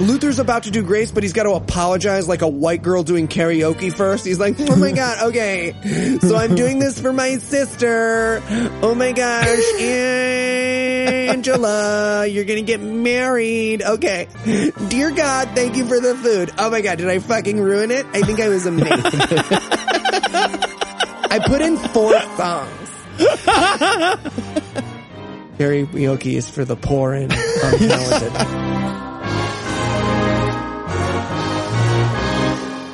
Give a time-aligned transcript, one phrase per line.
[0.00, 3.28] Luther's about to do grace, but he's got to apologize like a white girl doing
[3.28, 4.24] karaoke first.
[4.24, 5.74] He's like, oh my god, okay.
[6.20, 8.42] So I'm doing this for my sister.
[8.82, 9.58] Oh my gosh,
[11.30, 13.82] Angela, you're gonna get married.
[13.82, 14.26] Okay.
[14.88, 16.50] Dear God, thank you for the food.
[16.58, 18.06] Oh my god, did I fucking ruin it?
[18.06, 18.90] I think I was amazing.
[21.32, 22.90] I put in four songs.
[25.58, 28.69] Karaoke is for the poor and untalented.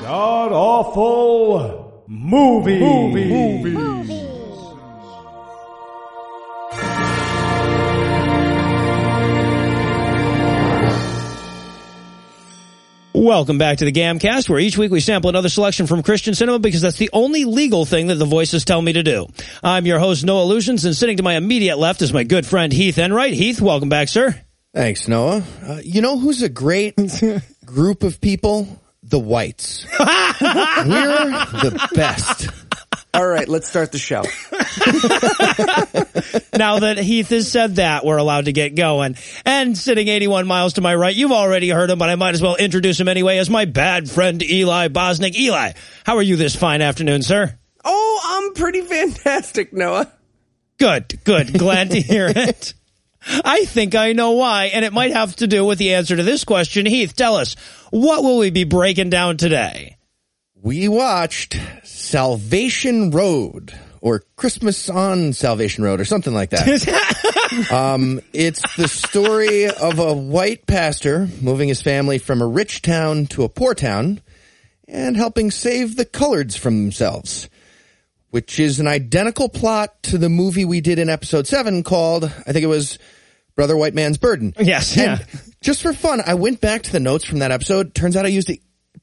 [0.07, 2.79] God awful movie.
[2.79, 3.75] movie.
[13.13, 16.61] Welcome back to the Gamcast, where each week we sample another selection from Christian cinema
[16.61, 19.27] because that's the only legal thing that the voices tell me to do.
[19.65, 22.73] I'm your host, Noah Lugeons, and sitting to my immediate left is my good friend
[22.73, 23.35] Heath Enright.
[23.35, 24.41] Heath, welcome back, sir.
[24.73, 25.43] Thanks, Noah.
[25.67, 26.95] Uh, you know who's a great
[27.65, 28.69] group of people?
[29.09, 29.87] The whites.
[29.99, 32.49] We're the best.
[33.15, 34.21] All right, let's start the show.
[36.59, 39.17] now that Heath has said that, we're allowed to get going.
[39.47, 42.43] And sitting 81 miles to my right, you've already heard him, but I might as
[42.43, 45.35] well introduce him anyway as my bad friend Eli Bosnick.
[45.35, 45.73] Eli,
[46.05, 47.57] how are you this fine afternoon, sir?
[47.85, 50.13] Oh, I'm pretty fantastic, Noah.
[50.79, 51.59] Good, good.
[51.59, 52.75] Glad to hear it.
[53.27, 56.23] I think I know why, and it might have to do with the answer to
[56.23, 56.87] this question.
[56.87, 57.55] Heath, tell us,
[57.91, 59.97] what will we be breaking down today?
[60.63, 67.69] We watched Salvation Road or Christmas on Salvation Road or something like that.
[67.73, 73.27] um, it's the story of a white pastor moving his family from a rich town
[73.27, 74.21] to a poor town
[74.89, 77.49] and helping save the coloreds from themselves,
[78.31, 82.53] which is an identical plot to the movie we did in episode seven called, I
[82.53, 82.99] think it was
[83.57, 84.55] Brother White Man's Burden.
[84.61, 84.97] Yes.
[84.97, 85.41] And yeah.
[85.61, 87.95] just for fun, I went back to the notes from that episode.
[87.95, 88.51] Turns out I used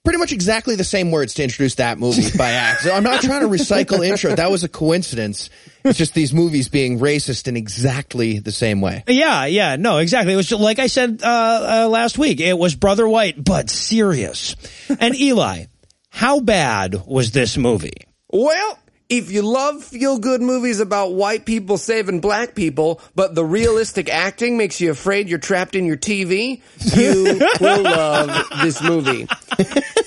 [0.04, 2.96] pretty much exactly the same words to introduce that movie by accident.
[2.96, 4.36] I'm not trying to recycle intro.
[4.36, 5.50] That was a coincidence.
[5.84, 9.03] It's just these movies being racist in exactly the same way.
[9.08, 10.34] Yeah, yeah, no, exactly.
[10.34, 12.40] It was like I said uh, uh, last week.
[12.40, 14.56] It was Brother White, but serious.
[15.00, 15.66] And Eli,
[16.09, 18.08] how bad was this movie?
[18.30, 23.44] Well, if you love feel good movies about white people saving black people, but the
[23.46, 26.62] realistic acting makes you afraid you're trapped in your TV,
[26.96, 27.24] you
[27.59, 29.28] will love this movie.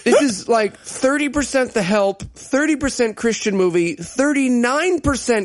[0.05, 5.01] This is like 30% The Help, 30% Christian movie, 39%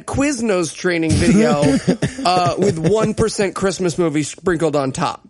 [0.05, 1.51] Quiznos training video,
[2.25, 5.27] uh, with 1% Christmas movie sprinkled on top.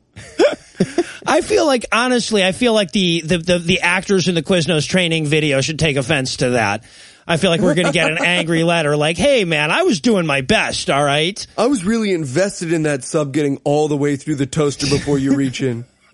[1.26, 4.88] I feel like honestly, I feel like the, the, the, the actors in the Quiznos
[4.88, 6.84] training video should take offense to that.
[7.28, 10.02] I feel like we're going to get an angry letter like, hey man, I was
[10.02, 11.46] doing my best, all right?
[11.58, 15.18] I was really invested in that sub getting all the way through the toaster before
[15.18, 15.86] you reach in.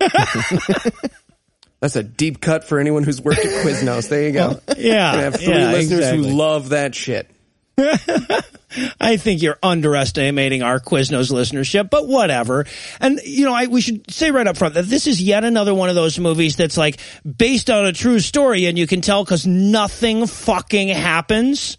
[1.80, 4.08] That's a deep cut for anyone who's worked at Quiznos.
[4.08, 4.60] There you go.
[4.76, 5.12] Yeah.
[5.12, 6.30] I have three yeah, listeners exactly.
[6.30, 7.30] who love that shit.
[9.00, 12.66] I think you're underestimating our Quiznos listenership, but whatever.
[13.00, 15.74] And, you know, I, we should say right up front that this is yet another
[15.74, 19.24] one of those movies that's like based on a true story and you can tell
[19.24, 21.78] because nothing fucking happens.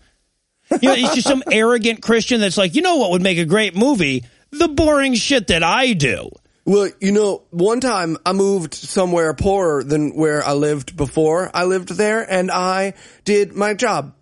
[0.81, 3.45] You know, it's just some arrogant Christian that's like, you know what would make a
[3.45, 4.23] great movie?
[4.51, 6.29] The boring shit that I do.
[6.65, 11.63] Well, you know, one time I moved somewhere poorer than where I lived before I
[11.63, 12.93] lived there and I
[13.25, 14.13] did my job.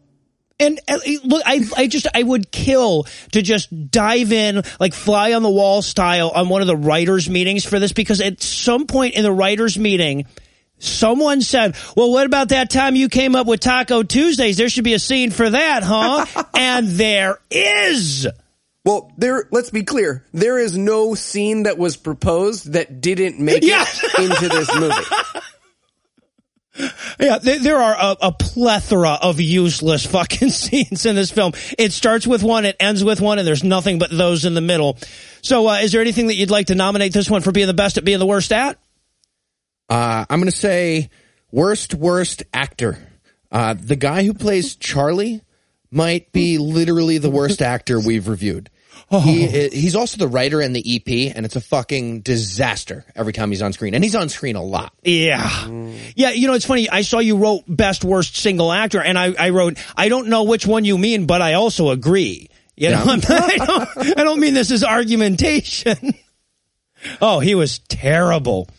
[0.60, 5.34] And uh, look, I, I just, I would kill to just dive in, like fly
[5.34, 8.88] on the wall style on one of the writers meetings for this because at some
[8.88, 10.26] point in the writers meeting,
[10.80, 14.58] someone said, well, what about that time you came up with Taco Tuesdays?
[14.58, 16.26] There should be a scene for that, huh?
[16.56, 18.28] and there is.
[18.84, 20.24] Well, there, let's be clear.
[20.34, 23.86] There is no scene that was proposed that didn't make Yeah.
[23.88, 24.96] it into this movie.
[27.20, 31.54] Yeah, there, there are a, a plethora of useless fucking scenes in this film.
[31.78, 34.62] It starts with one, it ends with one, and there's nothing but those in the
[34.62, 34.98] middle.
[35.42, 37.74] So, uh, is there anything that you'd like to nominate this one for being the
[37.74, 38.78] best at being the worst at?
[39.90, 41.10] Uh, I'm going to say
[41.52, 42.98] worst, worst actor.
[43.52, 45.42] Uh, the guy who plays Charlie
[45.90, 48.70] might be literally the worst actor we've reviewed.
[49.10, 53.50] He, he's also the writer and the EP, and it's a fucking disaster every time
[53.50, 53.94] he's on screen.
[53.94, 54.94] And he's on screen a lot.
[55.04, 55.68] Yeah.
[56.16, 56.90] Yeah, you know, it's funny.
[56.90, 60.44] I saw you wrote best worst single actor, and I, I wrote, I don't know
[60.44, 62.50] which one you mean, but I also agree.
[62.76, 63.22] You know, Yeah.
[63.30, 66.14] I, don't, I don't mean this as argumentation.
[67.22, 68.70] oh, he was terrible.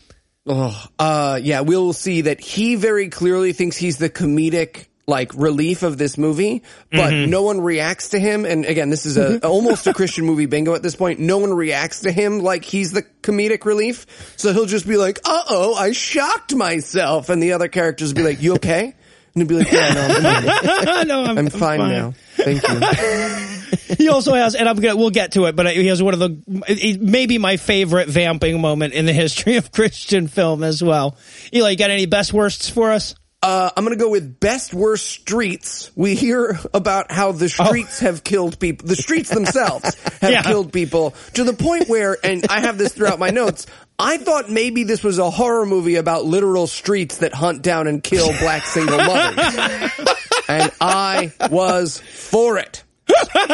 [0.45, 5.83] Oh, uh, yeah, we'll see that he very clearly thinks he's the comedic like relief
[5.83, 7.29] of this movie, but Mm-hmm.
[7.31, 8.45] no one reacts to him.
[8.45, 11.19] And again, this is a almost a Christian movie bingo at this point.
[11.19, 14.05] No one reacts to him like he's the comedic relief.
[14.37, 18.17] So he'll just be like, "Uh oh, I shocked myself," and the other characters will
[18.21, 18.93] be like, "You okay?"
[19.35, 22.13] And he'll be like, "Yeah, no, I'm fine, no, I'm, I'm fine now.
[22.35, 26.01] Thank you." he also has, and I'm gonna, we'll get to it, but he has
[26.01, 30.81] one of the, maybe my favorite vamping moment in the history of Christian film as
[30.83, 31.17] well.
[31.53, 33.15] Eli, you got any best worsts for us?
[33.41, 35.91] Uh, I'm gonna go with best worst streets.
[35.95, 38.87] We hear about how the streets have killed people.
[38.87, 40.41] The streets themselves have Yeah.
[40.43, 43.65] killed people to the point where, and I have this throughout my notes.
[43.97, 48.03] I thought maybe this was a horror movie about literal streets that hunt down and
[48.03, 49.55] kill black single mothers.
[50.49, 52.83] and I was for it.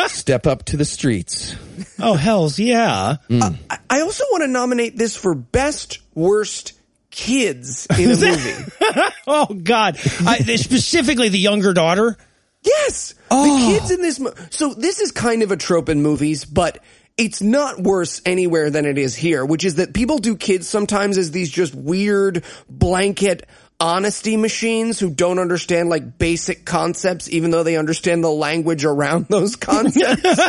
[0.08, 1.56] Step up to the streets.
[2.00, 3.18] Oh, hells yeah.
[3.30, 3.58] I-
[3.90, 6.74] I also want to nominate this for best worst
[7.16, 8.72] kids in a movie.
[9.28, 9.98] Oh God.
[10.26, 12.16] I, specifically the younger daughter.
[12.64, 13.68] Yes, the oh.
[13.72, 14.20] kids in this.
[14.20, 16.80] Mo- so this is kind of a trope in movies, but
[17.18, 19.44] it's not worse anywhere than it is here.
[19.44, 23.48] Which is that people do kids sometimes as these just weird blanket
[23.80, 29.28] honesty machines who don't understand like basic concepts, even though they understand the language around
[29.28, 30.40] those concepts.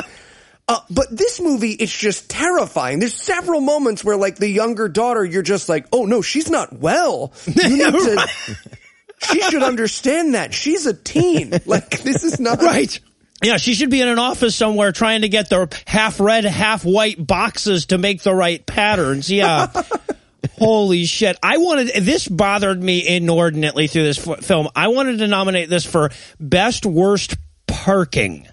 [0.68, 2.98] Uh, but this movie, it's just terrifying.
[2.98, 6.72] There's several moments where, like, the younger daughter, you're just like, oh no, she's not
[6.72, 7.32] well.
[7.46, 8.28] You need to.
[9.18, 10.52] She should understand that.
[10.52, 11.52] She's a teen.
[11.66, 12.60] Like, this is not.
[12.62, 13.00] Right.
[13.42, 16.84] Yeah, she should be in an office somewhere trying to get the half red, half
[16.84, 19.30] white boxes to make the right patterns.
[19.30, 19.68] Yeah.
[20.58, 21.38] Holy shit.
[21.42, 24.68] I wanted, this bothered me inordinately through this f- film.
[24.76, 27.36] I wanted to nominate this for best worst
[27.66, 28.46] parking.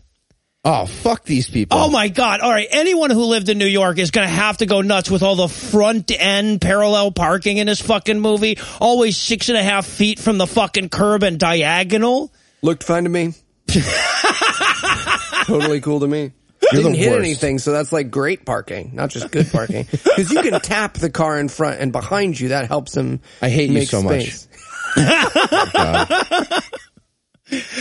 [0.66, 1.78] Oh, fuck these people.
[1.78, 2.40] Oh my God.
[2.40, 2.68] All right.
[2.72, 5.36] Anyone who lived in New York is going to have to go nuts with all
[5.36, 8.58] the front end parallel parking in this fucking movie.
[8.80, 12.32] Always six and a half feet from the fucking curb and diagonal.
[12.62, 13.34] Looked fine to me.
[15.46, 16.32] totally cool to me.
[16.72, 17.20] You're Didn't hit worst.
[17.20, 19.86] anything, so that's like great parking, not just good parking.
[19.92, 22.50] Because you can tap the car in front and behind you.
[22.50, 23.20] That helps him.
[23.42, 24.22] I hate you make so much.
[24.32, 24.48] space.
[24.96, 26.23] Oh,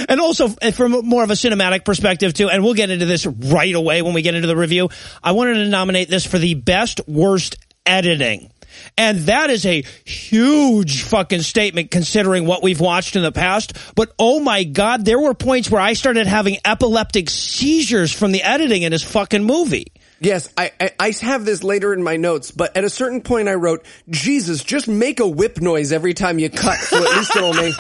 [0.09, 3.27] And also uh, from more of a cinematic perspective too, and we'll get into this
[3.27, 4.89] right away when we get into the review.
[5.23, 8.51] I wanted to nominate this for the best worst editing.
[8.97, 13.77] And that is a huge fucking statement considering what we've watched in the past.
[13.95, 18.43] But oh my God, there were points where I started having epileptic seizures from the
[18.43, 19.92] editing in this fucking movie.
[20.23, 23.49] Yes, I, I I have this later in my notes, but at a certain point
[23.49, 27.35] I wrote, Jesus, just make a whip noise every time you cut, so at least
[27.35, 27.75] it'll make.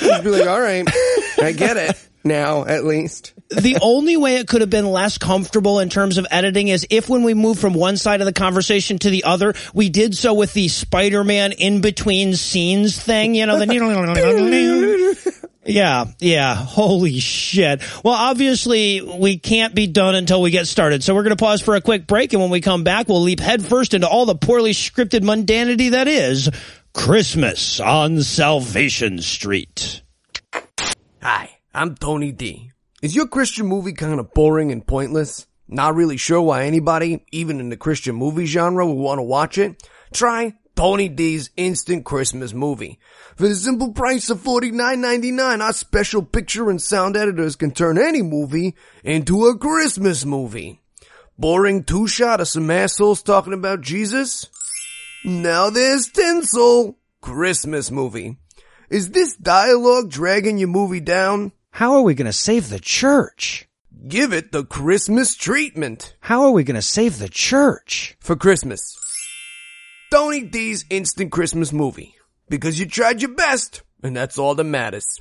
[0.00, 0.84] just be like, all right,
[1.40, 3.32] I get it now, at least.
[3.50, 7.08] the only way it could have been less comfortable in terms of editing is if
[7.08, 10.34] when we move from one side of the conversation to the other, we did so
[10.34, 13.66] with the Spider-Man in between scenes thing, you know, the
[15.66, 16.54] Yeah, yeah.
[16.54, 17.82] Holy shit.
[18.04, 21.02] Well, obviously we can't be done until we get started.
[21.02, 23.22] So we're going to pause for a quick break and when we come back, we'll
[23.22, 26.48] leap headfirst into all the poorly scripted mundanity that is
[26.94, 30.02] Christmas on Salvation Street.
[31.20, 32.70] Hi, I'm Tony D.
[33.02, 35.46] Is your Christian movie kind of boring and pointless?
[35.68, 39.58] Not really sure why anybody, even in the Christian movie genre, would want to watch
[39.58, 39.82] it?
[40.12, 42.98] Try Tony D's Instant Christmas Movie.
[43.34, 48.20] For the simple price of $49.99, our special picture and sound editors can turn any
[48.22, 50.82] movie into a Christmas movie.
[51.38, 54.48] Boring two-shot of some assholes talking about Jesus?
[55.24, 56.98] Now there's tinsel.
[57.22, 58.36] Christmas movie.
[58.90, 61.52] Is this dialogue dragging your movie down?
[61.70, 63.66] How are we going to save the church?
[64.06, 68.14] Give it the Christmas treatment How are we going to save the church?
[68.20, 68.96] for Christmas.
[70.12, 72.14] Tony D's Instant Christmas Movie.
[72.48, 75.20] Because you tried your best, and that's all that matters.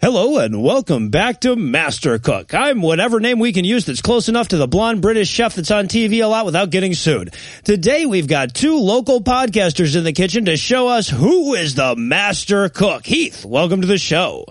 [0.00, 2.54] Hello and welcome back to Master Cook.
[2.54, 5.70] I'm whatever name we can use that's close enough to the blonde British chef that's
[5.70, 7.34] on TV a lot without getting sued.
[7.64, 11.94] Today we've got two local podcasters in the kitchen to show us who is the
[11.94, 13.04] Master Cook.
[13.04, 14.46] Heath, welcome to the show.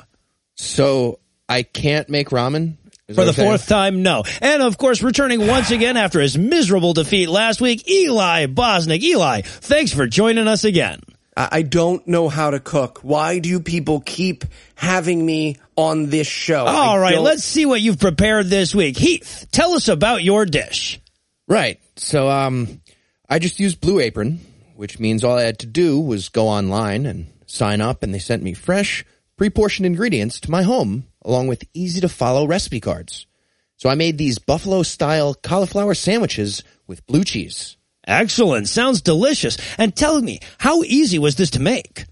[0.55, 1.19] So
[1.49, 2.75] I can't make ramen?
[3.13, 4.23] For the fourth time, no.
[4.41, 9.01] And of course, returning once again after his miserable defeat last week, Eli Bosnick.
[9.01, 10.99] Eli, thanks for joining us again.
[11.37, 12.99] I don't know how to cook.
[13.03, 14.43] Why do people keep
[14.75, 16.65] having me on this show?
[16.65, 18.97] All right, let's see what you've prepared this week.
[18.97, 20.99] Heath, tell us about your dish.
[21.47, 21.79] Right.
[21.95, 22.81] So, um,
[23.29, 24.39] I just used Blue Apron,
[24.75, 28.19] which means all I had to do was go online and sign up, and they
[28.19, 29.05] sent me fresh,
[29.37, 33.27] pre-portioned ingredients to my home, along with easy to follow recipe cards.
[33.75, 37.77] So I made these buffalo style cauliflower sandwiches with blue cheese.
[38.07, 38.67] Excellent.
[38.69, 39.57] Sounds delicious.
[39.77, 42.05] And tell me, how easy was this to make?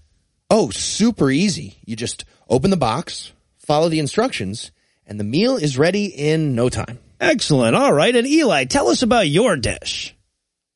[0.50, 1.78] Oh, super easy.
[1.84, 4.70] You just open the box, follow the instructions,
[5.06, 6.98] and the meal is ready in no time.
[7.18, 7.74] Excellent.
[7.74, 8.14] All right.
[8.14, 10.14] And Eli, tell us about your dish.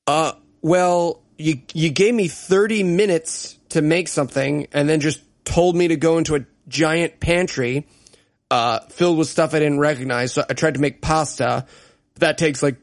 [0.06, 0.32] Uh,
[0.62, 5.88] well, you you gave me 30 minutes to make something and then just told me
[5.88, 7.86] to go into a giant pantry
[8.50, 10.32] uh, filled with stuff I didn't recognize.
[10.32, 11.66] So I tried to make pasta.
[12.16, 12.76] That takes like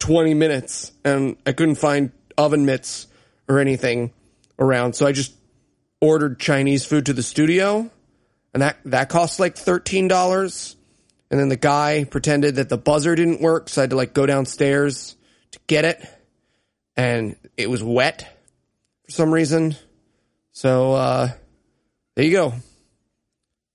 [0.00, 3.06] 20 minutes and I couldn't find oven mitts
[3.48, 4.12] or anything
[4.58, 4.94] around.
[4.94, 5.34] So I just
[6.00, 7.90] ordered Chinese food to the studio
[8.52, 10.76] and that, that cost like $13.
[11.30, 13.68] And then the guy pretended that the buzzer didn't work.
[13.68, 15.16] So I had to like go downstairs
[15.52, 16.04] to get it
[16.96, 18.36] and it was wet
[19.04, 19.76] for some reason.
[20.52, 21.28] So, uh,
[22.16, 22.52] there you go.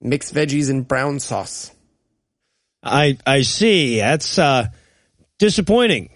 [0.03, 1.71] Mixed veggies and brown sauce.
[2.83, 3.97] I I see.
[3.97, 4.67] That's uh,
[5.39, 6.09] disappointing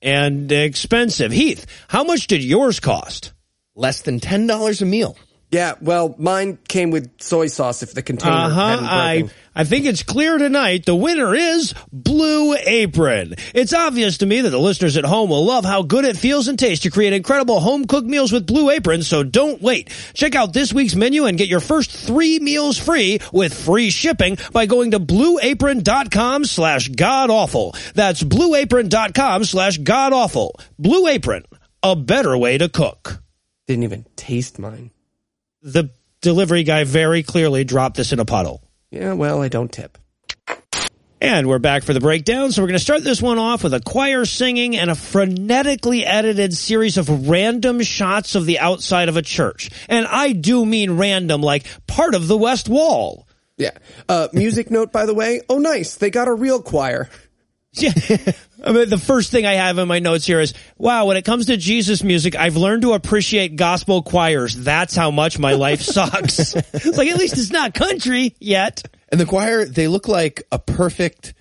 [0.00, 1.32] and expensive.
[1.32, 3.32] Heath, how much did yours cost?
[3.74, 5.18] Less than $10 a meal.
[5.52, 8.68] Yeah, well, mine came with soy sauce if the container Uh huh.
[8.68, 9.36] hadn't I broken.
[9.54, 10.84] I think it's clear tonight.
[10.84, 13.34] The winner is Blue Apron.
[13.54, 16.48] It's obvious to me that the listeners at home will love how good it feels
[16.48, 19.02] and tastes to create incredible home cooked meals with Blue Apron.
[19.04, 19.88] So don't wait.
[20.14, 24.36] Check out this week's menu and get your first three meals free with free shipping
[24.52, 27.74] by going to blueapron.com slash god awful.
[27.94, 30.58] That's blueapron.com slash god awful.
[30.78, 31.44] Blue Apron,
[31.82, 33.22] a better way to cook.
[33.68, 34.90] Didn't even taste mine.
[35.62, 38.62] The delivery guy very clearly dropped this in a puddle.
[38.90, 39.98] Yeah, well, I don't tip.
[41.20, 42.52] And we're back for the breakdown.
[42.52, 46.04] So we're going to start this one off with a choir singing and a frenetically
[46.04, 49.70] edited series of random shots of the outside of a church.
[49.88, 53.26] And I do mean random, like part of the West Wall.
[53.56, 53.70] Yeah.
[54.08, 55.40] Uh, music note, by the way.
[55.48, 55.94] Oh, nice.
[55.94, 57.08] They got a real choir.
[57.72, 57.92] Yeah.
[58.66, 61.24] I mean, the first thing I have in my notes here is, wow, when it
[61.24, 64.56] comes to Jesus music, I've learned to appreciate gospel choirs.
[64.56, 66.54] That's how much my life sucks.
[66.56, 68.82] it's like, at least it's not country yet.
[69.08, 71.34] And the choir, they look like a perfect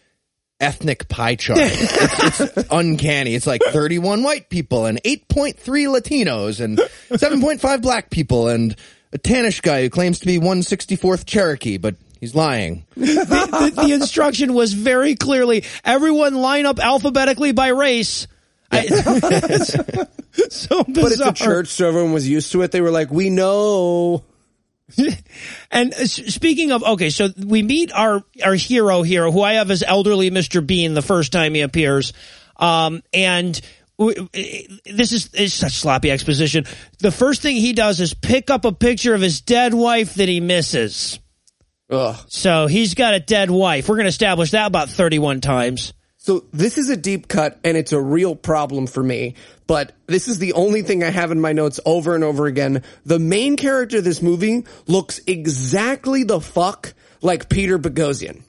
[0.60, 1.60] ethnic pie chart.
[1.64, 3.34] it's, it's uncanny.
[3.34, 6.78] It's like 31 white people and 8.3 Latinos and
[7.10, 8.76] 7.5 black people and
[9.12, 12.86] a tannish guy who claims to be 164th Cherokee, but he's lying.
[12.96, 18.28] the, the instruction was very clearly everyone line up alphabetically by race.
[18.72, 18.86] I,
[20.50, 20.84] so bizarre.
[20.88, 22.72] But it's a church, so everyone was used to it.
[22.72, 24.24] They were like, we know.
[25.72, 29.84] And speaking of, okay, so we meet our our hero here, who I have as
[29.84, 30.66] elderly Mr.
[30.66, 32.14] Bean the first time he appears,
[32.58, 33.60] um, and.
[33.98, 34.28] w-
[34.86, 36.66] This is, is such sloppy exposition.
[37.00, 40.28] The first thing he does is pick up a picture of his dead wife that
[40.28, 41.20] he misses.
[41.90, 42.16] Ugh.
[42.28, 43.88] So he's got a dead wife.
[43.88, 45.94] We're going to establish that about 31 times.
[46.18, 49.36] So this is a deep cut and it's a real problem for me,
[49.68, 52.82] but this is the only thing I have in my notes over and over again.
[53.06, 58.42] The main character of this movie looks exactly the fuck like Peter Boghossian.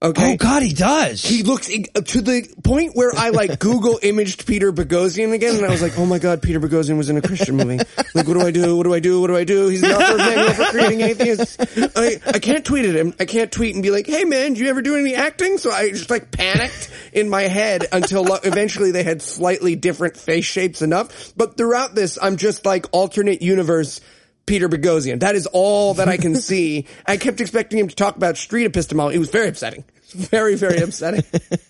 [0.00, 0.34] Okay.
[0.34, 1.24] Oh God, he does.
[1.24, 5.64] He looks uh, to the point where I like Google imaged Peter Boghossian again, and
[5.64, 7.78] I was like, "Oh my god, Peter Boghossian was in a Christian movie.
[8.14, 8.76] Like, what do I do?
[8.76, 9.20] What do I do?
[9.20, 9.66] What do I do?
[9.66, 11.56] He's the author of Manual for Creating Atheists.
[11.96, 13.12] I I can't tweet at him.
[13.18, 15.72] I can't tweet and be like, "Hey man, do you ever do any acting?" So
[15.72, 20.44] I just like panicked in my head until lo- eventually they had slightly different face
[20.44, 21.32] shapes enough.
[21.36, 24.00] But throughout this, I'm just like alternate universe.
[24.48, 25.20] Peter Boghossian.
[25.20, 26.86] That is all that I can see.
[27.06, 29.16] I kept expecting him to talk about street epistemology.
[29.16, 29.84] It was very upsetting.
[30.12, 31.22] Very, very upsetting.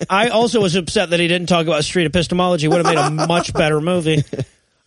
[0.08, 2.68] I also was upset that he didn't talk about street epistemology.
[2.68, 4.22] Would have made a much better movie.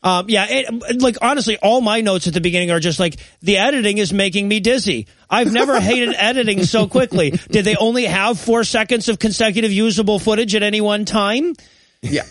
[0.04, 3.58] Um, yeah, it, like honestly, all my notes at the beginning are just like the
[3.58, 5.08] editing is making me dizzy.
[5.30, 7.32] I've never hated editing so quickly.
[7.52, 11.54] Did they only have four seconds of consecutive usable footage at any one time?
[12.02, 12.24] Yeah.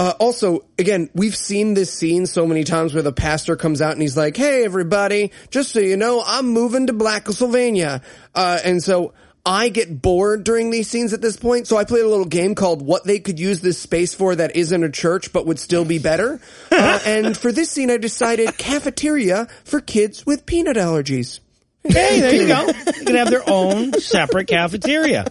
[0.00, 3.92] Uh, also, again, we've seen this scene so many times where the pastor comes out
[3.92, 5.30] and he's like, "Hey, everybody!
[5.50, 8.02] Just so you know, I'm moving to Blackosylvania,"
[8.34, 9.12] uh, and so
[9.44, 11.66] I get bored during these scenes at this point.
[11.66, 14.56] So I played a little game called "What They Could Use This Space For That
[14.56, 16.40] Isn't a Church But Would Still Be Better,"
[16.72, 21.40] uh, and for this scene, I decided cafeteria for kids with peanut allergies.
[21.84, 22.72] Hey, there you go.
[23.00, 25.26] You can have their own separate cafeteria.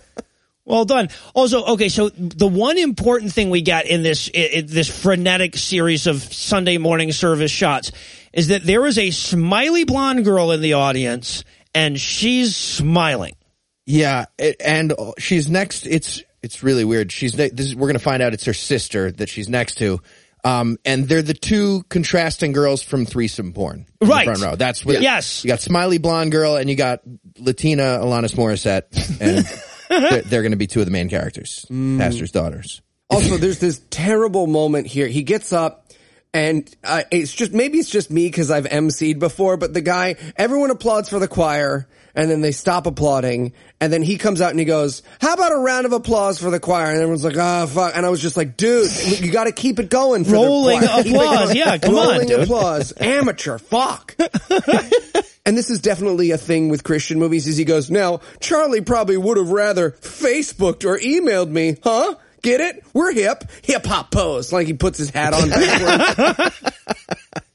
[0.70, 1.10] Well done.
[1.34, 5.58] Also, okay, so the one important thing we got in this i i this frenetic
[5.58, 7.92] series of Sunday morning service shots
[8.34, 13.36] is that there is a smiley blonde girl in the audience, and she's smiling.
[13.88, 14.26] Yeah,
[14.64, 15.88] and she's next.
[15.88, 17.12] It's it's really weird.
[17.12, 20.00] She's ne- this is, we're gonna find out it's her sister that she's next to.
[20.46, 23.88] Um, and they're the two contrasting girls from threesome porn.
[24.00, 24.24] in Right.
[24.26, 24.56] front row.
[24.56, 25.02] That's what.
[25.02, 25.44] Yes.
[25.44, 27.02] You got smiley blonde girl and you got
[27.40, 29.46] Latina Alanis Morissette, and
[29.89, 32.81] they're, they're going to be two of the main characters, pastor's daughters.
[33.10, 35.08] Also, there's this terrible moment here.
[35.08, 35.86] He gets up.
[36.34, 40.15] and uh, it's just maybe it's just me because I've emceed before, but the guy,
[40.38, 44.51] everyone applauds for the choir, and then they stop applauding, and then he comes out
[44.51, 47.38] and he goes, "How about a round of applause for the choir?" And everyone's like,
[47.38, 48.91] "Ah, fuck!" And I was just like, "Dude,
[49.22, 51.01] you got to keep it going." For Rolling the choir.
[51.01, 51.55] Applause.
[51.55, 52.39] Yeah, come on, Rolling dude.
[52.41, 52.93] applause.
[52.98, 53.58] Amateur.
[53.58, 54.15] Fuck.
[55.46, 57.48] And this is definitely a thing with Christian movies.
[57.48, 62.15] Is he goes, now Charlie probably would have rather Facebooked or emailed me, huh?
[62.41, 62.84] Get it?
[62.93, 64.53] We're hip, hip hop pose.
[64.53, 66.62] Like he puts his hat on backwards.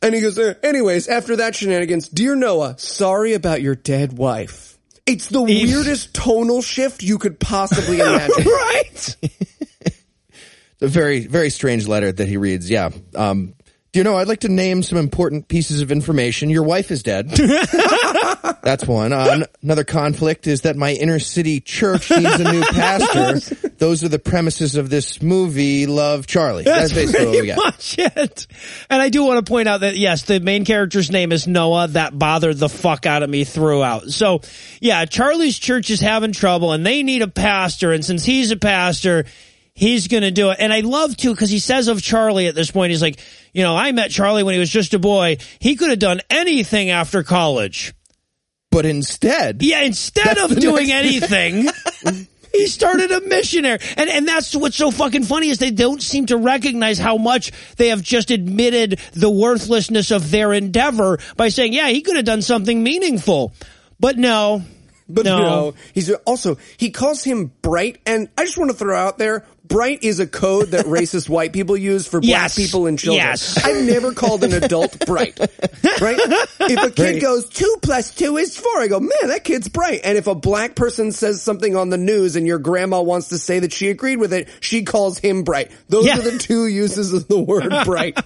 [0.02, 4.78] and he goes, uh, anyways, after that shenanigans, dear Noah, sorry about your dead wife.
[5.06, 8.44] It's the weirdest tonal shift you could possibly imagine.
[8.44, 9.16] right.
[10.80, 12.68] a very very strange letter that he reads.
[12.68, 12.90] Yeah.
[13.14, 13.54] Um,
[13.94, 14.16] do you know?
[14.16, 16.50] I'd like to name some important pieces of information.
[16.50, 17.28] Your wife is dead.
[18.64, 19.12] That's one.
[19.12, 23.68] Uh, an- another conflict is that my inner city church needs a new pastor.
[23.78, 25.86] Those are the premises of this movie.
[25.86, 26.64] Love Charlie.
[26.64, 27.64] That's, basically what we pretty got.
[27.64, 28.48] much it.
[28.90, 31.86] And I do want to point out that yes, the main character's name is Noah.
[31.86, 34.10] That bothered the fuck out of me throughout.
[34.10, 34.40] So
[34.80, 37.92] yeah, Charlie's church is having trouble and they need a pastor.
[37.92, 39.26] And since he's a pastor,
[39.72, 40.56] he's going to do it.
[40.58, 43.20] And I love to because he says of Charlie at this point, he's like,
[43.54, 45.38] you know, I met Charlie when he was just a boy.
[45.60, 47.94] He could have done anything after college.
[48.70, 51.68] But instead, Yeah, instead of doing anything,
[52.52, 53.78] he started a missionary.
[53.96, 57.52] And and that's what's so fucking funny is they don't seem to recognize how much
[57.76, 62.24] they have just admitted the worthlessness of their endeavor by saying, yeah, he could have
[62.24, 63.52] done something meaningful.
[64.00, 64.62] But no.
[65.08, 65.38] But no.
[65.38, 65.74] no.
[65.92, 70.02] he's also he calls him bright, and I just want to throw out there, bright
[70.04, 72.54] is a code that racist white people use for black Yes.
[72.56, 73.24] people and children.
[73.26, 73.62] Yes.
[73.64, 75.38] I've never called an adult bright.
[75.38, 76.18] Right?
[76.60, 80.00] If a kid goes two plus two is four, I go, man, that kid's bright.
[80.04, 83.38] And if a black person says something on the news and your grandma wants to
[83.38, 85.70] say that she agreed with it, she calls him bright.
[85.88, 86.18] Those Yeah.
[86.18, 88.18] are the two uses of the word bright.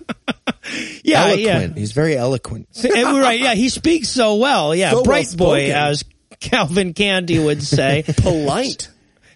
[1.03, 1.41] Yeah, eloquent.
[1.43, 1.69] yeah.
[1.75, 2.69] He's very eloquent.
[2.85, 3.41] And we're right.
[3.41, 4.75] Yeah, he speaks so well.
[4.75, 5.71] Yeah, So bright boy, well-spoken.
[5.77, 6.05] as
[6.41, 8.05] Calvin Candie would say.
[8.19, 8.89] Polite.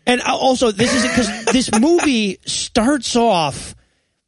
[0.06, 3.74] And also, this is because this movie starts off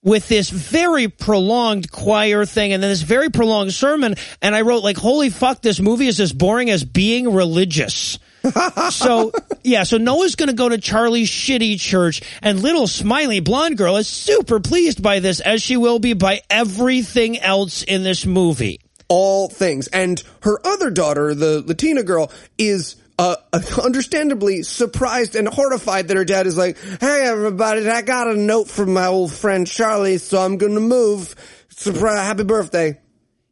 [0.02, 4.14] with this very prolonged choir thing and then this very prolonged sermon.
[4.42, 8.18] And I wrote like, holy fuck, this movie is as boring as being religious.
[8.90, 9.32] so
[9.62, 14.06] yeah, so Noah's gonna go to Charlie's shitty church and little smiley blonde girl is
[14.06, 18.80] super pleased by this as she will be by everything else in this movie.
[19.08, 19.86] all things.
[19.88, 23.36] And her other daughter, the Latina girl, is uh,
[23.82, 28.68] understandably surprised and horrified that her dad is like, "Hey, everybody, I got a note
[28.68, 31.34] from my old friend Charlie, so I'm going to move.
[31.70, 32.18] Surprise!
[32.18, 33.00] Happy birthday."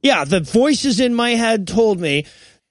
[0.02, 2.26] Yeah, the voices in my head told me.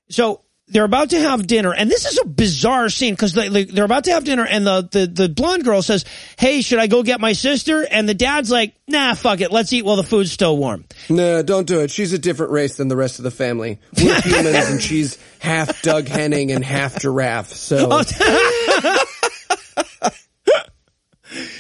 [0.10, 3.66] So they're about to have dinner, and this is a bizarre scene because they, they,
[3.66, 6.06] they're about to have dinner, and the, the, the blonde girl says,
[6.40, 7.86] Hey, should I go get my sister?
[7.90, 9.52] And the dad's like, Nah, fuck it.
[9.52, 10.86] Let's eat while the food's still warm.
[11.10, 11.92] No, don't do it.
[11.92, 13.80] She's a different race than the rest of the family.
[14.02, 17.54] We're humans, and she's half Doug Henning and half giraffe.
[17.54, 18.02] So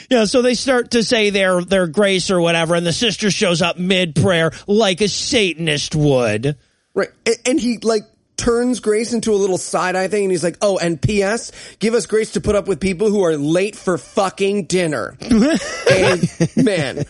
[0.10, 3.62] Yeah, so they start to say their, their grace or whatever, and the sister shows
[3.62, 6.58] up mid prayer like a Satanist would.
[6.93, 7.08] Right.
[7.26, 8.04] A- And he like
[8.41, 11.51] turns Grace into a little side eye thing and he's like, oh, and P.S.
[11.80, 15.15] Give us grace to put up with people who are late for fucking dinner.
[16.56, 17.06] man,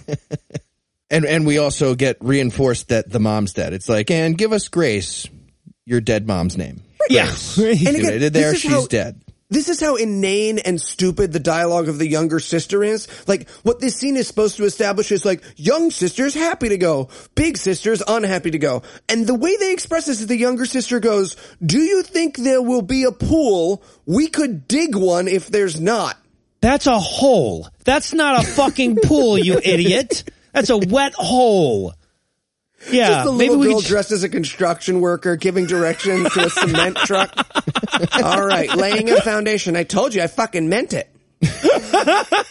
[1.10, 3.74] And and we also get reinforced that the mom's dead.
[3.74, 5.28] It's like, and give us grace,
[5.86, 6.82] your dead mom's name.
[7.10, 7.32] Yeah.
[7.58, 9.22] And again, there, she's how- dead.
[9.52, 13.10] This is how inane and stupid the dialogue of the younger sister is.
[13.28, 17.10] Like, what this scene is supposed to establish is like, young sister's happy to go,
[17.36, 18.84] big sister's unhappy to go.
[19.10, 22.62] And the way they express this is the younger sister goes, do you think there
[22.62, 23.84] will be a pool?
[24.06, 26.18] We could dig one if there's not.
[26.62, 27.68] That's a hole.
[27.84, 30.24] That's not a fucking pool, you idiot.
[30.54, 31.94] That's a wet hole.
[32.90, 36.46] Yeah, Just the maybe little we girl dressed as a construction worker giving directions to
[36.46, 37.32] a cement truck.
[38.24, 39.76] All right, laying a foundation.
[39.76, 41.10] I told you, I fucking meant it.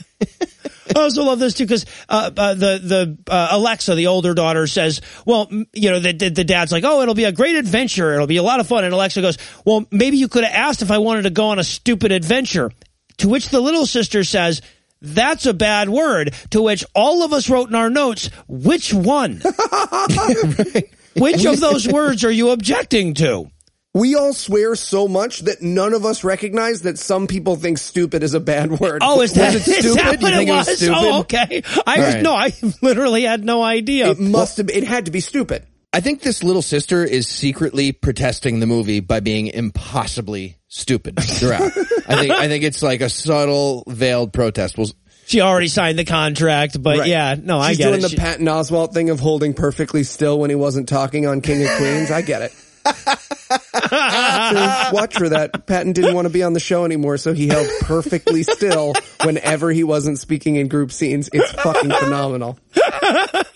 [0.97, 4.66] I also love this too because uh, uh, the the uh, Alexa, the older daughter,
[4.66, 7.57] says, "Well, m- you know, the, the the dad's like, oh, it'll be a great
[7.57, 8.12] adventure.
[8.12, 10.83] It'll be a lot of fun." And Alexa goes, "Well, maybe you could have asked
[10.83, 12.71] if I wanted to go on a stupid adventure."
[13.19, 14.62] To which the little sister says.
[15.03, 16.35] That's a bad word.
[16.51, 19.41] To which all of us wrote in our notes, which one?
[21.17, 23.51] Which of those words are you objecting to?
[23.93, 28.23] We all swear so much that none of us recognize that some people think stupid
[28.23, 29.03] is a bad word.
[29.05, 29.99] Oh, is that, it is stupid?
[29.99, 30.77] that what it it was was?
[30.77, 30.95] stupid?
[30.97, 31.63] Oh, okay.
[31.85, 32.23] I was, right.
[32.23, 34.11] no, I literally had no idea.
[34.11, 34.71] It must have.
[34.71, 35.67] It had to be stupid.
[35.92, 41.62] I think this little sister is secretly protesting the movie by being impossibly stupid throughout.
[42.07, 44.79] I think I think it's like a subtle veiled protest.
[44.79, 44.87] Well,
[45.26, 47.09] she already signed the contract, but Right.
[47.09, 48.03] yeah, no, I She's get doing it.
[48.03, 51.64] the She- Patton Oswalt thing of holding perfectly still when he wasn't talking on King
[51.64, 52.11] of Queens.
[52.12, 52.53] I get it.
[52.87, 52.92] So
[54.92, 55.66] watch for that.
[55.66, 59.70] Patton didn't want to be on the show anymore, so he held perfectly still whenever
[59.72, 61.29] he wasn't speaking in group scenes.
[61.33, 62.59] It's fucking phenomenal.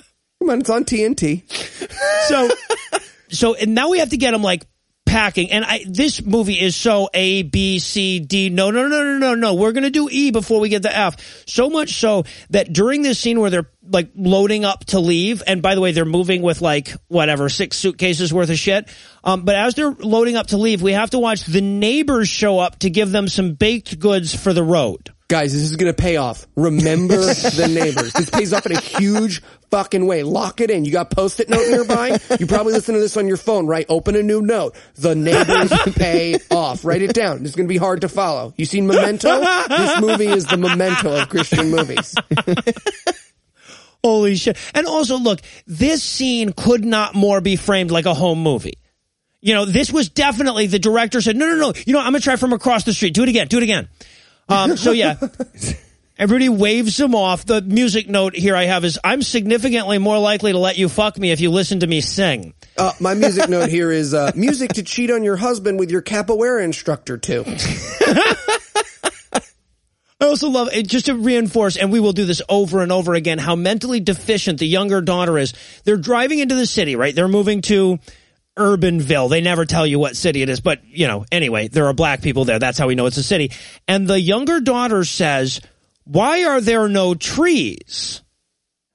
[0.44, 1.42] Come on, it's on TNT.
[2.28, 2.50] so
[3.30, 4.66] so and now we have to get him like
[5.06, 5.50] packing.
[5.50, 8.50] And I this movie is so A B C D.
[8.50, 9.54] No no no no no no.
[9.54, 11.46] We're going to do E before we get the F.
[11.46, 15.62] So much so that during this scene where they're like loading up to leave and
[15.62, 18.86] by the way they're moving with like whatever six suitcases worth of shit.
[19.22, 22.58] Um but as they're loading up to leave we have to watch the neighbors show
[22.58, 25.96] up to give them some baked goods for the road Guys, this is going to
[26.00, 26.46] pay off.
[26.54, 28.12] Remember the neighbors.
[28.12, 30.22] This pays off in a huge fucking way.
[30.22, 30.84] Lock it in.
[30.84, 32.18] You got post-it note nearby?
[32.38, 33.86] You probably listen to this on your phone, right?
[33.88, 34.76] Open a new note.
[34.96, 36.84] The neighbors pay off.
[36.84, 37.44] Write it down.
[37.44, 38.52] It's going to be hard to follow.
[38.58, 39.40] You seen Memento?
[39.68, 42.14] This movie is the memento of Christian movies.
[44.04, 44.58] Holy shit.
[44.74, 48.74] And also, look, this scene could not more be framed like a home movie.
[49.40, 52.20] You know, this was definitely the director said, no, no, no, you know, I'm going
[52.20, 53.14] to try from across the street.
[53.14, 53.46] Do it again.
[53.46, 53.88] Do it again.
[54.48, 55.16] Um, so yeah.
[56.16, 57.44] Everybody waves him off.
[57.44, 61.18] The music note here I have is, I'm significantly more likely to let you fuck
[61.18, 62.54] me if you listen to me sing.
[62.76, 66.02] Uh, my music note here is uh, music to cheat on your husband with your
[66.02, 67.44] capoeira instructor too.
[70.20, 73.14] I also love it just to reinforce, and we will do this over and over
[73.14, 75.52] again, how mentally deficient the younger daughter is.
[75.82, 77.12] They're driving into the city, right?
[77.12, 77.98] They're moving to
[78.56, 79.28] Urbanville.
[79.28, 82.22] They never tell you what city it is, but you know, anyway, there are black
[82.22, 82.58] people there.
[82.58, 83.52] That's how we know it's a city.
[83.88, 85.60] And the younger daughter says,
[86.04, 88.22] why are there no trees?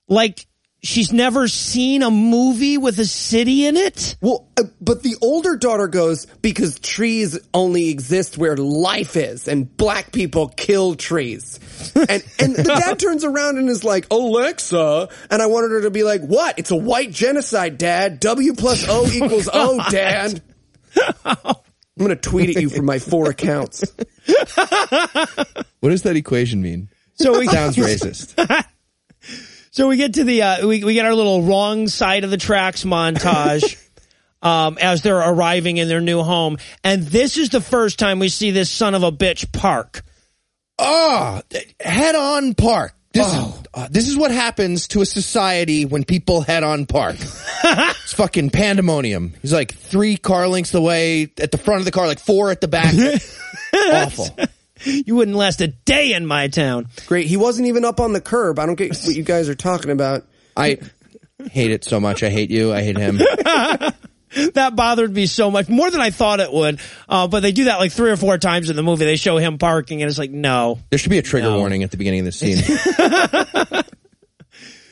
[0.08, 0.48] Like,
[0.82, 4.16] she's never seen a movie with a city in it?
[4.22, 9.76] Well, uh, but the older daughter goes because trees only exist where life is, and
[9.78, 11.60] black people kill trees.
[12.10, 15.92] And and the dad turns around and is like, Alexa, and I wanted her to
[15.92, 16.58] be like, what?
[16.58, 18.20] It's a white genocide, Dad.
[18.22, 20.42] W plus O equals O, Dad.
[21.26, 21.56] I'm
[21.98, 23.84] gonna tweet at you from my four accounts.
[25.80, 26.90] What does that equation mean?
[27.16, 28.66] So we, Sounds racist.
[29.80, 32.36] So we get to the uh, we we get our little wrong side of the
[32.36, 33.82] tracks montage
[34.42, 38.28] um, as they're arriving in their new home, and this is the first time we
[38.28, 40.02] see this son of a bitch park.
[40.78, 41.42] Oh,
[41.80, 42.94] head on park.
[43.14, 47.16] This, is, uh, this is what happens to a society when people head on park.
[47.64, 49.34] it's fucking pandemonium.
[49.42, 52.60] He's like three car lengths away at the front of the car, like four at
[52.60, 52.94] the back.
[53.74, 54.28] Awful.
[54.86, 56.88] You wouldn't last a day in my town.
[57.08, 57.28] Great.
[57.28, 58.60] He wasn't even up on the curb.
[58.60, 60.26] I don't get what you guys are talking about.
[60.56, 60.78] I
[61.52, 62.24] hate it so much.
[62.24, 62.74] I hate you.
[62.74, 63.20] I hate him.
[64.54, 66.80] That bothered me so much more than I thought it would.
[67.10, 69.04] Uh, but they do that like three or four times in the movie.
[69.04, 70.78] They show him parking, and it's like no.
[70.92, 71.58] There should be a trigger No.
[71.58, 73.84] warning at the beginning of the scene.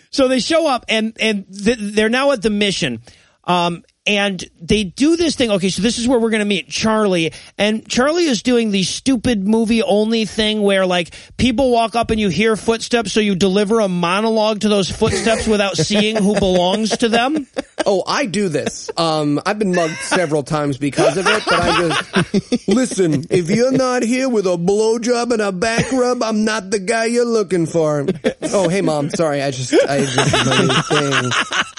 [0.10, 3.02] So they show up and and th- they're now at the mission.
[3.43, 5.52] Um, and they do this thing.
[5.52, 7.34] Okay, so this is where we're going to meet Charlie.
[7.58, 12.20] And Charlie is doing the stupid movie only thing where like people walk up and
[12.20, 16.98] you hear footsteps, so you deliver a monologue to those footsteps without seeing who belongs
[16.98, 17.48] to them.
[17.86, 18.89] Oh, I do this.
[18.98, 23.26] Um, I've been mugged several times because of it, but I just listen.
[23.30, 27.06] If you're not here with a blowjob and a back rub, I'm not the guy
[27.06, 28.06] you're looking for.
[28.41, 29.10] Oh, hey, mom.
[29.10, 31.32] Sorry, I just I just my new thing.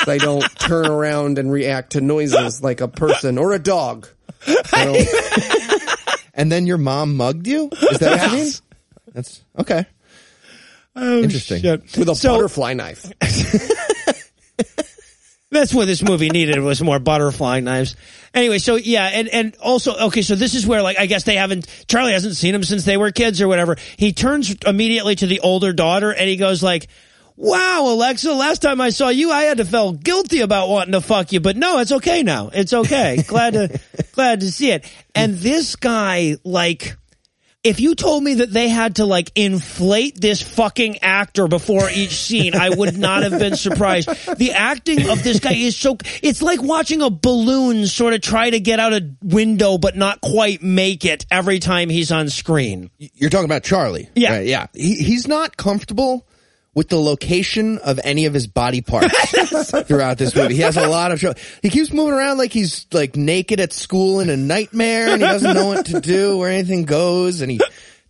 [0.07, 4.09] I don't turn around and react to noises like a person or a dog.
[4.47, 5.09] Don't-
[6.35, 7.69] and then your mom mugged you?
[7.91, 8.53] Is that what you mean?
[9.15, 9.87] That's okay.
[10.97, 11.63] Oh, Interesting.
[11.63, 13.11] with a So- butterfly knife.
[15.51, 17.97] That's what this movie needed was more butterfly knives.
[18.35, 21.37] Anyway, so yeah, and and also okay, so this is where like I guess they
[21.37, 23.77] haven't Charlie hasn't seen him since they were kids or whatever.
[23.97, 26.89] He turns immediately to the older daughter and he goes like,
[27.41, 31.01] "Wow, Alexa, last time I saw you, I had to feel guilty about wanting to
[31.01, 32.51] fuck you, but no, it's okay now.
[32.53, 33.23] It's okay.
[33.27, 33.81] glad to
[34.13, 36.97] glad to see it." And this guy like
[37.65, 42.17] if you told me that they had to like inflate this fucking actor before each
[42.17, 44.09] scene, I would not have been surprised.
[44.39, 48.51] The acting of this guy is so, it's like watching a balloon sort of try
[48.51, 52.91] to get out a window but not quite make it every time he's on screen.
[52.99, 54.09] You're talking about Charlie.
[54.15, 54.37] Yeah.
[54.37, 54.69] Right, yeah.
[54.73, 56.28] He, he's not comfortable
[56.79, 59.13] with the location of any of his body parts
[59.89, 60.55] throughout this movie.
[60.55, 61.37] He has a lot of trouble.
[61.61, 65.27] He keeps moving around like he's like naked at school in a nightmare and he
[65.27, 67.59] doesn't know what to do where anything goes and he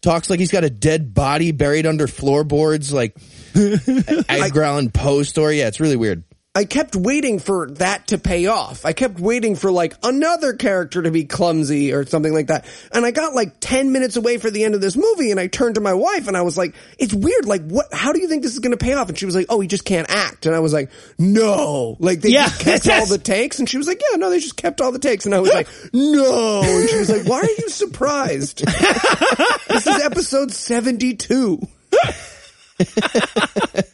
[0.03, 3.17] talks like he's got a dead body buried under floorboards like
[3.55, 5.61] Edgar Allan Poe story.
[5.61, 6.25] Yeah, it's really weird.
[6.59, 8.85] I kept waiting for that to pay off.
[8.85, 12.67] I kept waiting for like another character to be clumsy or something like that.
[12.91, 15.47] And I got like 10 minutes away for the end of this movie and I
[15.47, 17.47] turned to my wife and I was like, it's weird.
[17.47, 19.09] Like what, how do you think this is going to pay off?
[19.09, 20.47] And she was like, oh, he just can't act.
[20.47, 22.49] And I was like, no, like they Yeah.
[22.49, 23.61] just kept all the takes.
[23.61, 25.27] And she was like, yeah, no, they just kept all the takes.
[25.27, 26.63] And I was like, no.
[26.65, 28.65] And she was like, why are you surprised?
[29.69, 31.61] this is episode 72.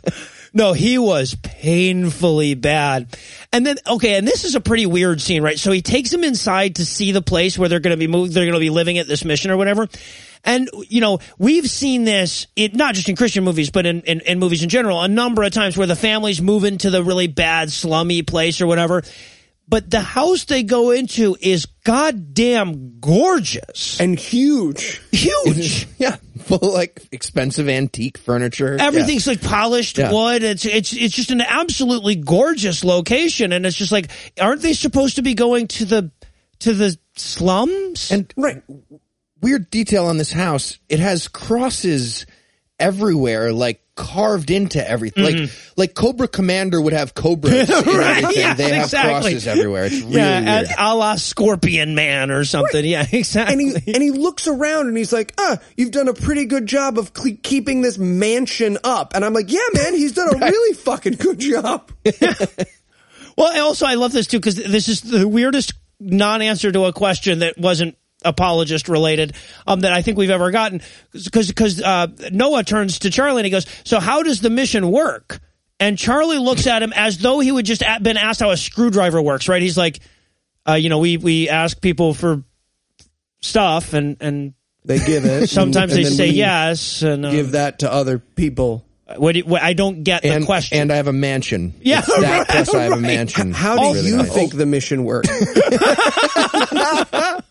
[0.57, 3.19] No, he was painfully bad.
[3.53, 5.59] And then, okay, and this is a pretty weird scene, right?
[5.59, 8.33] So he takes him inside to see the place where they're going to be moved,
[8.33, 9.89] they're going to be living at this mission or whatever.
[10.45, 14.21] And, you know, we've seen this, it, not just in Christian movies, but in, in,
[14.21, 17.27] in movies in general, a number of times where the families move into the really
[17.27, 19.03] bad, slummy place or whatever.
[19.67, 23.99] But the house they go into is goddamn gorgeous.
[23.99, 25.01] And huge.
[25.11, 25.89] Huge.
[25.99, 28.77] Yeah, full like expensive antique furniture.
[28.79, 30.13] Everything's like polished Yeah.
[30.13, 30.43] wood.
[30.43, 35.17] It's it's it's just an absolutely gorgeous location, and it's just like, aren't they supposed
[35.17, 36.11] to be going to the
[36.61, 38.11] to the slums?
[38.11, 38.63] And Right.
[39.41, 40.79] weird detail on this house.
[40.89, 42.27] It has crosses
[42.79, 45.25] everywhere, like carved into everything.
[45.25, 47.99] Like like Cobra Commander would have cobras Mm-hmm.
[47.99, 48.43] Right, everything.
[48.43, 49.13] yeah, they have exactly.
[49.33, 49.85] crosses everywhere.
[49.85, 50.71] It's really yeah, weird.
[50.71, 52.85] a, a la Scorpion Man or something.
[52.85, 53.65] Yeah, exactly.
[53.75, 56.67] and he and he looks around and he's like, "Ah, you've done a pretty good
[56.67, 60.39] job of cle keeping this mansion up." And I'm like, "Yeah, man, he's done a
[60.47, 61.91] really fucking good job."
[63.37, 67.41] Well, also I love this too because this is the weirdest non-answer to a question
[67.41, 69.35] that wasn't apologist related
[69.67, 70.81] um, that I think we've ever gotten
[71.13, 74.91] because because uh, Noah turns to Charlie and he goes, "So how does the mission
[74.91, 75.41] work?"
[75.81, 78.57] And Charlie looks at him as though he would just a- been asked how a
[78.57, 79.49] screwdriver works.
[79.49, 79.63] Right?
[79.63, 80.01] He's like,
[80.69, 82.43] uh, "You know, we we ask people for
[83.41, 85.49] stuff and and They give it.
[85.51, 88.85] sometimes and they say yes and uh, Give that to other people.
[89.17, 90.79] what, do you- what I don't get the question.
[90.79, 91.75] and I have a mansion.
[91.83, 93.53] Yeah, It's that right, plus I have a mansion.
[93.53, 94.33] How do really you nice.
[94.33, 95.29] think the mission works?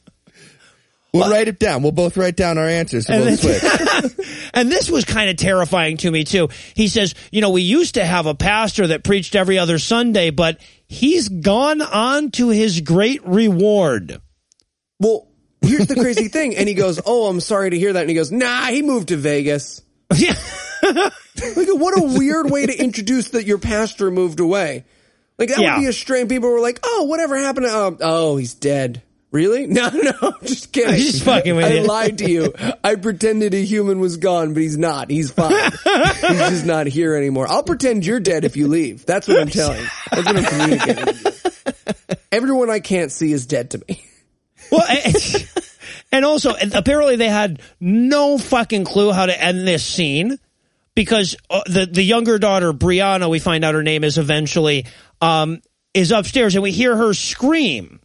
[1.14, 1.84] We'll write it down.
[1.84, 3.08] We'll both write down our answers.
[3.10, 3.62] And we'll switch.
[4.56, 6.50] And this was kind of terrifying to me too.
[6.76, 10.30] He says, you know, we used to have a pastor that preached every other Sunday,
[10.30, 14.22] but he's gone on to his great reward.
[15.00, 15.28] well,
[15.62, 16.56] here's the crazy thing.
[16.56, 19.08] And he goes, "Oh, I'm sorry to hear that." And he goes, "Nah, he moved
[19.10, 19.82] to Vegas."
[20.16, 20.36] Yeah.
[21.56, 24.86] Like, what a weird way to introduce that your pastor moved away.
[25.40, 25.76] Like that Yeah.
[25.78, 26.30] would be a strange.
[26.30, 27.76] People were like, "Oh, whatever happened to?
[27.76, 29.02] Um, oh, he's dead."
[29.34, 29.66] Really?
[29.74, 30.94] No, no, I'm just kidding.
[30.96, 31.84] Just fucking with I you.
[31.84, 32.54] lied to you.
[32.84, 35.10] I pretended a human was gone, but he's not.
[35.10, 35.52] He's fine.
[35.52, 35.82] he's
[36.22, 37.48] just not here anymore.
[37.50, 39.06] I'll pretend you're dead if you leave.
[39.08, 39.84] That's what I'm telling.
[40.12, 41.06] That's what I'm communicating.
[41.06, 41.66] with
[42.08, 42.16] you.
[42.32, 44.06] Everyone I can't see is dead to me.
[44.72, 45.50] Well, and-
[46.12, 50.38] and also, apparently they had no fucking clue how to end this scene
[50.94, 54.86] because uh, the the younger daughter Brianna, we find out her name is eventually,
[55.22, 55.60] um,
[55.96, 58.00] is upstairs, and we hear her scream.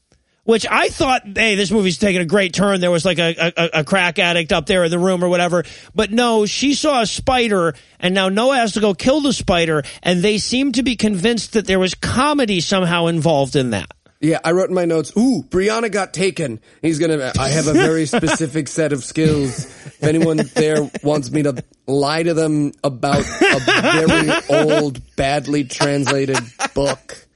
[0.49, 2.81] Which I thought, hey, this movie's taking a great turn.
[2.81, 5.65] There was like a, a, a crack addict up there in the room or whatever.
[5.95, 9.83] But no, she saw a spider and now Noah has to go kill the spider.
[10.03, 13.93] And they seem to be convinced that there was comedy somehow involved in that.
[14.23, 16.61] Yeah, I wrote in my notes, ooh, Brianna got taken.
[16.81, 19.67] He's gonna, I have a very specific set of skills.
[19.67, 23.61] If anyone there wants me to lie to them about a
[23.93, 26.39] very old, badly translated
[26.73, 27.27] book.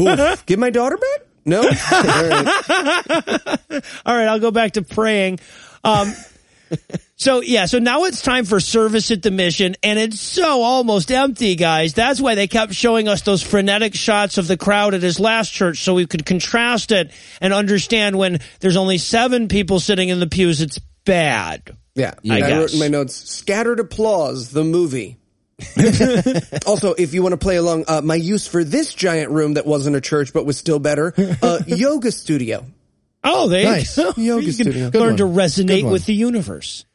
[0.00, 0.46] Oof.
[0.46, 1.23] Give my daughter back?
[1.44, 1.62] No?
[1.62, 2.46] All right.
[4.06, 5.40] All right, I'll go back to praying.
[5.82, 6.14] Um,
[7.16, 11.10] so yeah, so now it's time for service at the mission, and it's so almost
[11.10, 11.94] empty, guys.
[11.94, 15.52] That's why they kept showing us those frenetic shots of the crowd at his last
[15.52, 20.20] church, so we could contrast it and understand when there's only seven people sitting in
[20.20, 20.60] the pews.
[20.60, 21.76] It's bad.
[21.94, 25.18] Yeah, I I, wrote in my notes, scattered applause, the movie.
[26.66, 29.66] also, if you want to play along, uh, my use for this giant room that
[29.66, 32.64] wasn't a church but was still better, uh, yoga studio.
[33.22, 33.96] Oh, they Nice.
[33.96, 34.90] you Yoga can studio.
[34.90, 35.16] Good learn one.
[35.18, 36.84] to resonate with the universe.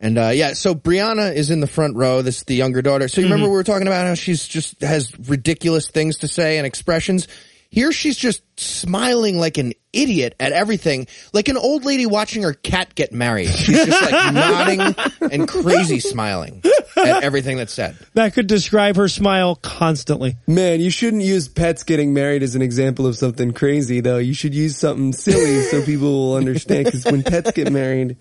[0.00, 2.20] And uh, yeah, so Brianna is in the front row.
[2.20, 3.08] This is the younger daughter.
[3.08, 6.58] So you remember we were talking about how she's just has ridiculous things to say
[6.58, 7.26] and expressions.
[7.74, 12.52] Here she's just smiling like an idiot at everything, like an old lady watching her
[12.52, 13.48] cat get married.
[13.48, 14.94] She's just like nodding
[15.32, 16.62] and crazy smiling
[16.96, 17.96] at everything that's said.
[18.14, 20.36] That could describe her smile constantly.
[20.46, 24.18] Man, you shouldn't use pets getting married as an example of something crazy, though.
[24.18, 26.84] You should use something silly so people will understand.
[26.84, 28.16] Because when pets get married,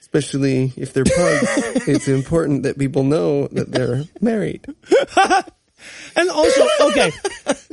[0.00, 4.66] especially if they're pugs, it's important that people know that they're married.
[6.16, 7.12] And also, okay,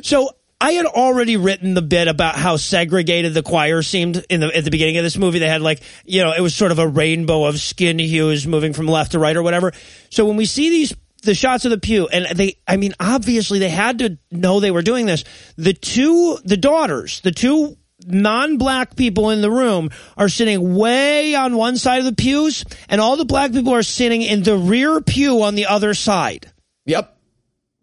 [0.03, 0.29] so
[0.65, 4.63] I had already written the bit about how segregated the choir seemed in the at
[4.63, 5.37] the beginning of this movie.
[5.37, 8.73] They had like, you know, it was sort of a rainbow of skin hues moving
[8.73, 9.73] from left to right or whatever.
[10.09, 13.59] So when we see these the shots of the pew, and they, I mean, obviously
[13.59, 15.23] they had to know they were doing this.
[15.55, 21.57] The two, the daughters, the two non-black people in the room are sitting way on
[21.57, 24.99] one side of the pews, and all the black people are sitting in the rear
[24.99, 26.51] pew on the other side.
[26.85, 27.14] Yep.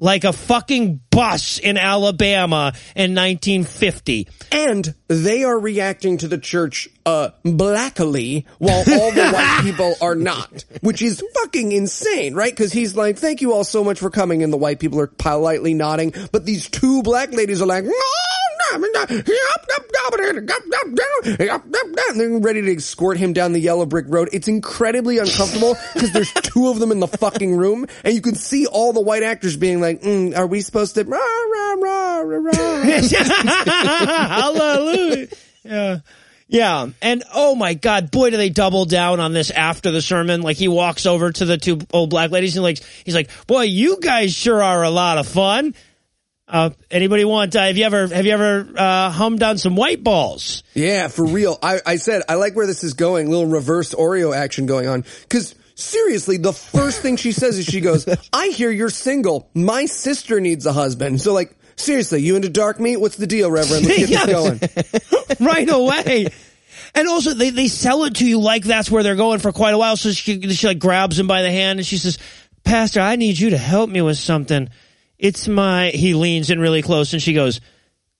[0.02, 4.26] Like a fucking bus in Alabama in 1950.
[4.50, 10.16] And they are reacting to the church uh blackly while all the white people are
[10.16, 12.54] not, which is fucking insane, right?
[12.54, 15.06] Cuz he's like, "Thank you all so much for coming." And the white people are
[15.06, 17.84] politely nodding, but these two black ladies are like,
[22.14, 24.28] they're ready to escort him down the yellow brick road.
[24.32, 28.34] It's incredibly uncomfortable because there's two of them in the fucking room, and you can
[28.34, 32.18] see all the white actors being like, mm, "Are we supposed to?" Rah, rah, rah,
[32.20, 32.82] rah, rah.
[34.28, 35.28] Hallelujah.
[35.64, 35.98] Yeah.
[36.48, 36.88] Yeah.
[37.00, 40.42] And oh my God, boy, do they double down on this after the sermon.
[40.42, 43.62] Like he walks over to the two old black ladies and like, he's like, boy,
[43.62, 45.74] you guys sure are a lot of fun.
[46.52, 50.04] Uh, anybody want, uh, have you ever, have you ever, uh, hummed on some white
[50.04, 50.62] balls?
[50.74, 51.58] Yeah, for real.
[51.62, 53.30] I, I said, I like where this is going.
[53.30, 55.04] Little reverse Oreo action going on.
[55.30, 59.48] Cause seriously, the first thing she says is she goes, I hear you're single.
[59.54, 61.22] My sister needs a husband.
[61.22, 62.98] So like, seriously, you into dark meat?
[62.98, 63.86] What's the deal, Reverend?
[63.86, 64.26] Let's get Yeah.
[64.26, 65.00] this
[65.38, 65.46] going.
[65.48, 66.26] right away.
[66.94, 69.72] And also, they, they sell it to you like that's where they're going for quite
[69.72, 69.96] a while.
[69.96, 72.18] So she, she like grabs him by the hand and she says,
[72.62, 74.68] Pastor, I need you to help me with something.
[75.22, 77.60] It's my, he leans in really close and she goes,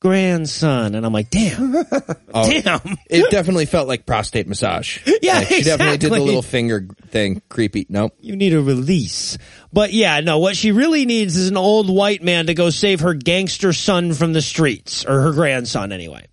[0.01, 0.95] grandson.
[0.95, 1.75] And I'm like, damn,
[2.35, 2.97] oh, damn.
[3.11, 5.01] It definitely felt like prostate massage.
[5.21, 7.43] Yeah, Like, she definitely did the little finger thing.
[7.49, 7.87] Creepy.
[7.89, 8.17] Nope.
[8.21, 9.37] You need a release.
[9.73, 13.01] But yeah, no, what she really needs is an old white man to go save
[13.01, 16.27] her gangster son from the streets, or her grandson anyway,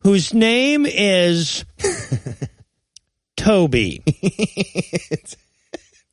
[0.00, 1.64] whose name is
[3.36, 4.02] Toby.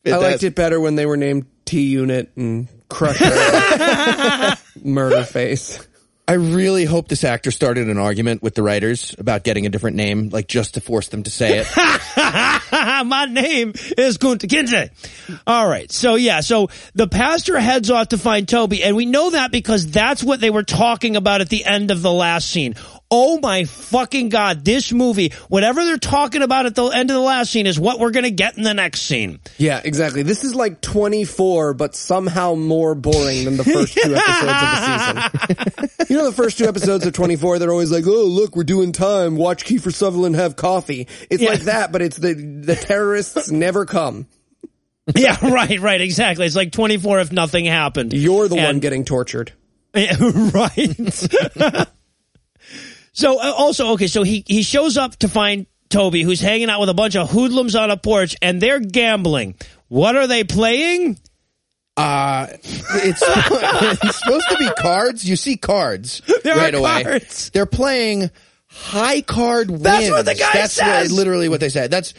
[0.05, 5.87] I liked it better when they were named T Unit and Crusher, Murder Face.
[6.27, 9.97] I really hope this actor started an argument with the writers about getting a different
[9.97, 11.67] name, like just to force them to say it.
[11.75, 14.91] My name is Kunta Kinte.
[15.45, 15.91] All right.
[15.91, 19.87] So yeah, so the pastor heads off to find Toby, and we know that because
[19.87, 22.75] that's what they were talking about at the end of the last scene.
[23.13, 27.19] Oh my fucking god, this movie, whatever they're talking about at the end of the
[27.21, 29.39] last scene is what we're gonna get in the next scene.
[29.57, 30.23] Yeah, exactly.
[30.23, 35.85] This is like 24, but somehow more boring than the first two episodes of the
[35.89, 36.05] season.
[36.09, 38.93] you know, the first two episodes of 24, they're always like, oh, look, we're doing
[38.93, 39.35] time.
[39.35, 41.07] Watch Kiefer Sutherland have coffee.
[41.29, 41.49] It's Yeah.
[41.49, 44.27] like that, but it's the, the terrorists never come.
[45.15, 46.45] yeah, right, right, exactly.
[46.45, 48.13] It's like 24 if nothing happened.
[48.13, 49.51] You're the one getting tortured.
[49.93, 50.15] Yeah,
[50.53, 51.89] right.
[53.13, 56.79] So uh, also okay, so he he shows up to find Toby, who's hanging out
[56.79, 59.55] with a bunch of hoodlums on a porch, and they're gambling.
[59.89, 61.17] What are they playing?
[61.97, 65.27] Uh, it's, it's supposed to be cards.
[65.27, 67.03] You see cards There right away.
[67.03, 67.49] cards.
[67.49, 68.31] They're playing
[68.67, 69.83] high card wins.
[69.83, 71.09] That's what the guy That's says.
[71.11, 71.91] what- literally what they said.
[71.91, 72.13] That's,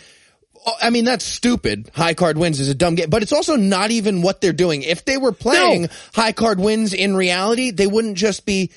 [0.83, 1.91] I mean, that's stupid.
[1.95, 4.83] High card wins is a dumb game, but it's also not even what they're doing.
[4.83, 5.89] If they were playing No.
[6.15, 8.71] high card wins in reality, they wouldn't just be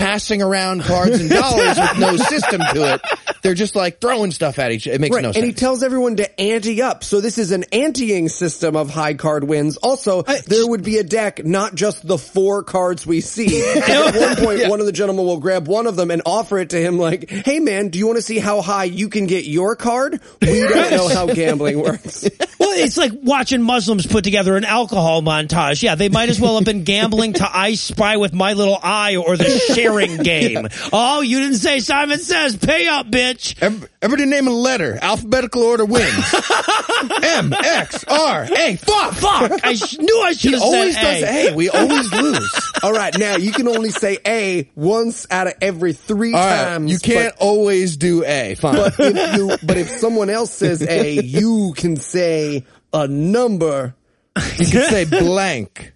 [0.00, 3.00] passing around cards and dollars with no system to it.
[3.42, 4.86] They're just like throwing stuff at each.
[4.86, 5.22] It makes Right.
[5.22, 5.46] no and sense.
[5.46, 7.02] he tells everyone to ante up.
[7.04, 9.76] So this is an anteing system of high card wins.
[9.78, 13.62] Also, uh, there would be a deck, not just the four cards we see.
[13.76, 16.70] At one point, one of the gentlemen will grab one of them and offer it
[16.70, 19.44] to him like, hey man, do you want to see how high you can get
[19.46, 20.20] your card?
[20.40, 22.28] We don't know how gambling works.
[22.58, 25.82] Well, it's like watching Muslims put together an alcohol montage.
[25.82, 29.16] Yeah, they might as well have been gambling to I Spy with My Little Eye
[29.16, 29.44] or the
[29.82, 30.68] sharing game.
[30.92, 32.56] Oh, you didn't say Simon Says.
[32.56, 33.60] Pay up, bitch.
[33.62, 36.06] Ever, ever to name a letter, alphabetical order wins.
[37.22, 38.76] M, X, R, A.
[38.76, 39.14] Fuck!
[39.14, 39.64] Fuck!
[39.64, 41.54] I sh- knew I should He have always said does A.
[41.54, 42.70] We always lose.
[42.82, 43.16] All right.
[43.18, 46.90] Now you can only say A once out of every three All right, times.
[46.92, 48.54] you can't always do A.
[48.56, 48.74] Fine.
[48.76, 53.94] But, but if you, but if someone else says A, you can say a number.
[54.58, 55.92] you can say blank.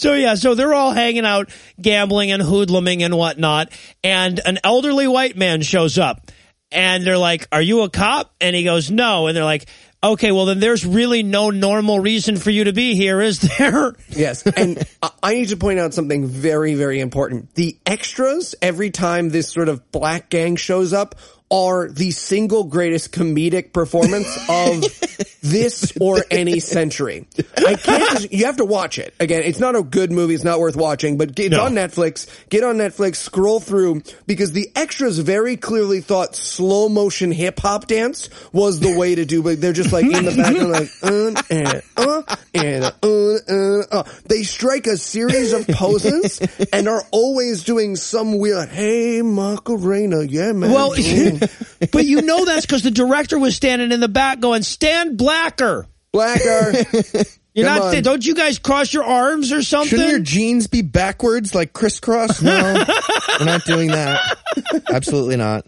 [0.00, 3.70] So yeah, so they're all hanging out, gambling and hoodluming and whatnot,
[4.02, 6.30] and an elderly white man shows up,
[6.72, 9.66] and they're like, "Are you a cop?" And he goes, "No," and they're like.
[10.02, 13.92] Okay, well then there's really no normal reason for you to be here, is there?
[14.08, 17.54] Yes, and I- I need to point out something very, very important.
[17.54, 21.16] The extras every time this sort of black gang shows up
[21.50, 24.82] are the single greatest comedic performance of
[25.42, 27.26] this or any century.
[27.56, 28.10] I can't.
[28.12, 29.42] Just, you have to watch it again.
[29.42, 30.34] It's not a good movie.
[30.34, 31.64] It's not worth watching, but it's No.
[31.64, 32.28] on Netflix.
[32.50, 33.16] Get on Netflix.
[33.16, 38.96] Scroll through because the extras very clearly thought slow motion hip hop dance was the
[38.96, 39.42] way to do.
[39.42, 42.92] But they're just like in the background, like uh, eh, uh, and uh,
[43.48, 44.02] uh, uh.
[44.26, 46.40] they strike a series of poses
[46.72, 48.68] and are always doing some weird.
[48.68, 50.70] Hey, Macarena, yeah, man.
[50.70, 50.92] Well.
[51.92, 55.86] but you know that's because the director was standing in the back going, "Stand blacker."
[56.12, 56.72] Blacker.
[57.54, 57.94] You're Come not.
[57.96, 58.02] on.
[58.02, 59.90] Don't you guys cross your arms or something?
[59.90, 62.40] Shouldn't your jeans be backwards like crisscross?
[62.40, 62.84] No,
[63.38, 64.38] we're not doing that.
[64.88, 65.66] Absolutely not.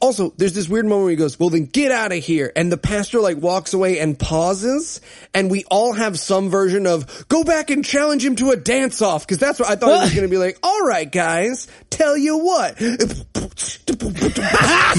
[0.00, 2.52] Also, there's this weird moment where he goes, well then get out of here.
[2.54, 5.00] And the pastor like walks away and pauses
[5.34, 9.02] and we all have some version of go back and challenge him to a dance
[9.02, 9.26] off.
[9.26, 12.16] Cause that's what I thought he was going to be like, all right guys, tell
[12.16, 12.80] you what.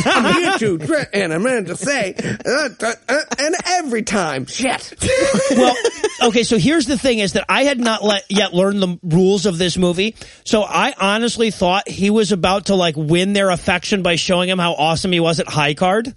[0.06, 2.14] I'm here to, and I'm going to say,
[2.45, 4.95] uh, uh, uh, and every time, shit.
[5.52, 5.76] well,
[6.24, 9.45] okay, so here's the thing is that I had not let, yet learned the rules
[9.45, 10.16] of this movie.
[10.43, 14.60] So I honestly thought he was about to like win their affection by showing him
[14.60, 16.14] how awesome he was at high card.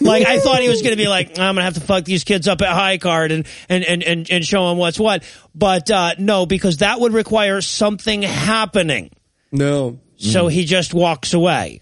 [0.00, 2.04] Like I thought he was going to be like, I'm going to have to fuck
[2.04, 5.24] these kids up at high card and, and, and, and, and show them what's what.
[5.54, 9.10] But, uh, no, because that would require something happening.
[9.50, 9.98] No.
[10.16, 11.80] So he just walks away.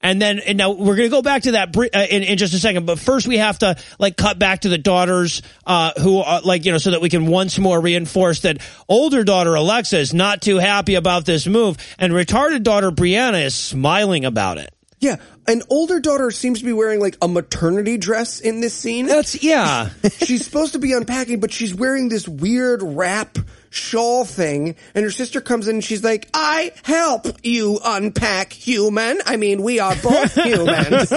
[0.00, 2.52] And then, and now we're going to go back to that uh, in, in just
[2.52, 2.84] a second.
[2.84, 6.66] But first, we have to like cut back to the daughters, uh, who are like,
[6.66, 10.42] you know, so that we can once more reinforce that older daughter Alexa is not
[10.42, 14.73] too happy about this move, and retarded daughter Brianna is smiling about it.
[15.04, 15.16] Yeah.
[15.46, 19.04] An older daughter seems to be wearing like a maternity dress in this scene.
[19.04, 19.90] That's yeah.
[20.24, 23.36] she's supposed to be unpacking, but she's wearing this weird wrap
[23.68, 24.76] shawl thing.
[24.94, 29.18] And her sister comes in and she's like, I help you unpack human.
[29.26, 31.12] I mean, we are both humans.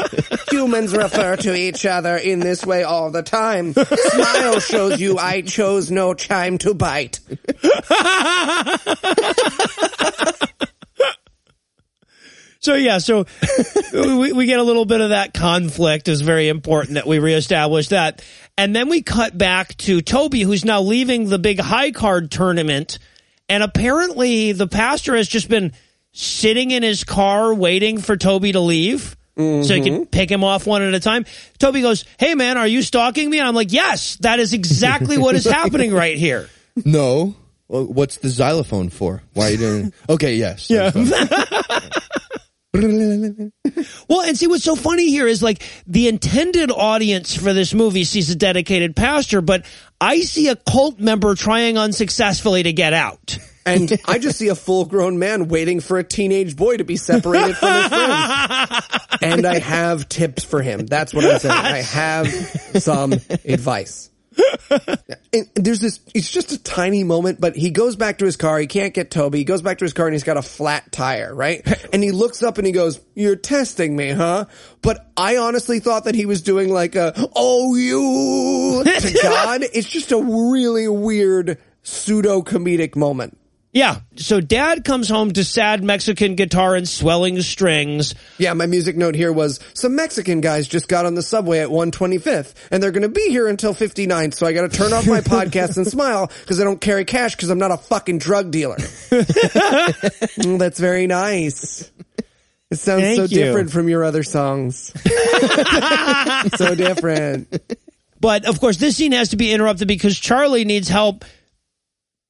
[0.51, 3.71] humans refer to each other in this way all the time.
[3.73, 7.21] Smile shows you I chose no chime to bite.
[12.67, 13.25] So yeah, so
[13.93, 17.87] we, we get a little bit of that conflict is very important that we reestablish
[17.87, 18.21] that.
[18.57, 22.99] And then we cut back to Toby, who's now leaving the big high card tournament.
[23.47, 25.71] And apparently the pastor has just been
[26.11, 29.15] sitting in his car waiting for Toby to leave.
[29.37, 30.03] So he can mm-hmm.
[30.03, 31.25] pick him off one at a time.
[31.59, 33.39] Toby goes, Hey man, are you stalking me?
[33.39, 36.49] And I'm like, Yes, that is exactly what is happening right here.
[36.83, 37.33] No.
[37.69, 39.23] Well, what's the xylophone for?
[39.33, 39.93] Why are you doing?
[40.09, 40.69] Okay, yes.
[40.69, 40.91] Yeah.
[44.09, 48.03] Well, and see what's so funny here is like the intended audience for this movie
[48.05, 49.65] sees a dedicated pastor, but
[49.99, 53.37] I see a cult member trying unsuccessfully to get out.
[53.67, 56.95] And I just see a full grown man waiting for a teenage boy to be
[56.95, 58.87] separated from his friends.
[59.21, 60.85] And I have tips for him.
[60.85, 61.53] That's what I'm saying.
[61.53, 62.27] I have
[62.81, 64.09] some advice.
[65.33, 68.59] And there's this, it's just a tiny moment, but he goes back to his car.
[68.59, 69.39] He can't get Toby.
[69.39, 71.65] He goes back to his car and he's got a flat tire, right?
[71.93, 74.45] And he looks up and he goes, you're testing me, huh?
[74.81, 79.61] But I honestly thought that he was doing like a, oh, you to God.
[79.73, 83.37] It's just a really weird pseudo comedic moment.
[83.77, 83.99] Yeah.
[84.15, 88.15] So dad comes home to sad Mexican guitar and swelling strings.
[88.39, 91.69] Yeah, my music note here was some Mexican guys just got on the subway at
[91.69, 94.33] 125th and they're going to be here until 59th.
[94.33, 97.35] So I got to turn off my podcast and smile because I don't carry cash
[97.35, 98.77] because I'm not a fucking drug dealer.
[100.37, 101.91] Mm, that's very nice.
[102.69, 103.29] It sounds Thank so you.
[103.29, 104.91] different from your other songs.
[106.55, 107.77] so different.
[108.19, 111.25] But of course, this scene has to be interrupted because Charlie needs help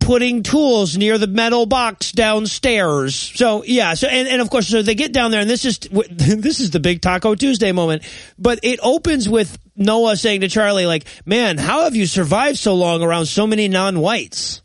[0.08, 3.14] putting tools near the metal box downstairs.
[3.14, 5.80] So yeah, so and, and of course, so they get down there, and this is
[6.10, 8.04] this is the big Taco Tuesday moment.
[8.40, 12.74] But it opens with Noah saying to Charlie, like, "Man, how have you survived so
[12.76, 14.62] long around so many non-whites?"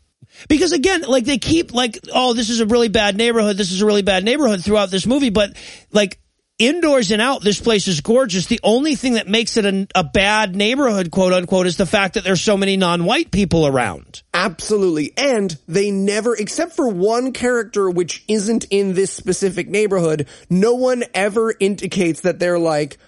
[0.47, 3.57] Because again, like they keep like, "Oh, this is a really bad neighborhood.
[3.57, 5.57] This is a really bad neighborhood" throughout this movie, but
[5.91, 6.19] like.
[6.59, 8.45] Indoors and out, this place is gorgeous.
[8.45, 12.13] The only thing that makes it a, a bad neighborhood, quote unquote, is the fact
[12.13, 14.21] that there's so many non-white people around.
[14.35, 15.13] Absolutely.
[15.17, 21.03] And they never, except for one character which isn't in this specific neighborhood, no one
[21.15, 22.99] ever indicates that they're like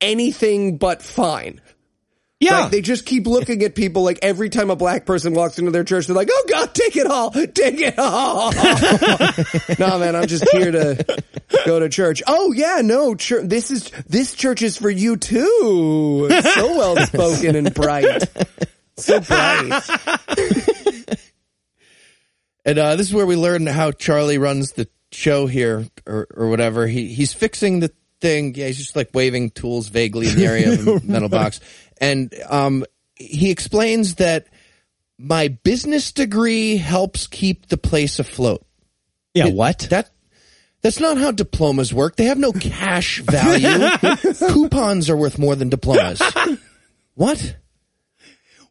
[0.00, 1.60] anything but fine.
[2.44, 2.60] Yeah.
[2.60, 5.70] Like they just keep looking at people like every time a black person walks into
[5.70, 8.52] their church, they're like, oh God, take it all, take it all.
[9.78, 11.22] no, man, I'm just here to
[11.66, 12.22] go to church.
[12.26, 16.28] Oh yeah, no, church, this is, this church is for you too.
[16.42, 18.24] So well spoken and bright.
[18.96, 19.82] So bright.
[22.64, 26.48] And uh, this is where we learn how Charlie runs the show here, or or
[26.48, 26.86] whatever.
[26.86, 28.54] He he's fixing the thing.
[28.54, 31.60] Yeah, he's just like waving tools vaguely in the area of the metal box,
[32.04, 32.84] and um,
[33.16, 34.46] he explains that
[35.18, 38.64] my business degree helps keep the place afloat.
[39.34, 39.46] yeah.
[39.46, 39.86] It- What?
[39.90, 40.10] That
[40.82, 42.16] that's not how diplomas work.
[42.16, 43.88] They have no cash value.
[44.52, 46.20] Coupons are worth more than diplomas.
[47.14, 47.56] what?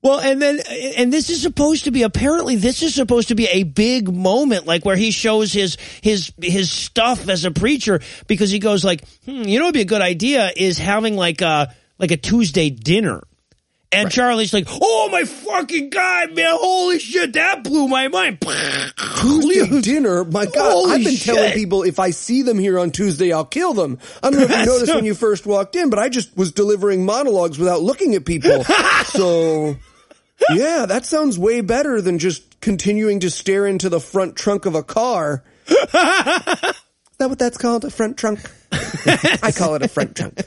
[0.04, 0.60] Well, and then,
[0.98, 4.68] and this is supposed to be, apparently this is supposed to be a big moment,
[4.68, 9.08] like where he shows his, his, his stuff as a preacher, because he goes like,
[9.26, 11.74] hmm, you know what'd be a good idea is having like a,
[12.04, 13.24] like a Tuesday dinner.
[13.94, 18.42] And Charlie's like, oh my fucking God, man, holy shit, that blew my mind.
[18.42, 20.26] Tuesday dinner.
[20.26, 23.46] My God, Holy I've been telling people if I see them here on Tuesday, I'll
[23.46, 24.00] kill them.
[24.22, 26.52] I don't know if you noticed when you first walked in, but I just was
[26.52, 28.64] delivering monologues without looking at people.
[29.06, 29.78] so,
[30.50, 34.76] yeah, that sounds way better than just continuing to stare into the front trunk of
[34.76, 35.42] a car.
[35.70, 36.76] Is that
[37.18, 37.86] what that's called?
[37.86, 38.42] A front trunk?
[38.74, 40.42] I call it a front trunk.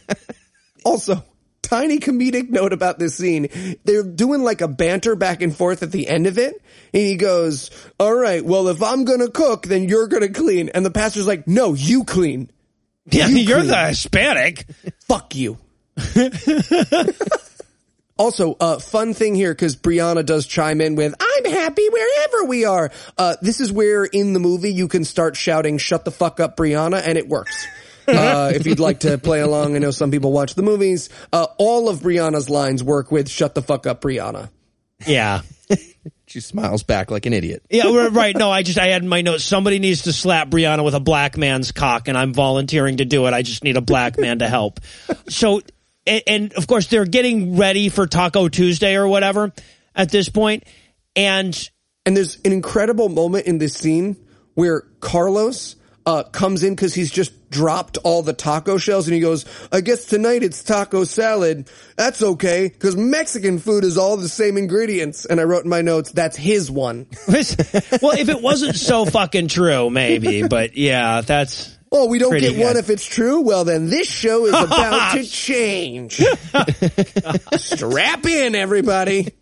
[0.84, 1.24] Also,
[1.66, 3.48] tiny comedic note about this scene.
[3.84, 6.54] They're doing like a banter back and forth at the end of it.
[6.94, 10.28] And he goes, all right, well, if I'm going to cook, then you're going to
[10.32, 10.68] clean.
[10.70, 12.50] And the pastor's like, no, you clean.
[13.10, 13.68] Yeah, You you're clean.
[13.70, 14.66] the Hispanic.
[15.08, 15.58] Fuck you.
[18.18, 22.64] also, uh, fun thing here, cause Brianna does chime in with, I'm happy wherever we
[22.64, 22.90] are.
[23.18, 26.56] Uh, this is where in the movie you can start shouting, shut the fuck up,
[26.56, 27.66] Brianna, and it works.
[28.08, 31.08] Uh, if you'd like to play along, I know some people watch the movies.
[31.32, 34.50] Uh, all of Brianna's lines work with shut the fuck up, Brianna.
[35.06, 35.42] Yeah.
[36.28, 37.62] She smiles back like an idiot.
[37.70, 38.36] Yeah, right.
[38.36, 39.44] No, I just I had in my notes.
[39.44, 43.26] Somebody needs to slap Brianna with a black man's cock, and I'm volunteering to do
[43.26, 43.32] it.
[43.32, 44.80] I just need a black man to help.
[45.28, 45.62] So,
[46.04, 49.52] and, and of course, they're getting ready for Taco Tuesday or whatever
[49.94, 50.64] at this point,
[51.14, 51.70] and
[52.04, 54.16] And there's an incredible moment in this scene
[54.54, 55.75] where Carlos
[56.06, 59.80] uh, comes in because he's just dropped all the taco shells and he goes, I
[59.80, 61.68] guess tonight it's taco salad.
[61.96, 65.26] That's okay because Mexican food is all the same ingredients.
[65.26, 67.06] And I wrote in my notes, that's his one.
[67.28, 70.46] well, if it wasn't so fucking true, maybe.
[70.46, 73.40] But yeah, that's Oh, we don't Pretty get one if it's true?
[73.40, 76.16] Well, then this show is about to change.
[77.56, 79.32] Strap in, everybody.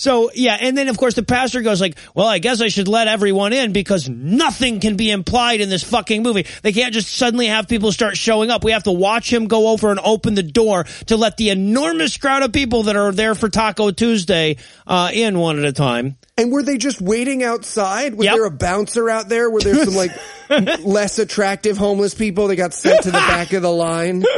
[0.00, 2.86] So yeah, and then of course the pastor goes like, "Well, I guess I should
[2.86, 6.46] let everyone in because nothing can be implied in this fucking movie.
[6.62, 8.62] They can't just suddenly have people start showing up.
[8.62, 12.16] We have to watch him go over and open the door to let the enormous
[12.16, 16.16] crowd of people that are there for Taco Tuesday uh, in one at a time."
[16.36, 18.14] And were they just waiting outside?
[18.14, 18.34] Was Yep.
[18.36, 19.50] there a bouncer out there?
[19.50, 20.12] Were there some like
[20.84, 24.22] less attractive homeless people that got sent to the back of the line?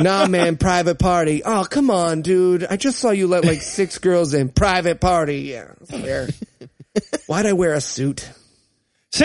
[0.00, 1.42] nah, man, private party.
[1.44, 2.64] Oh, come on, dude.
[2.64, 4.48] I just saw you let like six girls in.
[4.48, 5.40] Private party.
[5.40, 6.28] Yeah, fair.
[7.26, 8.28] Why'd I wear a suit?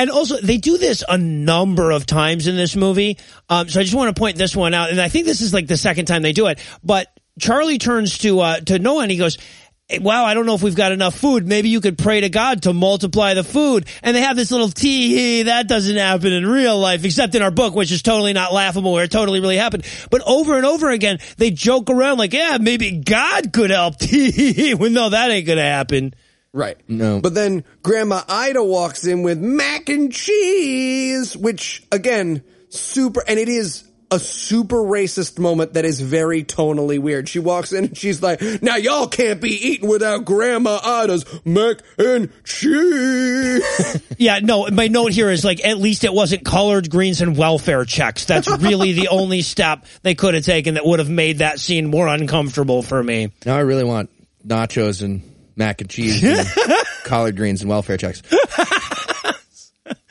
[0.00, 3.18] And also, they do this a number of times in this movie.
[3.48, 5.52] Um, so I just want to point this one out, and I think this is
[5.52, 6.60] like the second time they do it.
[6.84, 7.08] But
[7.40, 9.42] Charlie turns to uh, to Noah and he goes, "Hey,
[9.90, 11.46] Eh, "Wow, I don't know if we've got enough food.
[11.46, 14.68] Maybe you could pray to God to multiply the food." And they have this little
[14.68, 18.52] tee that doesn't happen in real life, except in our book, which is totally not
[18.52, 19.84] laughable, where it totally really happened.
[20.10, 24.74] But over and over again, they joke around like, "Yeah, maybe God could help." Tee,
[24.74, 26.14] well, no, that ain't gonna happen.
[26.52, 26.76] Right.
[26.88, 27.20] No.
[27.20, 33.48] But then Grandma Ida walks in with mac and cheese, which again, super, and it
[33.48, 37.28] is a super racist moment that is very tonally weird.
[37.28, 41.78] She walks in and she's like, now y'all can't be eating without Grandma Ida's mac
[41.98, 43.62] and cheese.
[44.20, 47.84] Yeah, no, my note here is like, at least it wasn't colored greens and welfare
[47.84, 48.24] checks.
[48.24, 51.86] That's really the only step they could have taken that would have made that scene
[51.86, 53.30] more uncomfortable for me.
[53.46, 54.10] Now I really want
[54.44, 55.22] nachos and
[55.54, 56.46] mac and cheese and
[57.04, 58.22] collard greens and welfare checks.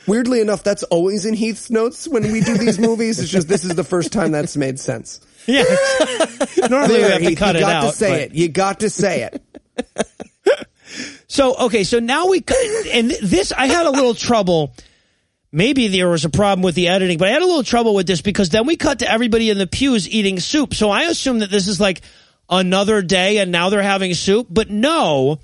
[0.07, 3.19] Weirdly enough, that's always in Heath's notes when we do these movies.
[3.19, 5.19] It's just this is the first time that's made sense.
[5.45, 5.63] Yeah.
[6.69, 7.91] Normally we There, have to Heath, cut you it got out.
[7.91, 8.33] to say but- it.
[8.35, 9.41] You got to say it.
[11.29, 12.57] So, okay, so now we, cut.
[12.93, 14.73] and this, I had a little trouble.
[15.51, 18.07] Maybe there was a problem with the editing, but I had a little trouble with
[18.07, 20.73] this because then we cut to everybody in the pews eating soup.
[20.73, 22.01] So I assume that this is like
[22.49, 25.39] another day and now they're having soup, but no.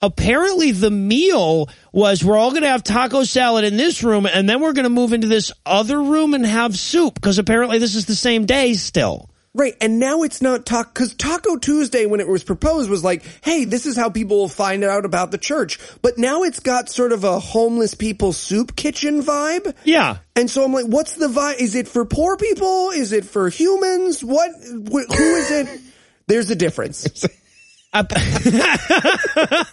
[0.00, 4.48] Apparently the meal was we're all going to have taco salad in this room and
[4.48, 7.96] then we're going to move into this other room and have soup because apparently this
[7.96, 9.28] is the same day still.
[9.54, 13.24] Right, and now it's not taco because Taco Tuesday, when it was proposed, was like,
[13.42, 16.90] "Hey, this is how people will find out about the church." But now it's got
[16.90, 19.74] sort of a homeless people soup kitchen vibe.
[19.82, 20.18] Yeah.
[20.36, 21.56] And so I'm like, "What's the vibe?
[21.58, 22.90] Is it for poor people?
[22.90, 24.22] Is it for humans?
[24.22, 24.50] What?
[24.52, 25.80] Wh- who is it?"
[26.28, 27.26] There's a difference.
[27.92, 28.12] Up-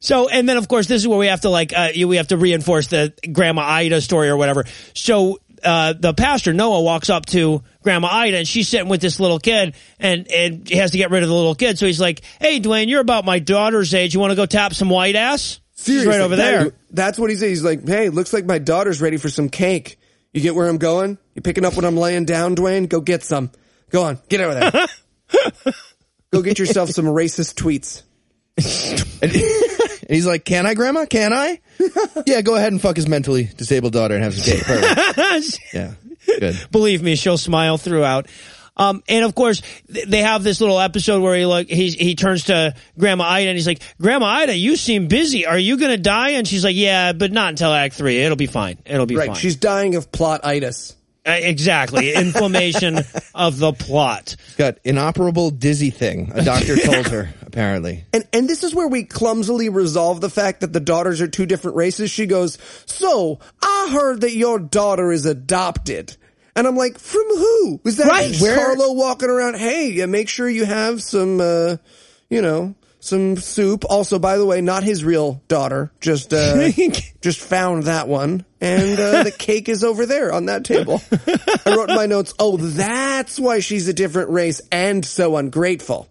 [0.00, 2.28] so, and then of course, this is where we have to like, uh, we have
[2.28, 4.64] to reinforce the Grandma Ida story or whatever.
[4.94, 9.18] So, uh, the pastor Noah walks up to Grandma Ida and she's sitting with this
[9.18, 11.78] little kid and, and he has to get rid of the little kid.
[11.78, 14.14] So he's like, Hey, Dwayne, you're about my daughter's age.
[14.14, 15.60] You want to go tap some white ass?
[15.78, 16.72] She's right over there.
[16.90, 17.50] That's what he said.
[17.50, 19.98] He's like, "Hey, looks like my daughter's ready for some cake.
[20.32, 21.18] You get where I'm going?
[21.34, 22.88] You picking up what I'm laying down, Dwayne?
[22.88, 23.50] Go get some."
[23.90, 25.74] Go on, get over there.
[26.36, 28.02] Go get yourself some racist tweets.
[29.22, 29.32] And
[30.14, 31.06] he's like, "Can I, Grandma?
[31.06, 31.60] Can I?"
[32.26, 34.62] yeah, go ahead and fuck his mentally disabled daughter and have some cake.
[34.64, 35.58] Perfect.
[35.74, 35.94] yeah,
[36.26, 36.56] good.
[36.70, 38.28] Believe me, she'll smile throughout.
[38.78, 39.62] Um, and of course,
[39.92, 43.48] th- they have this little episode where he like he he turns to Grandma Ida
[43.48, 45.46] and he's like, "Grandma Ida, you seem busy.
[45.46, 48.18] Are you gonna die?" And she's like, "Yeah, but not until Act Three.
[48.18, 48.78] It'll be fine.
[48.84, 50.92] It'll be Right, fine." she's dying of plotitis.
[50.92, 50.94] Uh,
[51.26, 52.98] exactly inflammation
[53.34, 54.36] of the plot.
[54.56, 56.32] Got inoperable dizzy thing.
[56.34, 58.04] A doctor told her apparently.
[58.12, 61.46] And and this is where we clumsily resolve the fact that the daughters are two
[61.46, 62.10] different races.
[62.10, 66.16] She goes, "So I heard that your daughter is adopted."
[66.54, 67.80] And I'm like, "From who?
[67.84, 69.56] Was that Right, where- Carlo walking around?
[69.56, 71.76] Hey, make sure you have some, uh,
[72.30, 73.84] you know, some soup.
[73.88, 75.90] Also, by the way, not his real daughter.
[76.00, 76.70] Just, uh,
[77.20, 81.00] just found that one, and uh, the cake is over there on that table.
[81.66, 82.34] I wrote in my notes.
[82.38, 86.08] Oh, that's why she's a different race and so ungrateful.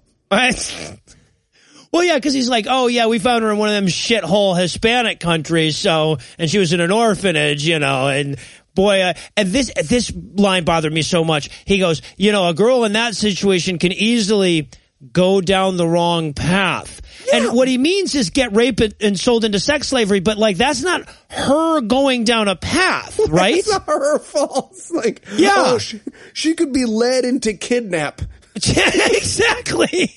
[1.92, 4.60] Well, yeah, because he's like, oh yeah, we found her in one of them shithole
[4.60, 8.36] Hispanic countries, so and she was in an orphanage, you know, and
[8.74, 11.50] boy, uh, and this this line bothered me so much.
[11.64, 14.70] He goes, you know, a girl in that situation can easily
[15.12, 17.02] go down the wrong path.
[17.34, 20.58] And what he means is get raped and- and sold into sex slavery, but like
[20.58, 23.56] that's not her going down a path, right?
[23.58, 24.74] It's not her fault.
[24.92, 25.54] Like, Yeah.
[25.56, 26.00] oh, she,
[26.34, 28.22] she could be led into kidnap.
[28.56, 30.14] exactly.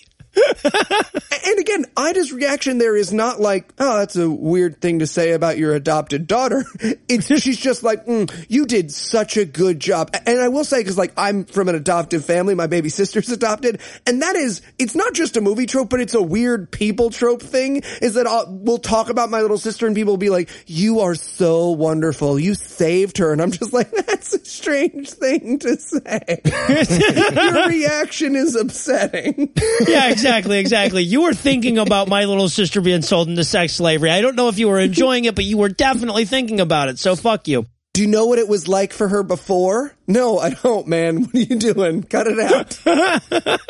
[1.48, 5.32] And again, Ida's reaction there is not like, oh, that's a weird thing to say
[5.32, 6.64] about your adopted daughter.
[7.08, 10.14] It's she's just like, mm, you did such a good job.
[10.26, 13.80] And I will say, because like I'm from an adoptive family, my baby sister's adopted,
[14.06, 17.40] and that is, it's not just a movie trope, but it's a weird people trope
[17.40, 17.82] thing.
[18.02, 21.00] Is that I'll, we'll talk about my little sister, and people will be like, "You
[21.00, 25.76] are so wonderful, you saved her," and I'm just like, that's a strange thing to
[25.78, 26.40] say.
[26.44, 29.50] your reaction is upsetting.
[29.86, 30.58] yeah, exactly, exactly.
[30.58, 31.02] Exactly.
[31.02, 34.10] You were thinking about my little sister being sold into sex slavery.
[34.10, 36.98] I don't know if you were enjoying it, but you were definitely thinking about it.
[36.98, 37.66] So fuck you.
[37.94, 39.92] Do you know what it was like for her before?
[40.06, 41.24] No, I don't, man.
[41.24, 42.02] What are you doing?
[42.04, 43.60] Cut it out.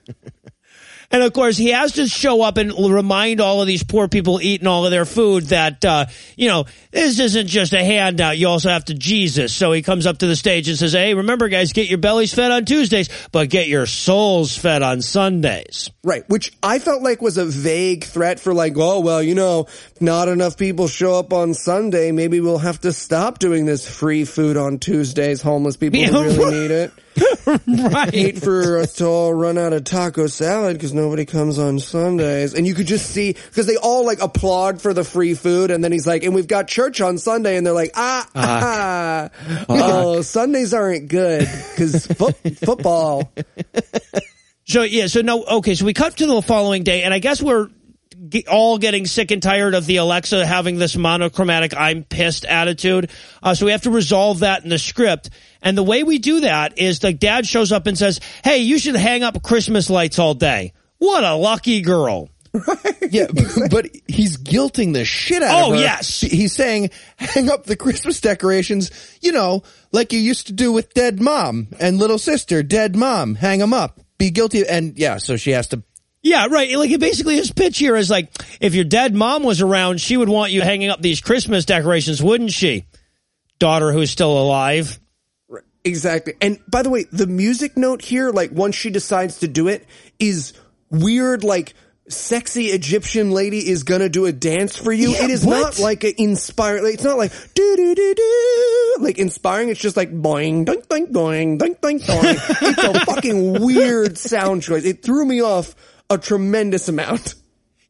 [1.11, 4.39] And of course, he has to show up and remind all of these poor people
[4.41, 6.05] eating all of their food that, uh,
[6.37, 8.37] you know, this isn't just a handout.
[8.37, 9.53] You also have to Jesus.
[9.53, 12.33] So he comes up to the stage and says, Hey, remember guys, get your bellies
[12.33, 15.89] fed on Tuesdays, but get your souls fed on Sundays.
[16.03, 16.27] right.
[16.29, 19.67] Which I felt like was a vague threat for like, oh, well, you know,
[19.99, 22.11] not enough people show up on Sunday.
[22.11, 25.41] Maybe we'll have to stop doing this free food on Tuesdays.
[25.41, 26.91] Homeless people Yeah, really need it.
[27.67, 28.13] right.
[28.13, 32.53] Hate for us to all run out of taco salad because nobody comes on Sundays.
[32.53, 35.71] And you could just see, because they all like applaud for the free food.
[35.71, 37.57] And then he's like, and we've got church on Sunday.
[37.57, 39.29] And they're like, ah, ah,
[39.67, 42.05] oh, Sundays aren't good because
[42.63, 43.31] football.
[44.65, 47.41] So yeah, so no, okay, so we cut to the following day, and I guess
[47.41, 47.69] we're
[48.49, 53.09] all getting sick and tired of the Alexa having this monochromatic "I'm pissed" attitude.
[53.43, 55.29] Uh, so we have to resolve that in the script,
[55.61, 58.77] and the way we do that is like Dad shows up and says, "Hey, you
[58.79, 62.29] should hang up Christmas lights all day." What a lucky girl!
[63.09, 63.27] Yeah,
[63.71, 65.81] but he's guilting the shit out Oh, of her.
[65.81, 66.19] yes.
[66.21, 68.89] He's saying, hang up the Christmas decorations,
[69.21, 69.61] you know,
[69.91, 73.71] like you used to do with dead mom and little sister, dead mom, hang them
[73.73, 73.99] up.
[74.17, 74.67] Be guilty.
[74.67, 75.83] And yeah, so she has to,
[76.21, 76.75] Yeah, right.
[76.77, 80.29] Like basically his pitch here is like, if your dead mom was around, she would
[80.29, 82.85] want you hanging up these Christmas decorations, wouldn't she?
[83.57, 84.99] Daughter who's still alive.
[85.83, 86.33] Exactly.
[86.41, 89.85] And by the way, the music note here, like once she decides to do it,
[90.19, 90.53] is
[90.91, 91.73] weird, like
[92.09, 95.11] sexy Egyptian lady is gonna do a dance for you.
[95.11, 95.61] Yeah, it is what?
[95.61, 99.69] not like an inspiring, like, it's not like do do do do, like inspiring.
[99.69, 102.57] It's just like boing, doink, doink, boing, doink, doink, doink.
[102.61, 104.83] it's a fucking weird sound choice.
[104.83, 105.75] It threw me off
[106.09, 107.35] a tremendous amount.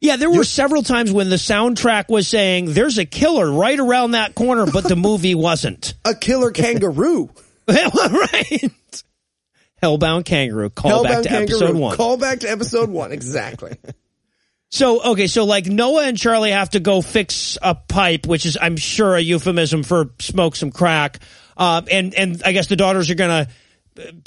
[0.00, 4.12] Yeah, there were several times when the soundtrack was saying there's a killer right around
[4.12, 5.92] that corner, but the movie wasn't.
[6.06, 7.28] A killer kangaroo.
[7.68, 8.72] right.
[9.82, 10.70] Hellbound Kangaroo.
[10.70, 11.56] Call back to kangaroo.
[11.56, 11.96] episode one.
[11.96, 13.12] Call back to episode one.
[13.12, 13.76] Exactly.
[14.72, 18.56] So, okay, so like Noah and Charlie have to go fix a pipe, which is,
[18.60, 21.18] I'm sure, a euphemism for smoke some crack.
[21.56, 23.44] Um, and, and I guess the daughters are gonna uh,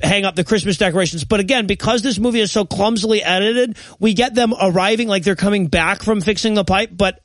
[0.02, 1.24] hang up the Christmas decorations.
[1.24, 5.36] But again, because this movie is so clumsily edited, we get them arriving like they're
[5.36, 7.24] coming back from fixing the pipe, but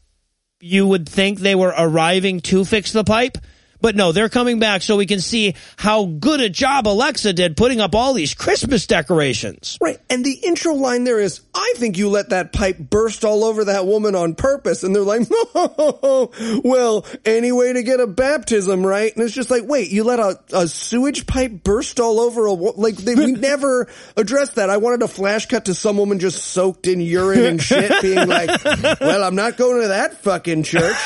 [0.61, 3.39] you would think they were arriving to fix the pipe.
[3.81, 7.57] But no, they're coming back so we can see how good a job Alexa did
[7.57, 9.79] putting up all these Christmas decorations.
[9.81, 9.99] Right.
[10.11, 13.67] And the intro line there is, I think you let that pipe burst all over
[13.67, 14.83] that woman on purpose.
[14.83, 19.15] And they're like, well, any way to get a baptism, right?
[19.15, 22.55] And it's just like, wait, you let a, a sewage pipe burst all over a,
[22.55, 24.71] wo-" like, they we never addressed that.
[24.71, 28.27] I wanted a flash cut to some woman just soaked in urine and shit being
[28.27, 28.51] like,
[29.01, 30.97] well, I'm not going to that fucking church.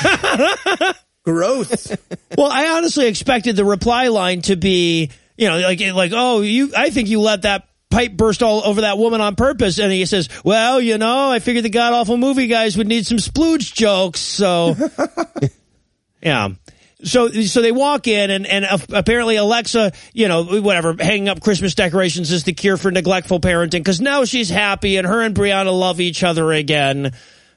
[1.23, 1.95] Gross.
[2.35, 6.71] Well, I honestly expected the reply line to be, you know, like, like, oh, you,
[6.75, 9.77] I think you let that pipe burst all over that woman on purpose.
[9.77, 13.05] And he says, well, you know, I figured the god awful movie guys would need
[13.05, 14.19] some splooge jokes.
[14.19, 14.75] So,
[16.23, 16.49] yeah.
[17.03, 21.75] So, so they walk in and, and apparently Alexa, you know, whatever, hanging up Christmas
[21.75, 25.77] decorations is the cure for neglectful parenting because now she's happy and her and Brianna
[25.77, 27.13] love each other again.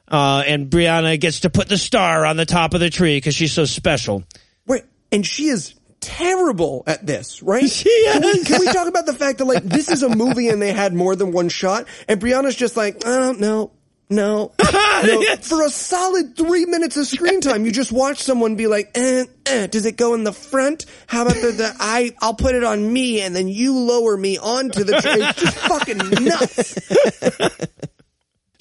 [0.09, 3.35] Uh, and Brianna gets to put the star on the top of the tree because
[3.35, 4.25] she's so special.
[4.67, 4.85] Right.
[5.11, 7.65] And she is terrible at this, right?
[7.71, 10.49] She Can we, can we talk about the fact that like this is a movie
[10.49, 13.73] and they had more than one shot and Brianna's just like, oh, no,
[14.09, 14.53] no,
[15.05, 15.37] no.
[15.41, 19.25] For a solid three minutes of screen time, you just watch someone be like, eh,
[19.47, 20.87] eh, does it go in the front?
[21.09, 24.39] How about the, the I, I'll put it on me and then you lower me
[24.39, 25.17] onto the tray.
[25.27, 26.79] It's just fucking nuts.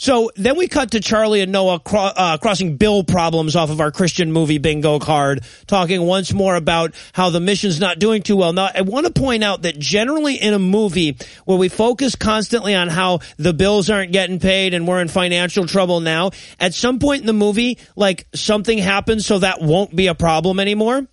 [0.06, 3.82] So then we cut to Charlie and Noah cro- uh, crossing bill problems off of
[3.82, 8.36] our Christian movie bingo card, talking once more about how the mission's not doing too
[8.36, 8.54] well.
[8.54, 12.76] Now, I want to point out that generally in a movie where we focus constantly
[12.76, 16.30] on how the bills aren't getting paid and we're in financial trouble now,
[16.60, 20.60] at some point in the movie, like something happens so that won't be a problem
[20.60, 21.08] anymore.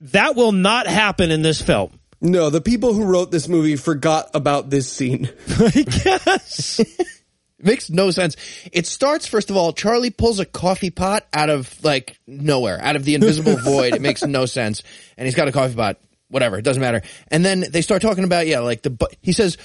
[0.00, 2.00] That will not happen in this film.
[2.20, 5.30] No, the people who wrote this movie forgot about this scene.
[5.48, 6.80] I guess.
[7.64, 8.36] Makes no sense.
[8.72, 9.72] It starts first of all.
[9.72, 13.94] Charlie pulls a coffee pot out of like nowhere, out of the invisible void.
[13.94, 14.82] It makes no sense,
[15.16, 15.96] and he's got a coffee pot.
[16.28, 17.00] Whatever, it doesn't matter.
[17.28, 18.90] And then they start talking about yeah, like the.
[18.90, 19.56] Bu- he says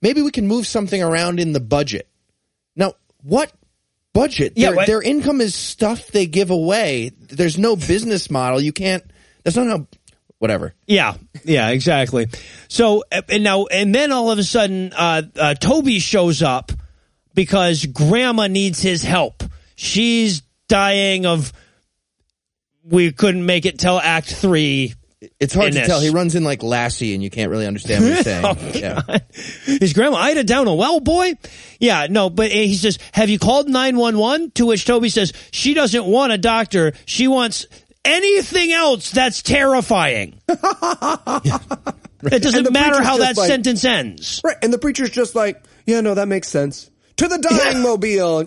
[0.00, 2.08] maybe we can move something around in the budget.
[2.76, 3.52] Now, what
[4.12, 4.52] budget?
[4.54, 7.10] Yeah, their, their income is stuff they give away.
[7.18, 8.60] There's no business model.
[8.60, 9.02] You can't.
[9.42, 9.86] That's not how.
[10.38, 10.72] Whatever.
[10.86, 12.28] Yeah, yeah, exactly.
[12.68, 16.72] So uh, and now and then all of a sudden, uh, uh, Toby shows up
[17.40, 19.42] because Grandma needs his help.
[19.74, 21.54] She's dying of.
[22.84, 24.92] We couldn't make it till Act Three.
[25.38, 25.88] It's hard to this.
[25.88, 26.00] tell.
[26.00, 28.44] He runs in like Lassie, and you can't really understand what he's saying.
[28.44, 29.00] Oh, yeah.
[29.66, 31.32] Is Grandma Ida down a well, boy?
[31.78, 35.32] Yeah, no, but he says, "Have you called nine one one?" To which Toby says,
[35.50, 36.92] "She doesn't want a doctor.
[37.06, 37.66] She wants."
[38.02, 40.40] Anything else that's terrifying.
[42.22, 44.42] It doesn't matter how that like- sentence ends.
[44.44, 44.56] Right.
[44.62, 46.90] And the preacher's just like, yeah, no, that makes sense.
[47.20, 48.44] To the dying mobile.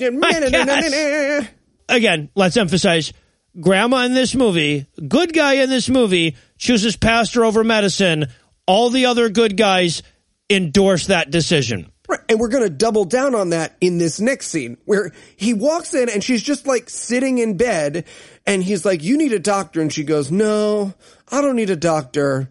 [1.90, 3.14] Oh again, let's emphasize
[3.60, 8.26] grandma in this movie, good guy in this movie, chooses pastor over medicine.
[8.66, 10.02] All the other good guys
[10.50, 11.92] endorse that decision.
[12.10, 12.20] Right.
[12.28, 15.94] And we're going to double down on that in this next scene where he walks
[15.94, 18.06] in and she's just like sitting in bed
[18.48, 19.82] and he's like, you need a doctor.
[19.82, 20.96] And she goes, no,
[21.32, 22.50] I don't need a doctor.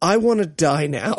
[0.00, 1.16] I want to die now.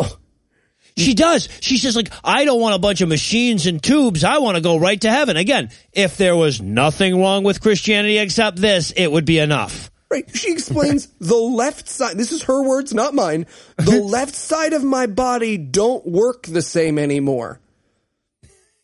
[1.00, 1.50] She does.
[1.62, 4.24] She says like, I don't want a bunch of machines and tubes.
[4.24, 5.38] I want to go right to heaven.
[5.38, 9.92] Again, if there was nothing wrong with Christianity except this, it would be enough.
[10.12, 10.26] Right.
[10.36, 12.18] She explains the left side.
[12.18, 13.46] This is her words, not mine.
[13.78, 17.60] The left side of my body don't work the same anymore.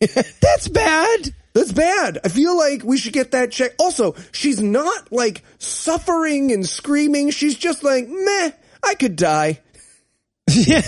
[0.00, 1.34] That's bad.
[1.52, 2.18] That's bad.
[2.22, 3.76] I feel like we should get that checked.
[3.80, 7.30] Also, she's not like suffering and screaming.
[7.30, 8.50] She's just like, meh,
[8.82, 9.60] I could die.
[10.48, 10.82] yeah.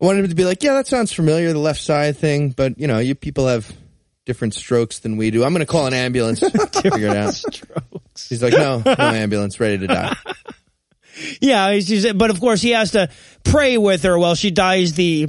[0.00, 2.78] I wanted him to be like, yeah, that sounds familiar, the left side thing, but
[2.78, 3.70] you know, you people have
[4.24, 5.44] different strokes than we do.
[5.44, 6.40] I'm going to call an ambulance.
[6.40, 6.50] To
[6.82, 7.42] figure it out.
[8.28, 10.16] He's like, no, no ambulance, ready to die.
[11.42, 11.78] Yeah,
[12.14, 13.10] but of course he has to
[13.44, 15.28] pray with her while she dies the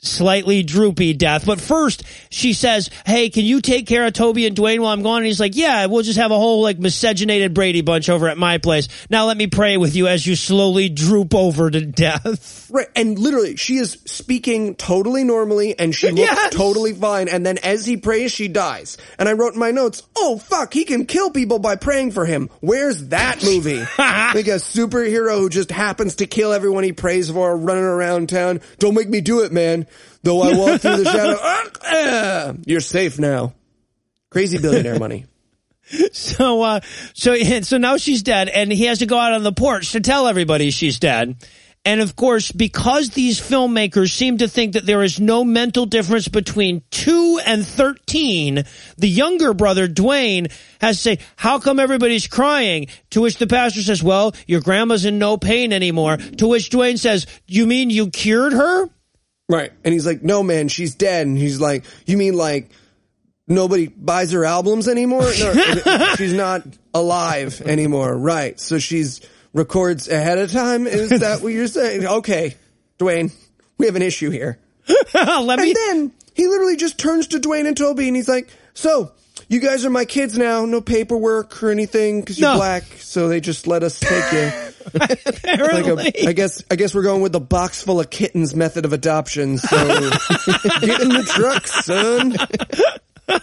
[0.00, 1.44] slightly droopy death.
[1.46, 5.02] But first, she says, "Hey, can you take care of Toby and Dwayne while I'm
[5.02, 8.28] gone?" And he's like, "Yeah, we'll just have a whole like miscegenated Brady bunch over
[8.28, 8.88] at my place.
[9.10, 12.86] Now let me pray with you as you slowly droop over to death." Right.
[12.94, 16.52] And literally, she is speaking totally normally and she looks Yes.
[16.52, 17.28] totally fine.
[17.28, 18.98] And then as he prays, she dies.
[19.18, 22.26] And I wrote in my notes, oh fuck, he can kill people by praying for
[22.26, 22.50] him.
[22.60, 23.78] Where's that movie?
[23.98, 28.60] like a superhero who just happens to kill everyone he prays for running around town.
[28.78, 29.86] Don't make me do it, man.
[30.22, 31.38] Though I walk through the shadow.
[31.40, 32.52] Ah, ah.
[32.66, 33.54] you're safe now.
[34.30, 35.26] Crazy billionaire money.
[36.12, 36.80] So, uh,
[37.14, 40.00] so, so now she's dead, and he has to go out on the porch to
[40.00, 41.36] tell everybody she's dead.
[41.84, 46.28] And of course, because these filmmakers seem to think that there is no mental difference
[46.28, 48.64] between 2 and 13,
[48.98, 50.52] the younger brother, Dwayne,
[50.82, 52.88] has to say, how come everybody's crying?
[53.10, 56.18] To which the pastor says, well, your grandma's in no pain anymore.
[56.18, 58.90] To which Dwayne says, you mean you cured her?
[59.48, 59.72] Right.
[59.84, 61.26] And he's like, no, man, she's dead.
[61.26, 62.70] And he's like, you mean like
[63.46, 65.22] nobody buys her albums anymore?
[65.22, 68.14] No, she's not alive anymore.
[68.14, 68.60] Right.
[68.60, 69.20] So she's
[69.54, 70.86] records ahead of time.
[70.86, 72.06] Is that what you're saying?
[72.06, 72.56] Okay,
[72.98, 73.32] Dwayne,
[73.78, 74.58] we have an issue here.
[75.14, 75.70] Let me.
[75.70, 79.12] And then he literally just turns to Dwayne and Toby and he's like, so
[79.48, 80.64] you guys are my kids now.
[80.64, 82.56] No paperwork or anything because you're No.
[82.56, 82.84] black.
[82.98, 84.50] So they just let us take you.
[84.94, 86.26] Like Apparently.
[86.26, 89.58] I guess I guess we're going with the box full of kittens method of adoption.
[89.58, 89.76] So
[90.80, 92.34] get in the truck, son.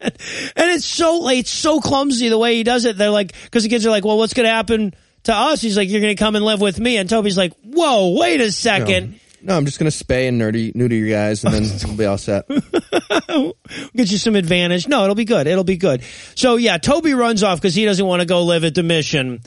[0.00, 2.96] And it's so like it's so clumsy the way he does it.
[2.96, 5.76] They're like, because the kids are like, "Well, what's going to happen to us?" He's
[5.76, 8.52] like, "You're going to come and live with me." And Toby's like, "Whoa, wait a
[8.52, 12.04] second, No, I'm just gonna spay and nerdy neuter you guys, and then we'll be
[12.04, 12.48] all set.
[12.48, 15.46] get you some advantage." No, it'll be good.
[15.46, 16.02] It'll be good.
[16.34, 19.40] So yeah, Toby runs off because he doesn't want to go live at the mission,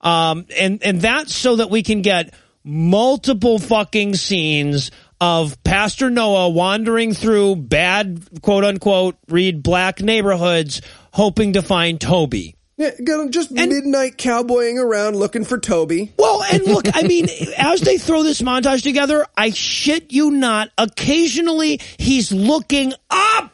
[0.00, 2.34] um, and and that's so that we can get
[2.64, 10.82] multiple fucking scenes of Pastor Noah wandering through bad quote unquote read black neighborhoods
[11.12, 12.54] hoping to find Toby.
[12.78, 12.90] Yeah,
[13.28, 16.12] just midnight cowboying around looking for Toby.
[16.16, 17.26] Well, and look, I mean,
[17.58, 23.52] as they throw this montage together, I shit you not, occasionally he's looking up.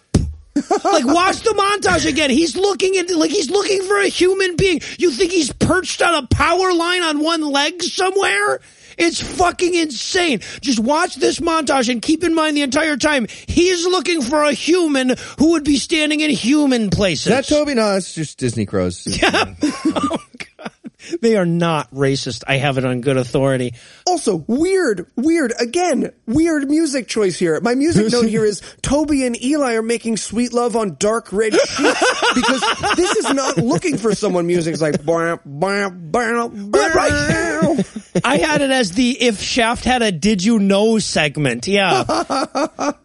[0.84, 2.28] like watch the montage again.
[2.30, 4.80] He's looking at like he's looking for a human being.
[4.98, 8.60] You think he's perched on a power line on one leg somewhere?
[8.98, 10.40] It's fucking insane.
[10.60, 14.52] Just watch this montage and keep in mind the entire time he's looking for a
[14.52, 17.26] human who would be standing in human places.
[17.26, 17.74] Is that Toby?
[17.74, 19.06] No, it's just Disney crows.
[21.20, 22.44] they are not racist.
[22.46, 23.74] I have it on good authority.
[24.06, 27.60] Also, weird, weird, again, weird music choice here.
[27.60, 31.52] My music note here is Toby and Eli are making sweet love on dark red
[31.54, 31.74] sheets
[32.34, 34.72] because this is not looking for someone music.
[34.72, 37.84] It's like, bam, bam, bam, bam.
[38.24, 41.66] I had it as the if Shaft had a did you know segment.
[41.66, 42.92] Yeah.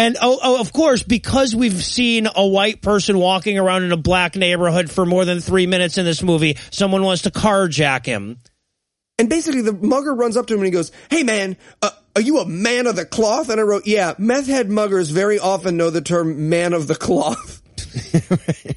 [0.00, 3.98] And oh, oh, of course, because we've seen a white person walking around in a
[3.98, 8.38] black neighborhood for more than three minutes in this movie, someone wants to carjack him.
[9.18, 12.22] And basically, the mugger runs up to him and he goes, "Hey, man, uh, are
[12.22, 15.76] you a man of the cloth?" And I wrote, "Yeah, meth head muggers very often
[15.76, 17.60] know the term "man of the cloth."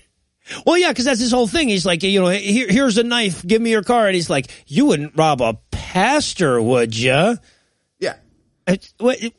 [0.66, 1.70] Well, yeah, because that's his whole thing.
[1.70, 3.48] He's like, you know, here, here's a knife.
[3.48, 4.06] Give me your car.
[4.06, 7.38] And he's like, you wouldn't rob a pastor, would you?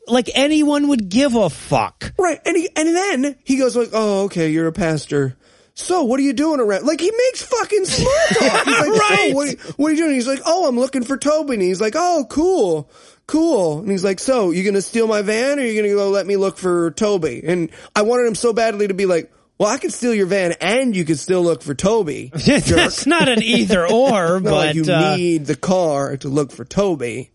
[0.07, 2.13] Like anyone would give a fuck.
[2.17, 2.39] right.
[2.45, 5.35] And he, and then he goes like, "Oh, okay, you're a pastor."
[5.77, 6.85] So what are you doing around?
[6.85, 8.65] Like he makes fucking small talk.
[8.65, 9.29] He's like, Right.
[9.31, 11.55] "So what, are you- what are you doing?" He's like, "Oh, I'm looking for Toby."
[11.55, 12.89] And he's like, "Oh, cool,
[13.27, 16.25] cool." And he's like, "So you're gonna steal my van, or you gonna go let
[16.27, 19.77] me look for Toby?" And I wanted him so badly to be like, "Well, I
[19.77, 23.85] could steal your van, and you could still look for Toby." that's not an either
[23.85, 27.31] or, but like you uh, need the car to look for Toby.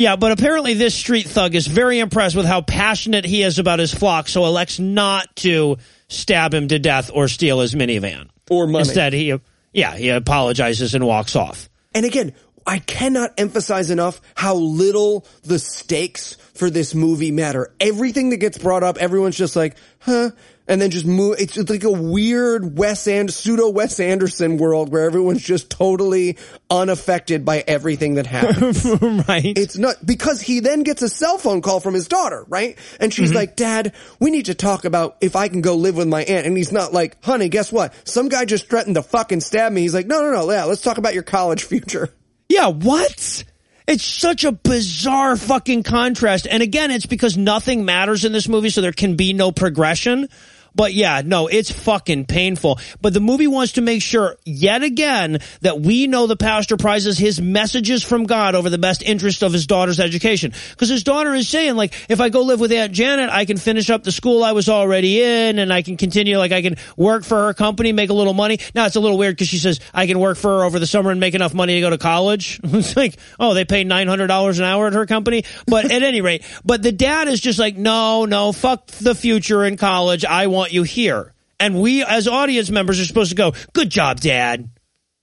[0.00, 3.80] Yeah, but apparently this street thug is very impressed with how passionate he is about
[3.80, 5.76] his flock, so elects not to
[6.08, 8.30] stab him to death or steal his minivan.
[8.48, 8.88] Or money.
[8.88, 9.38] Instead, he,
[9.74, 11.68] yeah, he apologizes and walks off.
[11.94, 12.32] And again,
[12.66, 17.74] I cannot emphasize enough how little the stakes for this movie matter.
[17.78, 20.30] Everything that gets brought up, everyone's just like, huh?
[20.70, 21.34] And then just move.
[21.40, 26.38] It's just like a weird Wes and pseudo Wes Anderson world where everyone's just totally
[26.70, 28.84] unaffected by everything that happens.
[29.28, 29.58] right?
[29.58, 32.78] It's not because he then gets a cell phone call from his daughter, right?
[33.00, 33.38] And she's mm-hmm.
[33.38, 36.46] like, "Dad, we need to talk about if I can go live with my aunt."
[36.46, 37.92] And he's not like, "Honey, guess what?
[38.08, 40.82] Some guy just threatened to fucking stab me." He's like, "No, no, no, yeah, let's
[40.82, 42.14] talk about your college future."
[42.48, 43.44] Yeah, what?
[43.90, 46.46] It's such a bizarre fucking contrast.
[46.48, 50.28] And again, it's because nothing matters in this movie, so there can be no progression.
[50.74, 52.78] But yeah, no, it's fucking painful.
[53.00, 57.18] But the movie wants to make sure, yet again, that we know the pastor prizes
[57.18, 60.52] his messages from God over the best interest of his daughter's education.
[60.70, 63.56] Because his daughter is saying, like, if I go live with Aunt Janet, I can
[63.56, 66.76] finish up the school I was already in, and I can continue, like, I can
[66.96, 68.58] work for her company, make a little money.
[68.74, 70.86] Now, it's a little weird because she says, I can work for her over the
[70.86, 72.60] summer and make enough money to go to college.
[72.64, 75.44] it's like, oh, they pay $900 an hour at her company.
[75.66, 79.64] But at any rate, but the dad is just like, no, no, fuck the future
[79.64, 80.24] in college.
[80.24, 81.32] I want you here.
[81.58, 84.70] And we, as audience members, are supposed to go, good job, dad.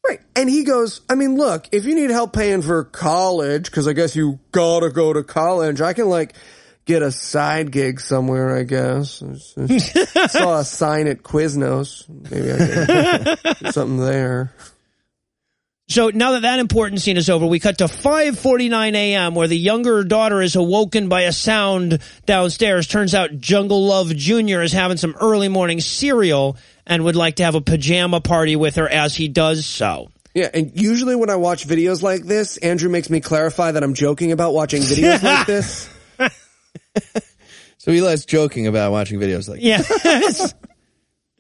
[0.08, 0.20] Right.
[0.36, 3.94] And he goes, I mean, look, if you need help paying for college, because I
[3.94, 6.34] guess you gotta go to college, I can like
[6.86, 9.22] get a side gig somewhere, I guess.
[9.58, 9.78] I
[10.28, 12.08] saw a sign at Quiznos.
[12.08, 14.54] Maybe I can do something there.
[15.90, 19.36] So now that that important scene is over, we cut to 5:49 a.m.
[19.36, 22.88] where the younger daughter is awoken by a sound downstairs.
[22.88, 24.62] Turns out Jungle Love Jr.
[24.62, 28.76] is having some early morning cereal and would like to have a pajama party with
[28.76, 30.10] her as he does so.
[30.34, 33.94] Yeah, and usually when I watch videos like this, Andrew makes me clarify that I'm
[33.94, 35.90] joking about watching videos like this.
[37.80, 39.82] So Eli's joking about watching videos like Yeah.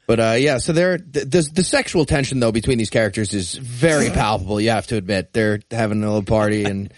[0.07, 3.53] But uh, yeah, so there the, the the sexual tension though between these characters is
[3.55, 4.59] very palpable.
[4.59, 6.93] You have to admit they're having a little party, and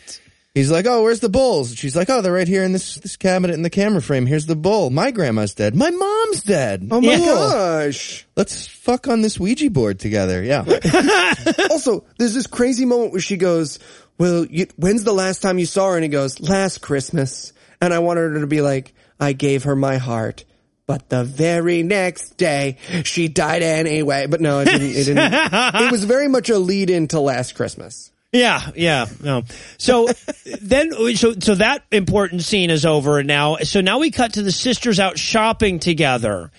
[0.54, 2.96] he's like, "Oh, where's the bowls?" And she's like, "Oh, they're right here in this
[2.96, 4.28] this cabinet in the camera frame.
[4.28, 4.92] Here's the bull.
[4.92, 5.76] My grandma's dead.
[5.76, 6.88] My mom's dead.
[6.92, 7.18] Oh my Yeah.
[7.26, 8.28] gosh.
[8.36, 10.64] Let's fuck on this Ouija board together." Yeah,
[11.72, 13.80] Also, there's this crazy moment where she goes,
[14.20, 15.96] well, you, when's the last time you saw her?
[15.96, 17.54] And he goes, last Christmas.
[17.82, 20.44] And I wanted her to be like, I gave her my heart.
[20.90, 24.26] But the very next day, she died anyway.
[24.26, 24.90] But no, it didn't.
[24.90, 25.34] It, didn't.
[25.54, 28.10] it was very much a lead into last Christmas.
[28.32, 29.44] Yeah, yeah, no.
[29.78, 30.08] So
[30.62, 33.58] then, so so that important scene is over and now.
[33.58, 36.50] So now we cut to the sisters out shopping together,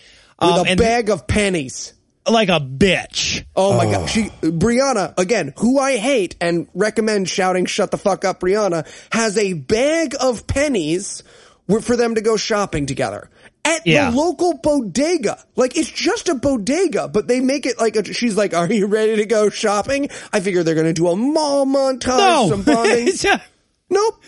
[0.41, 1.93] With Um, a and bag of pennies.
[2.25, 3.45] like a bitch.
[3.57, 4.09] Oh my god.
[4.09, 9.37] She Brianna, again, who I hate and recommend shouting shut the fuck up Brianna, has
[9.37, 11.25] a bag of pennies
[11.83, 13.29] for them to go shopping together.
[13.65, 14.11] At Yeah.
[14.11, 15.39] the local bodega.
[15.55, 18.87] Like it's just a bodega, but they make it like a, she's like, "Are you
[18.87, 22.65] ready to go shopping?" I figure they're going to do a mall montage, No, some
[22.67, 23.41] a-
[23.91, 24.23] nope.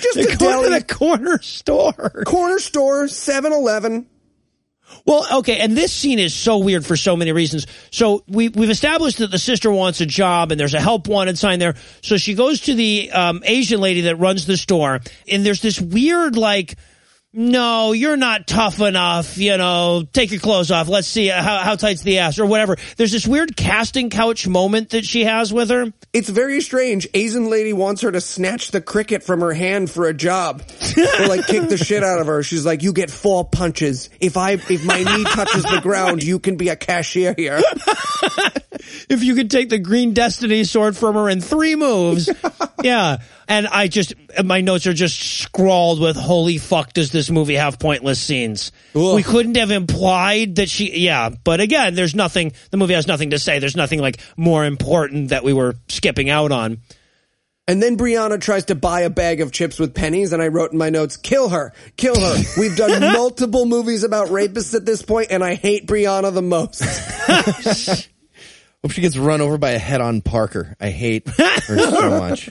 [0.00, 2.22] Just they're a going to deli, the corner store.
[2.26, 4.06] corner store, 7-Eleven.
[5.04, 7.66] Well, okay, and this scene is so weird for so many reasons.
[7.90, 11.36] So we we've established that the sister wants a job, and there's a help wanted
[11.36, 11.74] sign there.
[12.02, 15.78] So she goes to the um, Asian lady that runs the store, and there's this
[15.80, 16.76] weird like.
[17.34, 19.36] No, you're not tough enough.
[19.36, 20.88] You know, take your clothes off.
[20.88, 22.76] Let's see how, how tight's the ass or whatever.
[22.96, 25.92] There's this weird casting couch moment that she has with her.
[26.14, 27.06] It's very strange.
[27.12, 30.62] Asian lady wants her to snatch the cricket from her hand for a job,
[30.96, 32.42] or like kick the shit out of her.
[32.42, 34.08] She's like, "You get four punches.
[34.20, 37.60] If I if my knee touches the ground, you can be a cashier here."
[39.08, 42.28] if you could take the green destiny sword from her in three moves.
[42.82, 43.18] yeah.
[43.46, 44.14] And I just,
[44.44, 48.72] my notes are just scrawled with, holy fuck, does this movie have pointless scenes?
[48.94, 49.14] Ugh.
[49.14, 51.30] We couldn't have implied that she, yeah.
[51.30, 53.58] But again, there's nothing, the movie has nothing to say.
[53.58, 56.82] There's nothing like more important that we were skipping out on.
[57.68, 60.72] And then Brianna tries to buy a bag of chips with pennies, and I wrote
[60.72, 65.02] in my notes, "Kill her, kill her." We've done multiple movies about rapists at this
[65.02, 66.82] point, and I hate Brianna the most.
[68.82, 70.76] hope she gets run over by a head-on Parker.
[70.80, 72.50] I hate her so much.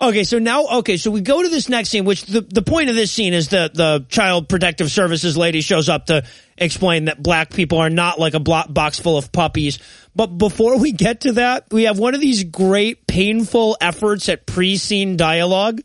[0.00, 2.90] Okay, so now, okay, so we go to this next scene, which the, the point
[2.90, 6.24] of this scene is that the child protective services lady shows up to
[6.58, 9.78] explain that black people are not like a blo- box full of puppies.
[10.14, 14.46] But before we get to that, we have one of these great painful efforts at
[14.46, 15.80] pre-scene dialogue.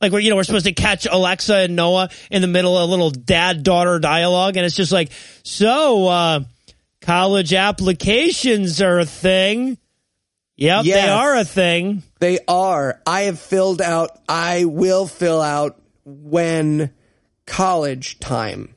[0.00, 2.88] Like, where, you know, we're supposed to catch Alexa and Noah in the middle of
[2.88, 5.12] a little dad-daughter dialogue, and it's just like,
[5.44, 6.40] so, uh,
[7.02, 9.78] college applications are a thing.
[10.56, 12.02] Yep, they are a thing.
[12.20, 13.00] They are.
[13.06, 14.18] I have filled out.
[14.28, 16.92] I will fill out when
[17.46, 18.74] college time.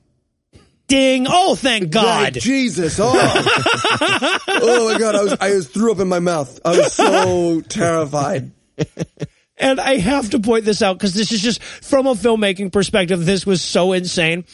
[0.87, 1.25] Ding.
[1.27, 2.23] Oh, thank God.
[2.23, 2.99] Right, Jesus.
[3.01, 3.11] Oh.
[4.47, 5.15] oh my God.
[5.15, 6.59] I was, I was threw up in my mouth.
[6.63, 8.51] I was so terrified.
[9.57, 13.25] And I have to point this out because this is just from a filmmaking perspective.
[13.25, 14.45] This was so insane.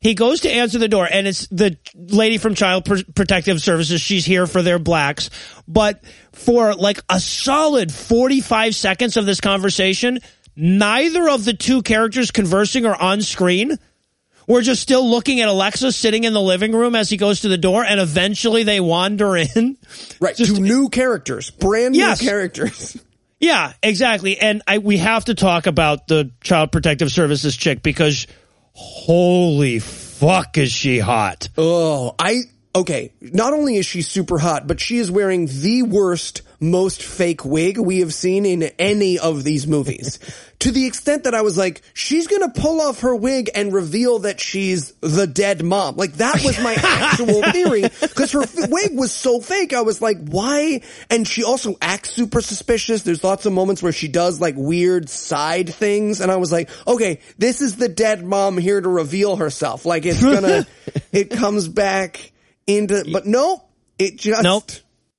[0.00, 4.00] He goes to answer the door and it's the lady from Child Pr- Protective Services.
[4.00, 5.28] She's here for their blacks.
[5.66, 10.20] But for like a solid 45 seconds of this conversation,
[10.54, 13.76] neither of the two characters conversing are on screen.
[14.46, 17.48] We're just still looking at Alexa sitting in the living room as he goes to
[17.48, 19.76] the door and eventually they wander in.
[20.20, 20.36] Right.
[20.36, 22.96] Just- to new characters, brand new characters.
[23.40, 24.36] Yeah, exactly.
[24.36, 28.26] And I we have to talk about the Child Protective Services chick because
[28.78, 31.48] holy fuck is she hot.
[31.58, 32.42] Oh, I
[32.78, 33.12] okay.
[33.20, 37.78] Not only is she super hot, but she is wearing the worst, most fake wig
[37.78, 40.18] we have seen in any of these movies.
[40.60, 44.20] to the extent that I was like, she's gonna pull off her wig and reveal
[44.20, 45.96] that she's the dead mom.
[45.96, 49.72] Like that was my actual theory because her f- wig was so fake.
[49.72, 50.82] I was like, why?
[51.10, 53.02] And she also acts super suspicious.
[53.02, 56.70] There's lots of moments where she does like weird side things, and I was like,
[56.86, 59.86] okay, this is the dead mom here to reveal herself.
[59.86, 60.66] Like it's gonna,
[61.12, 62.32] it comes back
[62.68, 63.64] into, but no,
[63.98, 64.70] it just, Nope.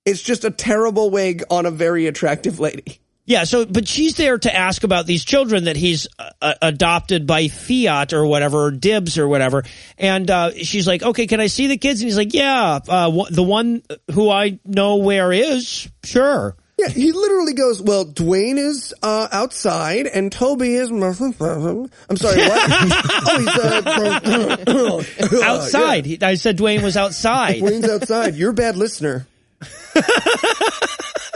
[0.05, 3.01] it's just a terrible wig on a very attractive lady.
[3.25, 7.27] Yeah, so but she's there to ask about these children that he's uh, uh, adopted
[7.27, 9.65] by Fiat or whatever, or Dibs or whatever.
[9.99, 13.25] And uh, she's like, "Okay, can I see the kids?" And he's like, "Yeah, uh,
[13.29, 18.93] the one who I know where is, sure." Yeah, he literally goes, well, Dwayne is
[19.03, 20.89] uh, outside and Toby is.
[20.91, 22.69] I'm sorry, what?
[24.67, 26.05] oh, he's uh, outside.
[26.05, 27.61] He, I said Dwayne was outside.
[27.61, 28.36] Dwayne's outside.
[28.36, 29.27] You're a bad listener.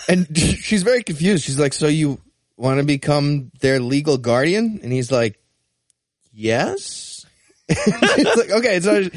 [0.08, 1.44] And she's very confused.
[1.44, 2.20] She's like, "So you
[2.58, 5.40] want to become their legal guardian?" And he's like,
[6.32, 7.26] "Yes."
[7.70, 9.10] it's like, okay, so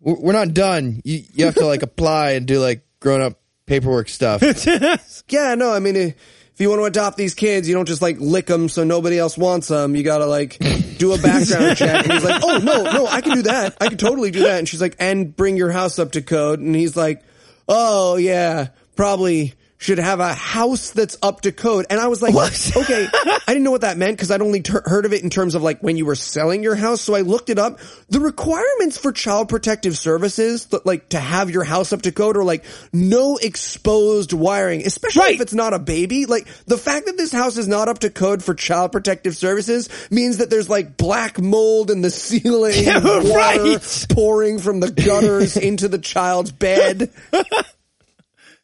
[0.00, 1.00] we're we're not done.
[1.04, 3.39] You you have to like apply and do like grown up
[3.70, 4.42] paperwork stuff.
[5.28, 6.14] Yeah, no, I mean, if
[6.58, 9.38] you want to adopt these kids, you don't just like lick them so nobody else
[9.38, 9.94] wants them.
[9.94, 10.58] You gotta like
[10.98, 12.02] do a background check.
[12.02, 13.76] And he's like, oh, no, no, I can do that.
[13.80, 14.58] I can totally do that.
[14.58, 16.58] And she's like, and bring your house up to code.
[16.58, 17.22] And he's like,
[17.68, 21.86] oh, yeah, probably should have a house that's up to code.
[21.88, 22.34] And I was like,
[22.76, 25.30] okay, I didn't know what that meant because I'd only ter- heard of it in
[25.30, 27.00] terms of like when you were selling your house.
[27.00, 27.80] So I looked it up.
[28.10, 32.36] The requirements for child protective services, that, like to have your house up to code
[32.36, 35.34] are like no exposed wiring, especially Right.
[35.36, 36.26] if it's not a baby.
[36.26, 39.88] Like the fact that this house is not up to code for child protective services
[40.10, 44.06] means that there's like black mold in the ceiling, Yeah, water right.
[44.10, 47.10] pouring from the gutters into the child's bed.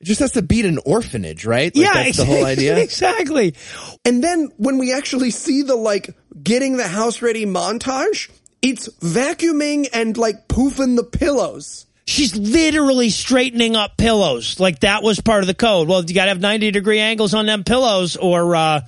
[0.01, 1.74] It just has to beat an orphanage, right?
[1.74, 2.76] Like, yeah, that's the whole idea.
[2.82, 3.55] exactly.
[4.05, 8.30] And then when we actually see the like getting the house ready montage,
[8.61, 11.86] it's vacuuming and like poofing the pillows.
[12.07, 14.61] She's literally straightening up pillows.
[14.61, 15.88] Like that was part of the code.
[15.88, 18.80] Well, you got to have 90 degree angles on them pillows or, uh,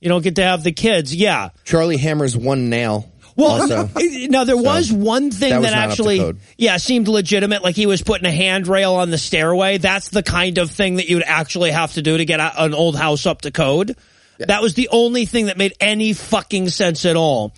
[0.00, 1.14] you don't get to have the kids.
[1.14, 1.50] Yeah.
[1.64, 3.10] Charlie hammers one nail.
[3.36, 3.88] Well, also.
[4.28, 7.62] now there was one thing that that, was not up to actually, yeah, seemed legitimate.
[7.62, 9.78] Like he was putting a handrail on the stairway.
[9.78, 12.74] That's the kind of thing that you'd actually have to do to get a, an
[12.74, 13.96] old house up to code.
[14.38, 17.52] That was the only thing that made any fucking sense at all.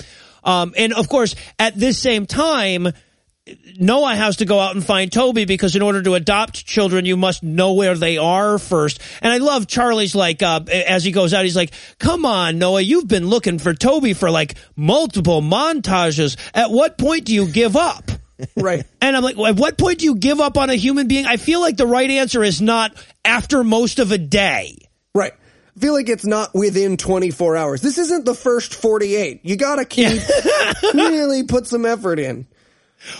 [0.44, 2.92] Um, and of course, at this same time,
[3.78, 7.16] Noah has to go out and find Toby because in order to adopt children, you
[7.16, 9.00] must know where they are first.
[9.22, 12.80] And I love Charlie's like, uh, as he goes out, he's like, come on, Noah,
[12.80, 16.36] you've been looking for Toby for like multiple montages.
[16.54, 18.10] At what point do you give up?
[18.54, 18.84] Right.
[19.00, 21.24] And I'm like, at what point do you give up on a human being?
[21.24, 22.92] I feel like the right answer is not
[23.24, 24.76] after most of a day.
[25.14, 25.32] Right.
[25.74, 27.80] I feel like it's not within 24 hours.
[27.80, 29.40] This isn't the first 48.
[29.42, 30.20] You gotta keep,
[30.94, 32.46] really put some effort in.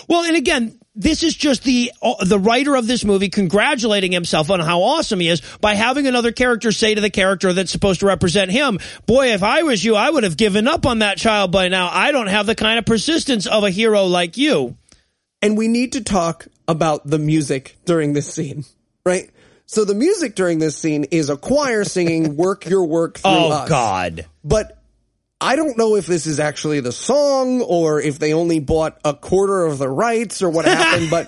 [0.09, 4.51] Well, and again, this is just the uh, the writer of this movie congratulating himself
[4.51, 8.01] on how awesome he is by having another character say to the character that's supposed
[8.01, 11.19] to represent him, "Boy, if I was you, I would have given up on that
[11.19, 11.89] child by now.
[11.93, 14.77] I don't have the kind of persistence of a hero like you."
[15.43, 18.65] And we need to talk about the music during this scene,
[19.05, 19.31] right?
[19.67, 23.51] So the music during this scene is a choir singing "Work Your Work Through Oh
[23.51, 24.25] Us." God.
[24.43, 24.76] But
[25.47, 29.15] I don't know if this is actually the song or if they only bought a
[29.15, 31.27] quarter of the rights or what happened, but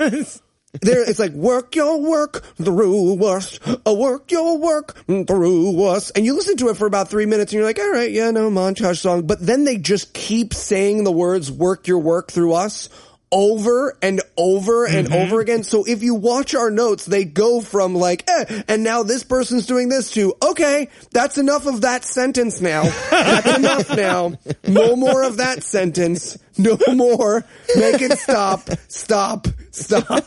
[0.82, 6.24] there it's like work your work through us, uh, work your work through us, and
[6.24, 8.50] you listen to it for about three minutes and you're like, all right, yeah, no
[8.50, 12.88] montage song, but then they just keep saying the words "work your work through us."
[13.30, 15.62] Over and over and over again.
[15.62, 19.66] So if you watch our notes, they go from like, eh, and now this person's
[19.66, 22.84] doing this to, okay, that's enough of that sentence now.
[23.10, 24.32] That's enough now.
[24.66, 26.38] No more of that sentence.
[26.56, 27.44] No more.
[27.76, 28.62] Make it stop.
[28.88, 29.46] Stop.
[29.72, 30.24] Stop.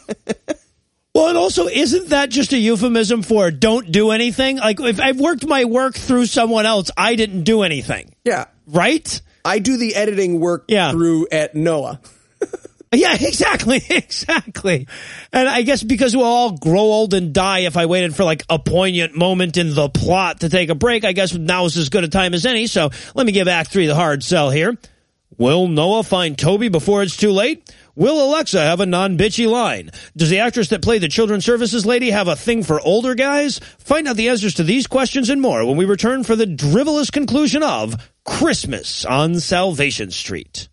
[1.13, 4.57] Well, and also, isn't that just a euphemism for don't do anything?
[4.57, 8.45] Like, if I've worked my work through someone else, I didn't do anything, Yeah.
[8.67, 9.21] right?
[9.43, 10.91] I do the editing work Yeah.
[10.91, 11.99] through at Noah.
[12.93, 14.87] Yeah, exactly, exactly.
[15.31, 18.43] And I guess because we'll all grow old and die if I waited for like
[18.49, 21.89] a poignant moment in the plot to take a break, I guess now is as
[21.89, 22.67] good a time as any.
[22.67, 24.77] So let me give Act 3 the hard sell here.
[25.37, 27.73] Will Noah find Toby before it's too late?
[27.95, 29.91] Will Alexa have a non-bitchy line?
[30.15, 33.59] Does the actress that played the children's services lady have a thing for older guys?
[33.79, 37.11] Find out the answers to these questions and more when we return for the drivelous
[37.11, 40.67] conclusion of Christmas on Salvation Street.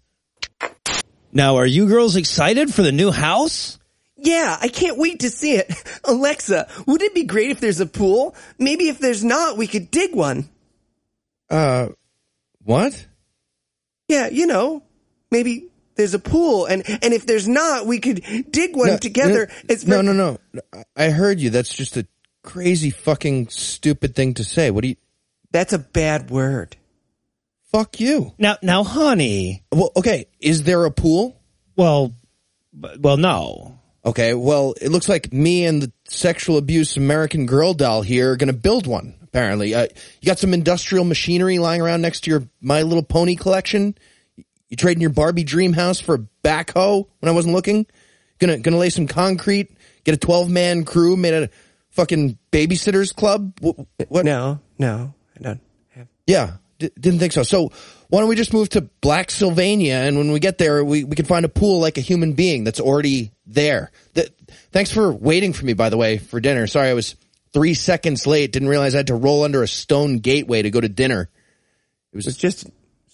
[1.39, 3.78] Now, are you girls excited for the new house?
[4.16, 5.72] Yeah, I can't wait to see it.
[6.05, 8.34] Alexa, would it be great if there's a pool?
[8.59, 10.49] Maybe if there's not, we could dig one.
[11.49, 11.91] Uh,
[12.64, 13.07] what?
[14.09, 14.82] Yeah, you know,
[15.30, 19.47] maybe there's a pool, and and if there's not, we could dig one together.
[19.47, 20.39] No, it's no, no, no.
[20.97, 21.51] I heard you.
[21.51, 22.05] That's just a
[22.43, 24.73] crazy fucking stupid thing to say.
[24.73, 24.97] What do you?
[25.52, 26.77] That's a bad word.
[27.70, 28.32] Fuck you.
[28.39, 29.62] Now, now, honey.
[29.73, 30.27] Well, okay.
[30.40, 31.40] Is there a pool?
[31.77, 32.15] Well,
[32.78, 33.78] b- well, no.
[34.05, 34.32] Okay.
[34.35, 38.53] Well, it looks like me and the sexual abuse American Girl doll here are going
[38.53, 39.15] to build one.
[39.23, 39.86] Apparently, uh,
[40.23, 43.95] you got some industrial machinery lying around next to your My Little Pony collection.
[44.69, 47.86] You trading your Barbie dream house for a backhoe when I wasn't looking.
[48.39, 49.70] Gonna gonna lay some concrete.
[50.05, 51.51] Get a twelve man crew made out of
[51.90, 53.53] fucking babysitters club?
[53.61, 53.77] What?
[54.09, 54.24] what?
[54.24, 56.07] No, no, I don't have.
[56.27, 57.42] Yeah, d- didn't think so.
[57.42, 57.72] So
[58.09, 61.16] why don't we just move to Black Sylvania, and when we get there, we, we
[61.16, 63.90] can find a pool like a human being that's already there.
[64.14, 64.32] Th-
[64.72, 66.66] thanks for waiting for me, by the way, for dinner.
[66.66, 67.16] Sorry, I was
[67.52, 68.52] three seconds late.
[68.52, 71.30] Didn't realize I had to roll under a stone gateway to go to dinner.
[72.12, 72.66] It was It's just,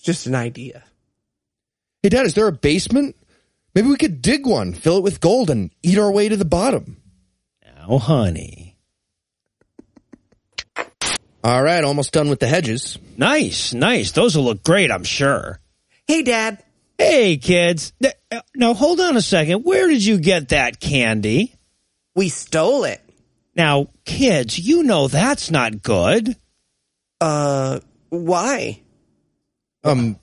[0.03, 0.85] just an idea.
[2.03, 3.17] Hey, Dad, is there a basement?
[3.75, 6.45] Maybe we could dig one, fill it with gold, and eat our way to the
[6.45, 6.99] bottom.
[7.65, 8.74] Now, honey.
[11.45, 12.99] All right, almost done with the hedges.
[13.19, 14.13] Nice, nice.
[14.13, 15.61] Those will look great, I'm sure.
[16.07, 16.65] Hey, Dad.
[16.97, 17.93] Hey, kids.
[18.01, 19.63] Th- uh, Now, hold on a second.
[19.63, 21.55] Where did you get that candy?
[22.15, 23.03] We stole it.
[23.55, 26.35] Now, kids, you know that's not good.
[27.21, 28.81] Uh, why?
[29.85, 30.19] Um,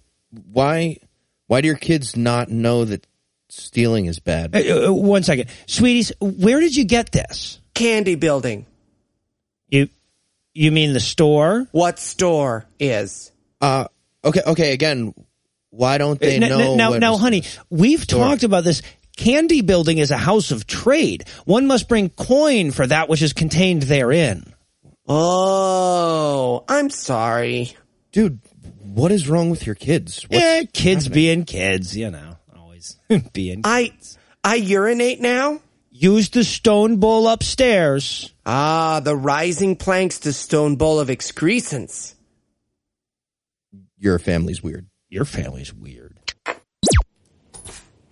[0.51, 0.97] why?
[1.45, 3.05] Why do your kids not know that
[3.49, 4.55] stealing is bad?
[4.55, 5.49] Uh, uh, one second.
[5.67, 7.59] Sweeties, where did you get this?
[7.75, 8.65] Candy building.
[9.69, 9.87] You
[10.53, 11.67] you mean the store?
[11.71, 13.31] What store is?
[13.59, 13.85] Uh,
[14.23, 14.73] okay, okay.
[14.73, 15.13] Again,
[15.69, 16.75] why don't they N- n- know?
[16.75, 18.25] now, now, honey, we've Store.
[18.25, 18.81] talked about this.
[19.17, 21.25] Candy building is a house of trade.
[21.45, 24.53] One must bring coin for that which is contained therein.
[25.07, 27.75] Oh, I'm sorry.
[28.11, 28.39] dude,
[28.81, 30.23] what is wrong with your kids?
[30.23, 32.97] What's- Yeah, kids being kids, you know, always
[33.33, 33.61] being.
[33.63, 33.91] I,
[34.43, 35.61] I urinate now?
[35.91, 38.30] Use the stone bowl upstairs.
[38.45, 42.15] Ah, the rising planks to stone bowl of excrescence.
[43.97, 44.87] Your family's weird.
[45.09, 46.17] Your family's weird.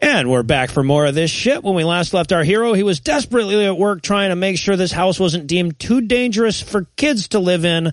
[0.01, 1.63] And we're back for more of this shit.
[1.63, 4.75] When we last left our hero, he was desperately at work trying to make sure
[4.75, 7.91] this house wasn't deemed too dangerous for kids to live in.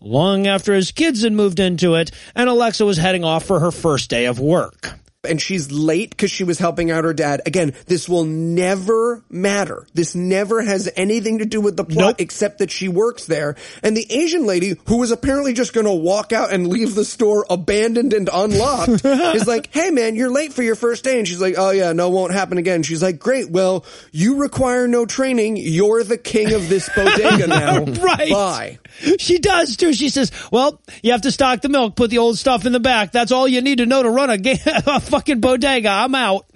[0.00, 3.70] Long after his kids had moved into it, and Alexa was heading off for her
[3.70, 4.98] first day of work.
[5.24, 7.42] And she's late because she was helping out her dad.
[7.46, 9.86] Again, this will never matter.
[9.94, 12.20] This never has anything to do with the plot Nope.
[12.20, 13.56] except that she works there.
[13.82, 17.46] And the Asian lady, who was apparently just gonna walk out and leave the store
[17.50, 21.18] abandoned and unlocked, is like, hey man, you're late for your first day.
[21.18, 22.82] And she's like, oh yeah, no, won't happen again.
[22.82, 25.56] She's like, great, well, you require no training.
[25.56, 27.84] You're the king of this bodega now.
[27.84, 28.30] Right.
[28.30, 28.78] Bye.
[29.18, 29.92] She does too.
[29.92, 32.78] She says, "Well, you have to stock the milk, put the old stuff in the
[32.78, 33.10] back.
[33.10, 35.90] That's all you need to know to run a, ga- a fucking bodega.
[35.90, 36.46] I'm out."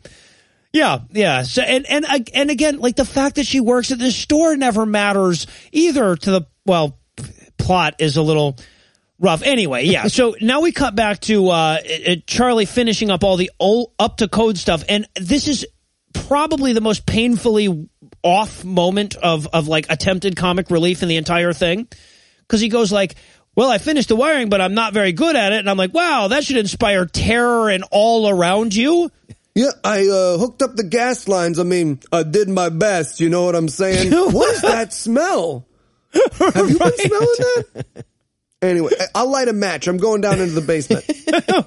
[0.73, 1.43] Yeah, yeah.
[1.43, 4.85] So and and and again, like the fact that she works at this store never
[4.85, 7.25] matters either to the well, p-
[7.57, 8.57] plot is a little
[9.19, 9.43] rough.
[9.43, 10.07] Anyway, yeah.
[10.09, 14.19] So now we cut back to uh, uh, Charlie finishing up all the old up
[14.19, 15.67] to code stuff, and this is
[16.13, 17.89] probably the most painfully
[18.23, 21.89] off moment of of like attempted comic relief in the entire thing
[22.43, 23.15] because he goes like
[23.59, 25.93] well i finished the wiring but i'm not very good at it and i'm like
[25.93, 29.11] wow that should inspire terror and all around you
[29.55, 31.59] Yeah, I uh, hooked up the gas lines.
[31.59, 33.19] I mean, I did my best.
[33.19, 34.13] You know what I'm saying?
[34.33, 35.67] what is that smell?
[36.13, 38.05] Have you been smelling that?
[38.63, 39.89] Anyway, I'll light a match.
[39.89, 41.05] I'm going down into the basement.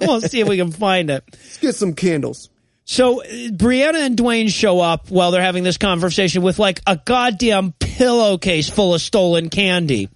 [0.00, 2.48] we'll see if we can find it Let's get some candles.
[2.86, 6.96] so uh, brianna and dwayne show up while they're having this conversation with like a
[6.96, 10.08] goddamn pillowcase full of stolen candy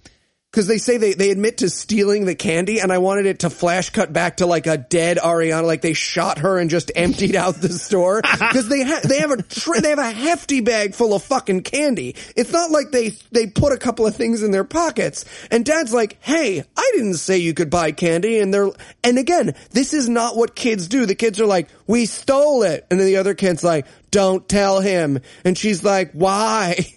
[0.51, 3.49] Because they say they, they admit to stealing the candy, and I wanted it to
[3.49, 7.35] flash cut back to like a dead Ariana, like they shot her and just emptied
[7.35, 8.21] out the store.
[8.47, 11.61] Because they ha- they have a tr- they have a hefty bag full of fucking
[11.63, 12.15] candy.
[12.35, 15.25] It's not like they they put a couple of things in their pockets.
[15.51, 18.69] And Dad's like, "Hey, I didn't say you could buy candy." And they're
[19.03, 21.05] and again, this is not what kids do.
[21.05, 24.79] The kids are like, "We stole it," and then the other kid's like, "Don't tell
[24.79, 26.87] him." And she's like, "Why?"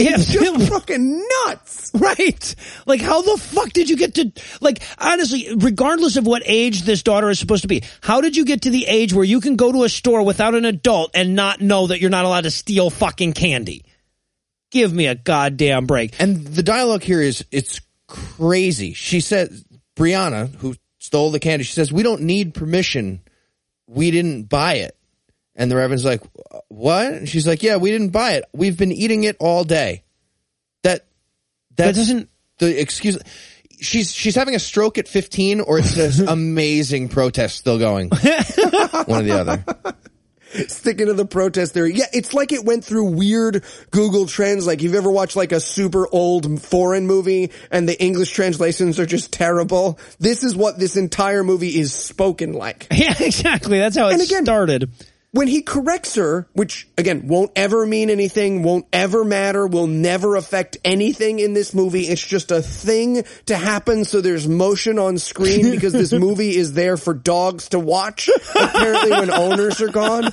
[0.00, 1.90] Yeah, Just fucking nuts.
[1.94, 2.54] Right.
[2.86, 7.02] Like, how the fuck did you get to, like, honestly, regardless of what age this
[7.02, 9.56] daughter is supposed to be, how did you get to the age where you can
[9.56, 12.50] go to a store without an adult and not know that you're not allowed to
[12.50, 13.84] steal fucking candy?
[14.70, 16.14] Give me a goddamn break.
[16.20, 18.92] And the dialogue here is it's crazy.
[18.92, 19.64] She says,
[19.96, 23.20] Brianna, who stole the candy, she says, "We don't need permission.
[23.88, 24.96] We didn't buy it."
[25.56, 26.22] And the reverend's like,
[26.70, 28.44] "What?" And she's like, "Yeah, we didn't buy it.
[28.54, 30.02] We've been eating it all day."
[30.84, 31.04] That
[31.76, 33.18] That doesn't, the excuse.
[33.80, 38.08] She's she's having a stroke at 15, or it's this amazing protest still going.
[39.06, 39.64] One or the other.
[40.66, 41.94] sticking to the protest theory.
[41.94, 44.66] Yeah, it's like it went through weird Google Trends.
[44.66, 49.06] Like you've ever watched like a super old foreign movie and the English translations are
[49.06, 49.98] just terrible.
[50.18, 52.88] This is what this entire movie is spoken like.
[52.92, 53.78] yeah, exactly.
[53.78, 54.90] That's how it And again- started.
[55.32, 60.34] When he corrects her, which again won't ever mean anything, won't ever matter, will never
[60.34, 62.02] affect anything in this movie.
[62.08, 66.72] It's just a thing to happen so there's motion on screen because this movie is
[66.72, 70.30] there for dogs to watch, apparently when owners are gone.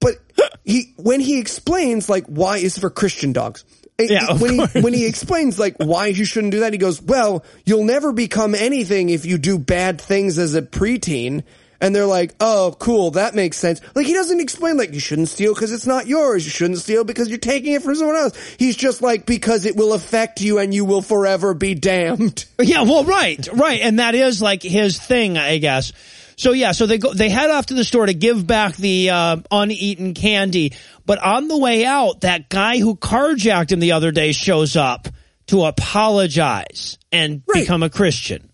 [0.00, 0.16] But
[0.64, 3.64] he, when he explains like why is for Christian dogs,
[3.98, 4.72] it- Yeah, when course.
[4.74, 8.12] he when he explains like why you shouldn't do that, he goes, "Well, you'll never
[8.12, 11.42] become anything if you do bad things as a preteen."
[11.84, 15.28] And they're like, "Oh, cool, that makes sense." Like he doesn't explain like you shouldn't
[15.28, 16.44] steal because it's not yours.
[16.44, 18.36] You shouldn't steal because you're taking it from someone else.
[18.58, 22.46] He's just like because it will affect you and you will forever be damned.
[22.60, 25.92] Yeah, well, right, right, and that is like his thing, I guess.
[26.36, 29.10] So yeah, so they go, they head off to the store to give back the
[29.10, 30.72] uh, uneaten candy,
[31.04, 35.08] but on the way out, that guy who carjacked him the other day shows up
[35.48, 37.60] to apologize and Right.
[37.62, 38.48] become a Christian.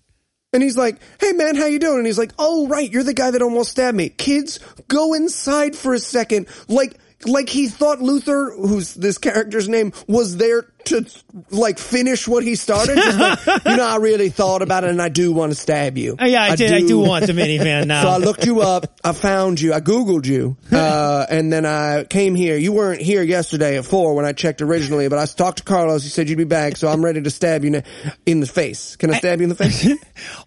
[0.53, 3.15] And he's like, "Hey man, how you doing?" And he's like, "Oh right, you're the
[3.15, 4.59] guy that almost stabbed me." Kids,
[4.89, 6.47] go inside for a second.
[6.67, 11.07] Like like he thought Luther, who's this character's name, was there to
[11.51, 12.97] like finish what he started.
[12.97, 15.97] Just like, you know, I really thought about it, and I do want to stab
[15.97, 16.17] you.
[16.19, 16.73] Oh, yeah, I, did.
[16.73, 18.03] I do want the minivan now.
[18.03, 18.99] So I looked you up.
[19.05, 19.73] I found you.
[19.73, 22.57] I googled you, uh, and then I came here.
[22.57, 26.03] You weren't here yesterday at four when I checked originally, but I talked to Carlos.
[26.03, 27.83] He said you'd be back, so I'm ready to stab you
[28.27, 28.97] in the face.
[28.97, 29.89] Can I stab you in the face?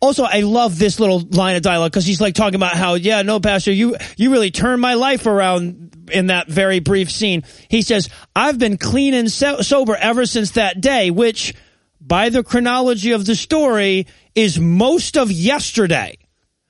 [0.02, 3.22] Also, I love this little line of dialogue because he's like talking about how, yeah,
[3.22, 7.44] no, Pastor, you you really turned my life around in that very brief scene.
[7.70, 11.54] He says, "I've been clean and so- sober ever since that day," which,
[12.00, 16.18] by the chronology of the story, is most of yesterday.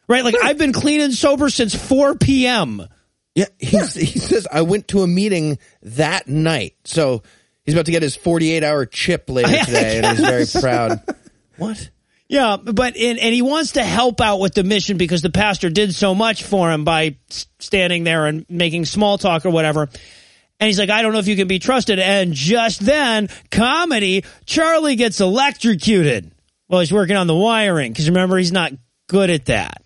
[0.07, 0.23] Right?
[0.23, 2.88] Like I've been clean and sober since 4 p.m.
[3.35, 7.23] Yeah, he's, he says I went to a meeting that night, so
[7.63, 11.01] he's about to get his 48 hour chip later today, and he's very proud.
[11.55, 11.91] What?
[12.27, 15.69] Yeah, but and, and he wants to help out with the mission because the pastor
[15.69, 17.17] did so much for him by
[17.59, 19.88] standing there and making small talk or whatever.
[20.64, 21.99] And he's like, I don't know if you can be trusted.
[21.99, 26.31] And just then, comedy, Charlie gets electrocuted
[26.68, 27.91] while he's working on the wiring.
[27.91, 28.72] Because remember, he's not
[29.10, 29.82] good at that.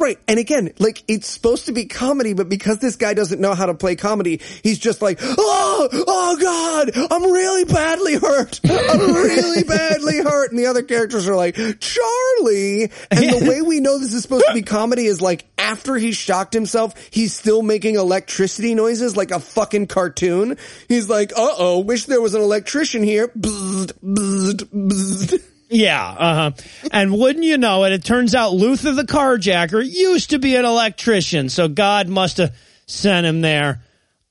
[0.00, 0.18] Right.
[0.26, 3.66] And again, like it's supposed to be comedy, but because this guy doesn't know how
[3.66, 8.60] to play comedy, he's just like, oh, oh God, I'm really badly hurt.
[8.64, 10.52] I'm really badly hurt.
[10.52, 12.90] And the other characters are like, Charlie.
[13.10, 16.12] And the way we know this is supposed to be comedy is like after he
[16.12, 20.56] shocked himself, he's still making electricity noises like a fucking cartoon.
[20.88, 23.30] He's like, uh oh, wish there was an electrician here.
[25.70, 26.50] Yeah, uh huh.
[26.92, 30.64] And wouldn't you know it, it turns out Luther the carjacker used to be an
[30.64, 32.54] electrician, so God must have
[32.86, 33.82] sent him there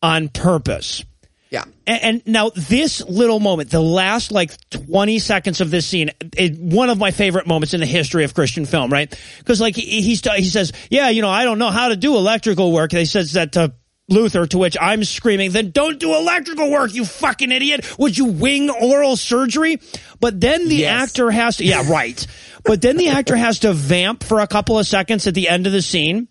[0.04, 1.04] on purpose.
[1.50, 1.64] Yeah.
[1.88, 6.60] And, and now this little moment, the last like 20 seconds of this scene, it,
[6.60, 9.10] one of my favorite moments in the history of Christian film, right?
[9.40, 12.16] Because like he, he's, he says, yeah, you know, I don't know how to do
[12.16, 12.92] electrical work.
[12.92, 13.74] He says that to
[14.10, 17.86] Luther, to which I'm screaming, then don't do electrical work, you fucking idiot.
[18.00, 19.80] Would you wing oral surgery?
[20.20, 21.10] But then the Yes.
[21.10, 22.26] actor has to, yeah, right.
[22.64, 25.68] But then the actor has to vamp for a couple of seconds at the end
[25.68, 26.28] of the scene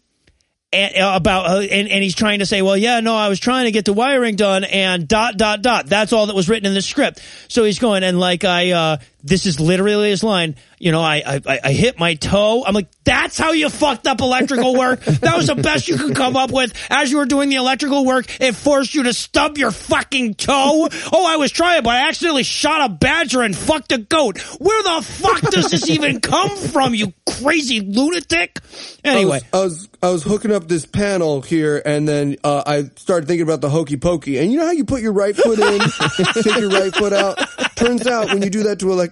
[0.73, 3.41] and, uh, about uh, and, and he's trying to say, well, yeah, no, I was
[3.41, 5.87] trying to get the wiring done, and dot dot dot.
[5.87, 7.23] That's all that was written in the script.
[7.49, 10.57] So he's going and like I, uh, this is literally his line.
[10.79, 12.65] You know, I, I I- hit my toe.
[12.65, 15.01] I'm like, that's how you fucked up electrical work.
[15.05, 18.05] that was the best you could come up with as you were doing the electrical
[18.05, 18.27] work.
[18.41, 20.89] It forced you to stub your fucking toe.
[21.13, 24.39] Oh, I was trying, but I accidentally shot a badger and fucked a goat.
[24.61, 26.95] Where the fuck does this even come from?
[26.95, 27.13] You
[27.43, 28.59] crazy lunatic.
[29.05, 29.41] Anyway.
[29.53, 32.85] I was, I was I was hooking up this panel here, and then uh, I
[32.97, 34.39] started thinking about the hokey pokey.
[34.39, 35.81] And you know how you put your right foot in,
[36.43, 37.37] take your right foot out.
[37.75, 39.08] Turns out when you do that to electricity,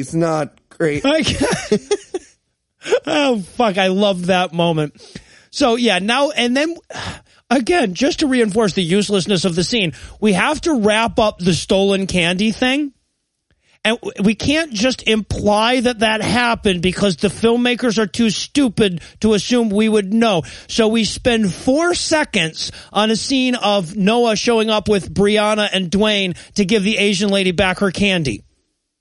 [0.00, 1.02] it's not great.
[3.06, 3.78] oh fuck!
[3.78, 5.00] I love that moment.
[5.50, 6.76] So yeah, now and then
[7.50, 11.54] again, just to reinforce the uselessness of the scene, we have to wrap up the
[11.54, 12.92] stolen candy thing.
[13.86, 19.34] And we can't just imply that that happened because the filmmakers are too stupid to
[19.34, 20.42] assume we would know.
[20.68, 25.90] So we spend four seconds on a scene of Noah showing up with Brianna and
[25.90, 28.42] Dwayne to give the Asian lady back her candy.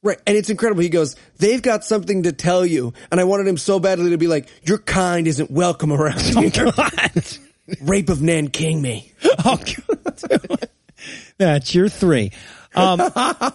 [0.04, 0.84] Right, and it's incredible.
[0.84, 4.18] He goes, "They've got something to tell you," and I wanted him so badly to
[4.18, 6.72] be like, "Your kind isn't welcome around here."
[7.82, 9.12] Rape of Nanking me.
[9.46, 10.70] Oh, God.
[11.38, 12.32] That's your three.
[12.76, 13.02] Um,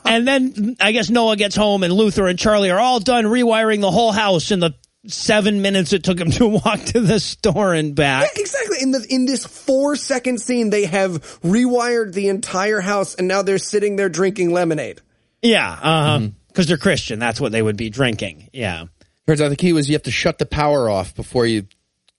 [0.05, 3.81] and then I guess Noah gets home and Luther and Charlie are all done rewiring
[3.81, 4.75] the whole house in the
[5.07, 8.31] seven minutes it took him to walk to the store and back.
[8.35, 8.79] Yeah, Exactly.
[8.83, 13.43] In the in this four second scene, they have rewired the entire house, and now
[13.43, 15.01] they're sitting there drinking lemonade.
[15.43, 16.29] Yeah, uh huh.
[16.59, 18.49] Because they're Christian, that's what they would be drinking.
[18.53, 18.87] Yeah.
[19.29, 21.69] Turns out the key was you have to shut the power off before you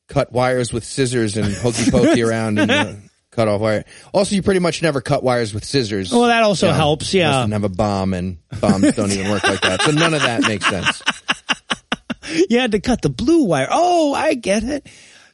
[0.07, 2.93] cut wires with scissors and hokey pokey around and uh,
[3.31, 3.83] cut off wire.
[4.13, 6.09] Also, you pretty much never cut wires with scissors.
[6.13, 7.13] Well, that also You know, helps.
[7.13, 7.31] Yeah.
[7.31, 9.81] mustn't have a bomb, and bombs don't even work like that.
[9.81, 11.03] So none of that makes sense.
[12.47, 13.67] You had to cut the blue wire.
[13.71, 14.85] Oh, I get it.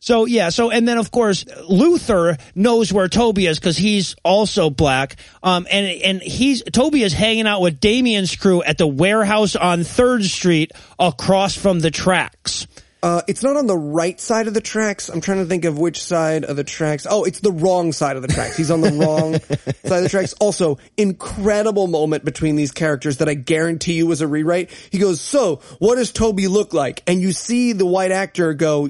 [0.06, 4.70] So yeah, so and then of course Luther knows where Toby is because he's also
[4.70, 5.16] black.
[5.42, 9.84] Um, and and he's Toby is hanging out with Damien's crew at the warehouse on
[9.84, 12.68] Third Street across from the tracks.
[13.02, 15.10] Uh, it's not on the right side of the tracks.
[15.10, 17.08] I'm trying to think of which side of the tracks.
[17.10, 18.58] Oh, it's the wrong side of the tracks.
[18.58, 19.34] He's on the wrong
[19.86, 20.34] side of the tracks.
[20.40, 24.70] Also, incredible moment between these characters that I guarantee you was a rewrite.
[24.92, 28.90] He goes, "So, what does Toby look like?" And you see the white actor go,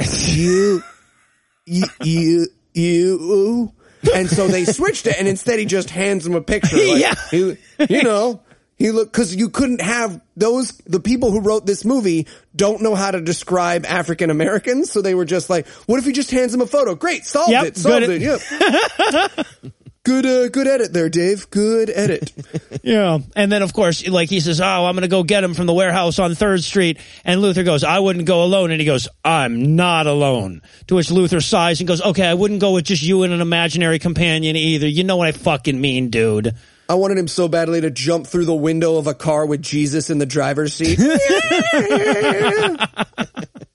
[0.00, 0.82] "You,
[1.66, 3.72] you, you, you."
[4.14, 6.76] And so they switched it, and instead he just hands him a picture.
[6.76, 7.14] Like, Yeah.
[7.30, 7.56] he,
[7.90, 8.40] you know,
[8.76, 10.72] he looked because you couldn't have those.
[10.86, 15.14] The people who wrote this movie don't know how to describe African Americans, so they
[15.14, 16.94] were just like, "What if he just hands him a photo?
[16.94, 18.22] Great, solved Yep, it, solved it.
[18.22, 19.46] Yep.
[20.04, 21.48] good, uh, good edit there, Dave.
[21.50, 22.32] Good edit.
[22.82, 23.18] Yeah.
[23.36, 25.66] And then of course, like he says, "Oh, I'm going to go get him from
[25.66, 29.06] the warehouse on Third Street." And Luther goes, "I wouldn't go alone." And he goes,
[29.22, 33.02] "I'm not alone." To which Luther sighs and goes, "Okay, I wouldn't go with just
[33.02, 34.88] you and an imaginary companion either.
[34.88, 36.54] You know what I fucking mean, dude."
[36.88, 40.08] I wanted him so badly to jump through the window of a car with Jesus
[40.08, 40.98] in the driver's seat.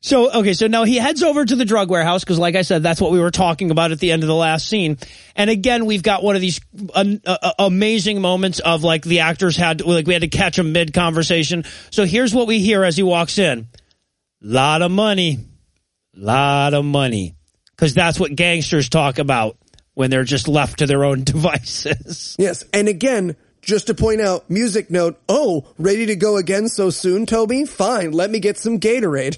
[0.00, 2.82] So, okay, so now he heads over to the drug warehouse because, like I said,
[2.82, 4.98] that's what we were talking about at the end of the last scene.
[5.34, 6.60] And again, we've got one of these
[6.94, 10.72] uh, uh, amazing moments of like the actors had, like we had to catch him
[10.72, 11.64] mid conversation.
[11.90, 13.66] So here's what we hear as he walks in.
[14.40, 15.38] Lot of money.
[16.14, 17.34] Lot of money.
[17.76, 19.56] Cause that's what gangsters talk about
[19.94, 22.36] when they're just left to their own devices.
[22.38, 23.36] yes, and again.
[23.68, 27.66] Just to point out, music note, oh, ready to go again so soon, Toby?
[27.66, 29.36] Fine, let me get some Gatorade.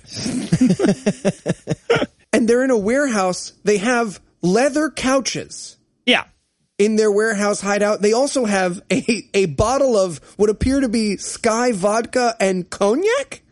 [2.33, 3.55] and they're in a warehouse.
[3.65, 5.79] They have leather couches.
[6.07, 6.27] Yeah.
[6.79, 8.03] in their warehouse hideout.
[8.03, 13.43] They also have a, a bottle of what appear to be Sky vodka and cognac.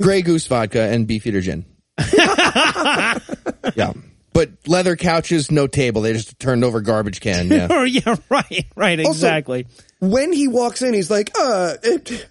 [0.00, 1.64] Grey Goose vodka and Beefeater gin.
[2.16, 3.92] yeah.
[4.34, 6.02] But leather couches, no table.
[6.02, 7.48] They just turned over garbage can.
[7.48, 7.68] Yeah.
[7.74, 9.66] Or yeah, right, right, exactly.
[10.00, 11.76] When he walks in, he's like, uh,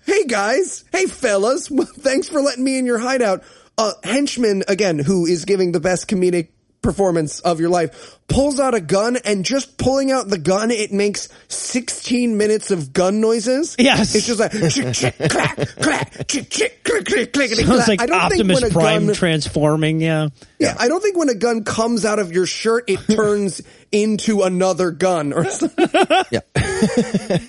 [0.05, 1.69] hey guys, hey fellas,
[1.99, 3.43] thanks for letting me in your hideout.
[3.77, 6.49] Uh, henchman, again, who is giving the best comedic
[6.83, 10.91] performance of your life, pulls out a gun and just pulling out the gun, it
[10.91, 13.75] makes 16 minutes of gun noises.
[13.79, 14.13] Yes.
[14.13, 18.05] It's just like, chick, chick, clack, clack, chick, chick, click, click, clickety, Sounds like I
[18.05, 20.29] don't Optimus think when Prime gun, transforming, yeah.
[20.59, 23.61] yeah, I don't think when a gun comes out of your shirt, it turns
[23.91, 25.89] into another gun or something.
[26.31, 26.41] yeah.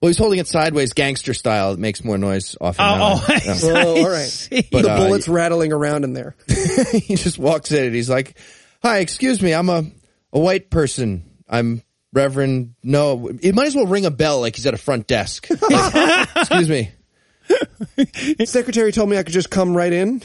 [0.00, 1.72] well, he's holding it sideways, gangster style.
[1.72, 2.84] It makes more noise often.
[2.84, 3.14] Oh, now.
[3.16, 4.48] oh, I Oh, all right.
[4.72, 6.34] But, the uh, bullets rattling around in there.
[6.92, 8.38] he just walks in and he's like,
[8.82, 9.84] "Hi, excuse me, I'm a
[10.32, 11.24] a white person.
[11.48, 11.82] I'm
[12.12, 12.74] Reverend.
[12.82, 15.48] No, it might as well ring a bell like he's at a front desk.
[15.50, 16.90] Like, excuse me.
[18.44, 20.22] Secretary told me I could just come right in.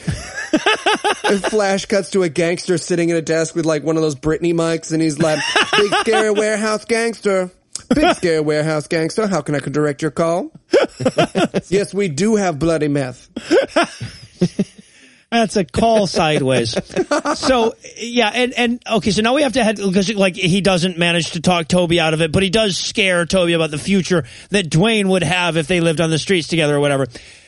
[1.24, 4.14] and flash cuts to a gangster sitting at a desk with like one of those
[4.14, 5.38] Britney mics, and he's like,
[5.76, 7.50] "Big scary warehouse gangster."
[7.94, 9.26] Big scary warehouse gangster.
[9.26, 10.52] How can I direct your call?
[11.68, 13.28] yes, we do have bloody meth.
[15.30, 16.76] That's a call sideways.
[17.38, 20.98] so yeah, and and okay, so now we have to head because like he doesn't
[20.98, 24.24] manage to talk Toby out of it, but he does scare Toby about the future
[24.50, 27.06] that Dwayne would have if they lived on the streets together or whatever.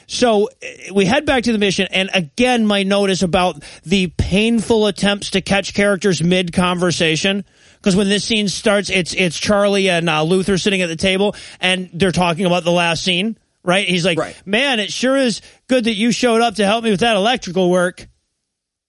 [0.08, 4.08] So eh, we head back to the mission, and again, my note is about the
[4.08, 7.44] painful attempts to catch characters mid conversation.
[7.80, 11.34] Because when this scene starts, it's it's Charlie and uh, Luther sitting at the table,
[11.60, 13.38] and they're talking about the last scene.
[13.64, 13.88] Right?
[13.88, 14.40] He's like, Right.
[14.46, 17.70] "Man, it sure is good that you showed up to help me with that electrical
[17.70, 18.06] work."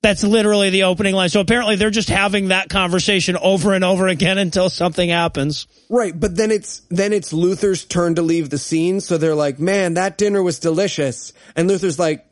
[0.02, 1.28] That's literally the opening line.
[1.28, 5.68] So apparently, they're just having that conversation over and over again until something happens.
[5.90, 9.02] Right, but then it's then it's Luther's turn to leave the scene.
[9.02, 12.26] So they're like, "Man, that dinner was delicious," and Luther's like,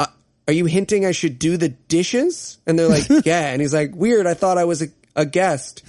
[0.00, 0.06] uh,
[0.48, 3.94] "Are you hinting I should do the dishes?" And they're like, "Yeah," and he's like,
[3.94, 4.26] "Weird.
[4.26, 5.82] I thought I was a, a guest."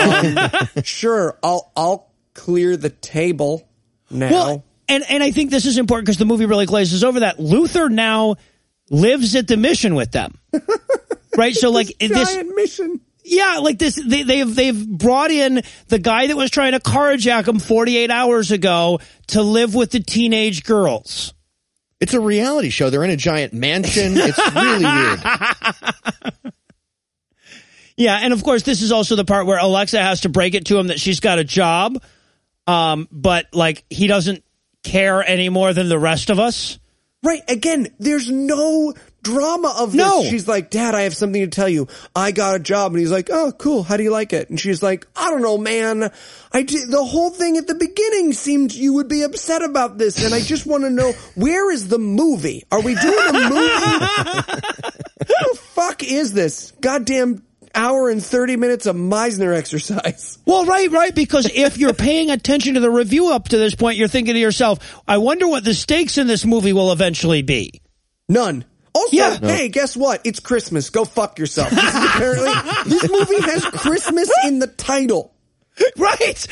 [0.00, 0.38] Um,
[0.84, 3.68] sure, I'll I'll clear the table
[4.10, 4.30] now.
[4.30, 7.40] Well, and and I think this is important because the movie really glazes over that.
[7.40, 8.36] Luther now
[8.90, 10.38] lives at the mission with them,
[11.36, 11.54] right?
[11.54, 13.00] So like this, giant mission.
[13.24, 13.94] yeah, like this.
[13.94, 18.50] They, they've they've brought in the guy that was trying to carjack him 48 hours
[18.50, 21.32] ago to live with the teenage girls.
[22.00, 22.90] It's a reality show.
[22.90, 24.14] They're in a giant mansion.
[24.16, 26.52] It's really weird.
[27.96, 30.66] Yeah, and of course, this is also the part where Alexa has to break it
[30.66, 32.02] to him that she's got a job,
[32.66, 34.42] um, but like he doesn't
[34.82, 36.78] care any more than the rest of us.
[37.24, 37.42] Right.
[37.48, 38.92] Again, there's no
[39.22, 39.98] drama of this.
[39.98, 40.22] No.
[40.24, 41.88] She's like, Dad, I have something to tell you.
[42.14, 42.92] I got a job.
[42.92, 43.82] And he's like, Oh, cool.
[43.82, 44.50] How do you like it?
[44.50, 46.12] And she's like, I don't know, man.
[46.52, 50.22] I did, the whole thing at the beginning seemed you would be upset about this.
[50.22, 52.64] And I just want to know, where is the movie?
[52.70, 53.54] Are we doing a movie?
[55.26, 56.72] Who the fuck is this?
[56.82, 57.42] Goddamn
[57.74, 60.38] hour and 30 minutes of Meisner exercise.
[60.46, 63.96] Well, right, right, because if you're paying attention to the review up to this point,
[63.96, 67.80] you're thinking to yourself, I wonder what the stakes in this movie will eventually be.
[68.28, 68.64] None.
[68.94, 69.38] Also, Yeah.
[69.38, 70.20] hey, guess what?
[70.24, 70.90] It's Christmas.
[70.90, 71.70] Go fuck yourself.
[71.70, 72.52] This apparently,
[72.86, 75.32] this movie has Christmas in the title.
[75.98, 76.46] Right?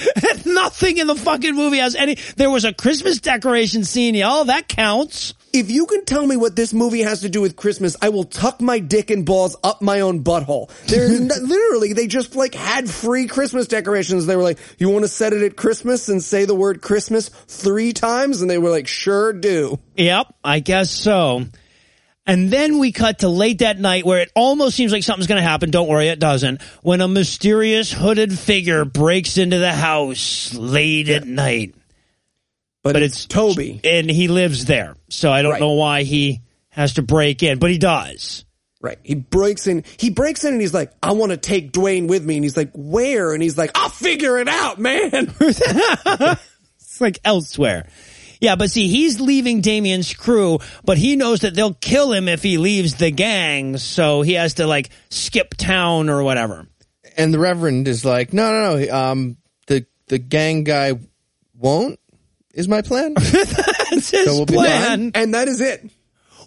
[0.44, 2.16] Nothing in the fucking movie has any.
[2.36, 4.46] There was a Christmas decoration scene, y'all.
[4.46, 5.34] That counts.
[5.54, 8.24] If you can tell me what this movie has to do with Christmas, I will
[8.24, 10.70] tuck my dick and balls up my own butthole.
[10.88, 14.24] Literally, they just like had free Christmas decorations.
[14.24, 17.28] They were like, you want to set it at Christmas and say the word Christmas
[17.28, 18.40] three times?
[18.40, 19.78] And they were like, sure do.
[19.94, 21.44] Yep, I guess so.
[22.24, 25.42] And then we cut to late that night where it almost seems like something's going
[25.42, 25.70] to happen.
[25.70, 26.62] Don't worry, it doesn't.
[26.80, 31.74] When a mysterious hooded figure breaks into the house late at night.
[32.82, 33.80] But, But it's, it's- Toby.
[33.84, 34.96] And he lives there.
[35.08, 35.60] So I don't Right.
[35.60, 36.40] know why he
[36.70, 38.44] has to break in, but he does.
[38.80, 38.98] Right.
[39.04, 39.84] He breaks in.
[39.96, 42.34] He breaks in and he's like, I want to take Dwayne with me.
[42.36, 43.32] And he's like, where?
[43.32, 45.32] And he's like, I'll figure it out, man.
[46.80, 47.86] It's like elsewhere.
[48.40, 52.42] Yeah, but see, he's leaving Damien's crew, but he knows that they'll kill him if
[52.42, 56.66] he leaves the gang, so he has to like skip town or whatever.
[57.16, 58.94] And the Reverend is like, no, no, no.
[58.94, 59.36] Um,
[59.68, 60.98] the the gang guy
[61.56, 61.98] won't.
[62.54, 63.14] Is my plan?
[63.16, 65.12] That's his So we'll plan.
[65.14, 65.90] and that is it.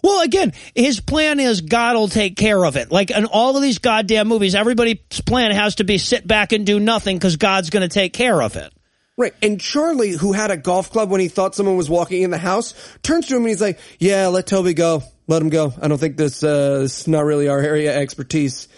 [0.02, 2.92] Well, again, his plan is God will take care of it.
[2.92, 6.64] Like in all of these goddamn movies, everybody's plan has to be sit back and
[6.64, 8.72] do nothing because God's going to take care of it.
[9.16, 9.34] Right.
[9.42, 12.38] And Charlie, who had a golf club when he thought someone was walking in the
[12.38, 15.02] house, turns to him and he's like, yeah, let Toby go.
[15.26, 15.72] Let him go.
[15.80, 18.68] I don't think this, uh, this is not really our area expertise.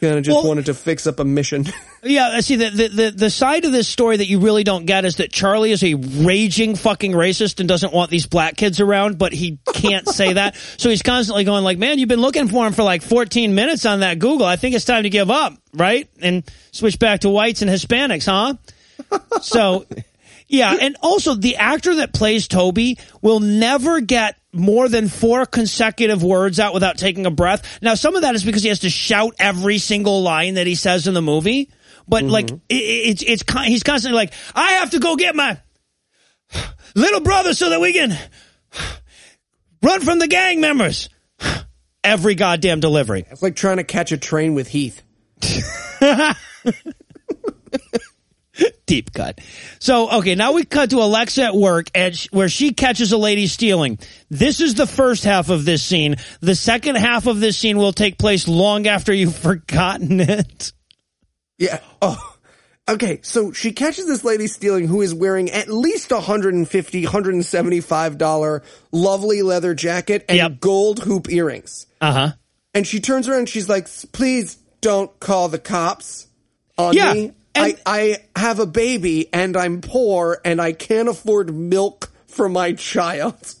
[0.00, 1.66] Kind of just Well- wanted to fix up a mission.
[2.00, 4.86] Yeah, I see the, the the the side of this story that you really don't
[4.86, 8.78] get is that Charlie is a raging fucking racist and doesn't want these black kids
[8.78, 10.54] around, but he can't say that.
[10.76, 13.84] So he's constantly going like, "Man, you've been looking for him for like 14 minutes
[13.84, 14.46] on that Google.
[14.46, 16.08] I think it's time to give up, right?
[16.22, 18.54] And switch back to whites and Hispanics, huh?"
[19.42, 19.84] So,
[20.48, 26.22] yeah, and also the actor that plays Toby will never get more than four consecutive
[26.22, 27.78] words out without taking a breath.
[27.82, 30.74] Now, some of that is because he has to shout every single line that he
[30.74, 31.70] says in the movie.
[32.08, 32.32] But mm-hmm.
[32.32, 35.58] like, it, it's it's he's constantly like, I have to go get my
[36.94, 38.16] little brother so that we can
[39.82, 41.10] run from the gang members.
[42.02, 43.26] Every goddamn delivery.
[43.30, 45.02] it's like trying to catch a train with Heath.
[48.88, 49.40] deep cut.
[49.78, 53.16] So, okay, now we cut to Alexa at work and sh- where she catches a
[53.18, 53.98] lady stealing.
[54.30, 56.16] This is the first half of this scene.
[56.40, 60.72] The second half of this scene will take place long after you've forgotten it.
[61.58, 61.78] Yeah.
[62.02, 62.18] Oh.
[62.90, 68.62] Okay, so she catches this lady stealing who is wearing at least $150, $175
[68.92, 70.60] lovely leather jacket and Yep.
[70.60, 71.86] gold hoop earrings.
[72.00, 72.32] Uh huh.
[72.74, 76.28] And she turns around and she's like, please don't call the cops
[76.78, 77.32] on Yeah, me.
[77.54, 82.72] I, I have a baby and I'm poor and I can't afford milk for my
[82.72, 83.54] child.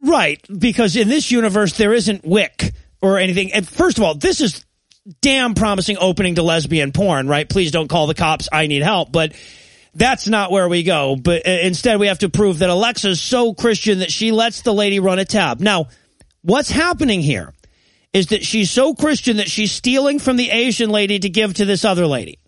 [0.00, 3.52] Right, because in this universe there isn't WIC or anything.
[3.52, 4.64] And first of all, this is
[5.20, 7.48] damn promising opening to lesbian porn, right?
[7.48, 8.48] Please don't call the cops.
[8.52, 9.12] I need help.
[9.12, 9.34] But
[9.94, 11.16] that's not where we go.
[11.16, 14.72] But uh, instead we have to prove that Alexa's so Christian that she lets the
[14.72, 15.60] lady run a tab.
[15.60, 15.88] Now,
[16.42, 17.52] what's happening here
[18.12, 21.64] is that she's so Christian that she's stealing from the Asian lady to give to
[21.64, 22.38] this other lady.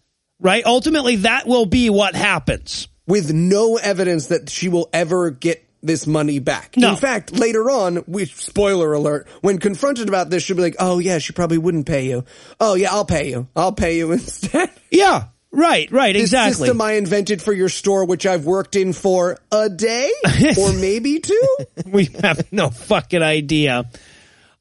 [0.44, 0.64] Right?
[0.64, 2.86] Ultimately, that will be what happens.
[3.06, 6.76] with no evidence that she will ever get this money back.
[6.78, 6.90] No.
[6.90, 10.98] In fact, later on, we spoiler alert, when confronted about this, she'll be like, "Oh
[10.98, 12.24] yeah, she probably wouldn't pay you.
[12.60, 13.48] Oh yeah, I'll pay you.
[13.56, 15.24] I'll pay you instead." Yeah.
[15.56, 16.66] Right, right, This exactly.
[16.66, 20.10] system I invented for your store, which I've worked in for a day
[20.58, 21.56] or maybe two.
[21.86, 23.84] we have no fucking idea.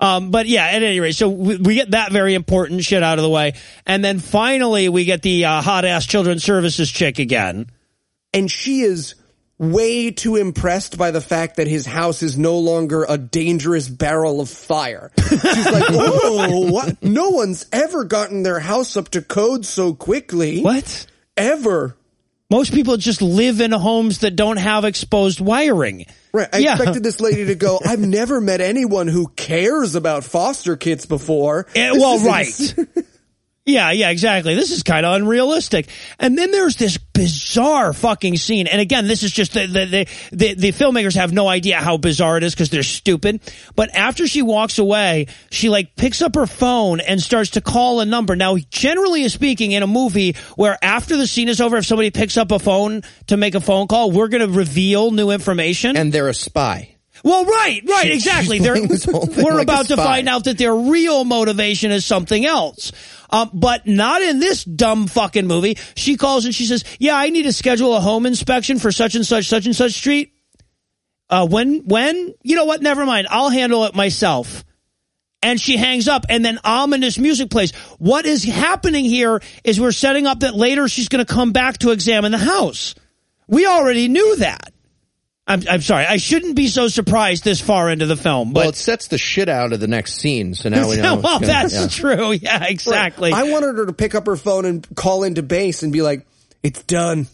[0.04, 3.20] Um, but yeah, at any rate, so we, we get that very important shit out
[3.20, 3.54] of the way,
[3.86, 7.68] and then finally we get the uh, hot ass children's services chick again.
[8.34, 9.16] and she is
[9.60, 14.42] way too impressed by the fact that his house is no longer a dangerous barrel
[14.42, 15.12] of fire.
[15.30, 17.02] She's like, "Oh, what?
[17.02, 20.62] no one's ever gotten their house up to code so quickly.
[20.62, 21.06] What?
[21.38, 21.96] Ever?"
[22.54, 26.06] Most people just live in homes that don't have exposed wiring.
[26.32, 26.48] Right.
[26.54, 26.76] I Yeah.
[26.76, 31.66] expected this lady to go, I've never met anyone who cares about foster kids before.
[31.74, 32.76] Eh, This well, right.
[33.65, 34.56] Yeah, yeah, exactly.
[34.56, 35.88] This is kind of unrealistic.
[36.19, 38.68] And then there's this bizarre fucking scene.
[38.68, 41.95] And again, this is just the the the, the, the filmmakers have no idea how
[41.95, 43.40] bizarre it is because they're stupid.
[43.76, 48.02] But after she walks away, she like picks up her phone and starts to call
[48.02, 48.35] a number.
[48.35, 52.35] Now, generally speaking, in a movie where after the scene is over, if somebody picks
[52.35, 55.95] up a phone to make a phone call, we're going to reveal new information.
[55.95, 56.93] And they're a spy.
[57.24, 58.60] Well, right, right, She- exactly.
[58.60, 61.91] They're, playing this whole thing we're like about to find out that their real motivation
[61.91, 62.91] is something else.
[63.30, 65.78] Um, but not in this dumb fucking movie.
[65.95, 69.16] She calls and she says, "Yeah, I need to schedule a home inspection for such
[69.16, 70.34] and such, such and such street.
[71.30, 72.36] Uh, when, when?
[72.44, 72.82] You know what?
[72.82, 73.28] Never mind.
[73.30, 74.64] I'll handle it myself."
[75.41, 77.74] And she hangs up, and then ominous music plays.
[77.98, 81.80] What is happening here is we're setting up that later she's going to come back
[81.80, 82.95] to examine the house.
[83.48, 84.73] We already knew that.
[85.45, 86.06] I'm, I'm sorry.
[86.06, 89.18] I shouldn't be so surprised this far into the film, Well, but it sets the
[89.18, 91.15] shit out of the next scene, so now we know.
[91.15, 91.88] well, gonna- that's yeah.
[91.88, 92.32] true.
[92.41, 93.32] Yeah, exactly.
[93.34, 96.26] I wanted her to pick up her phone and call into base and be like,
[96.64, 97.28] "It's done."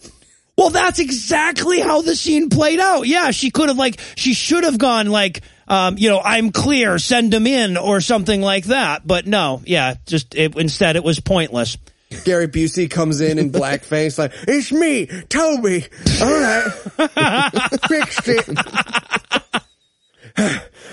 [0.57, 3.03] well, that's exactly how the scene played out.
[3.07, 6.97] Yeah, she could have like she should have gone like, um, you know, I'm clear,
[6.99, 9.05] send him in or something like that.
[9.07, 11.77] But no, yeah, just it, instead it was pointless.
[12.23, 15.85] Gary Busey comes in in blackface, like, "It's me, Toby.
[16.21, 16.71] All right,
[17.87, 18.49] fixed it."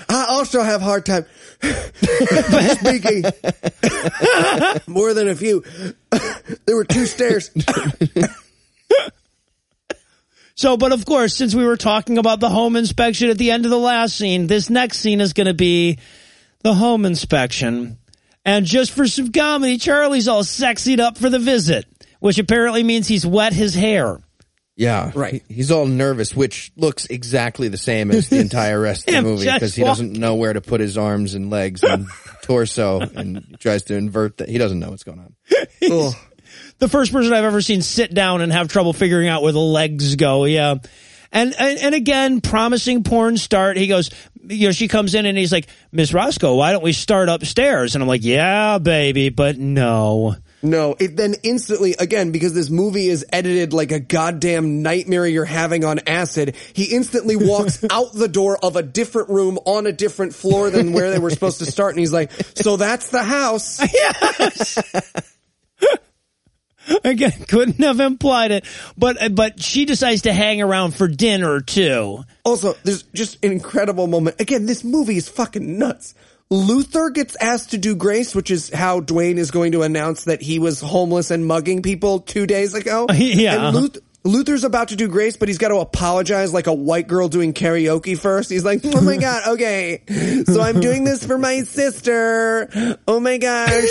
[0.09, 1.25] I also have hard time
[1.61, 3.23] speaking
[4.87, 5.63] more than a few.
[6.65, 7.49] there were two stairs.
[10.55, 13.65] So, but of course, since we were talking about the home inspection at the end
[13.65, 15.99] of the last scene, this next scene is going to be
[16.63, 17.99] the home inspection.
[18.47, 21.85] And just for some comedy, Charlie's all sexied up for the visit,
[22.21, 24.19] which apparently means he's wet his hair.
[24.77, 25.43] Yeah, Right.
[25.49, 29.51] He's all nervous, which looks exactly the same as the entire rest of the movie
[29.51, 32.07] because he doesn't know where to put his arms and legs and
[32.43, 34.47] torso, and tries to invert that.
[34.47, 36.13] He doesn't know what's going on.
[36.79, 39.59] The first person I've ever seen sit down and have trouble figuring out where the
[39.59, 40.45] legs go.
[40.45, 40.75] Yeah.
[41.31, 43.77] And, and, and again, promising porn start.
[43.77, 44.11] He goes,
[44.47, 47.95] you know, she comes in and he's like, Miss Roscoe, why don't we start upstairs?
[47.95, 50.35] And I'm like, yeah, baby, but no.
[50.63, 55.45] No, it then instantly, again, because this movie is edited like a goddamn nightmare you're
[55.45, 59.91] having on acid, he instantly walks out the door of a different room on a
[59.91, 61.93] different floor than where they were supposed to start.
[61.93, 63.79] And he's like, so that's the house.
[67.03, 68.65] Again, couldn't have implied it,
[68.97, 72.23] but but she decides to hang around for dinner too.
[72.43, 74.39] Also, there's just an incredible moment.
[74.39, 76.13] Again, this movie is fucking nuts.
[76.49, 80.41] Luther gets asked to do grace, which is how Dwayne is going to announce that
[80.41, 83.07] he was homeless and mugging people two days ago.
[83.17, 83.99] Yeah, And uh-huh.
[84.27, 87.27] Luth- Luther's about to do grace, but he's got to apologize like a white girl
[87.27, 88.49] doing karaoke first.
[88.49, 90.01] He's like, oh my god, okay.
[90.45, 92.97] So I'm doing this for my sister.
[93.07, 93.83] Oh my gosh,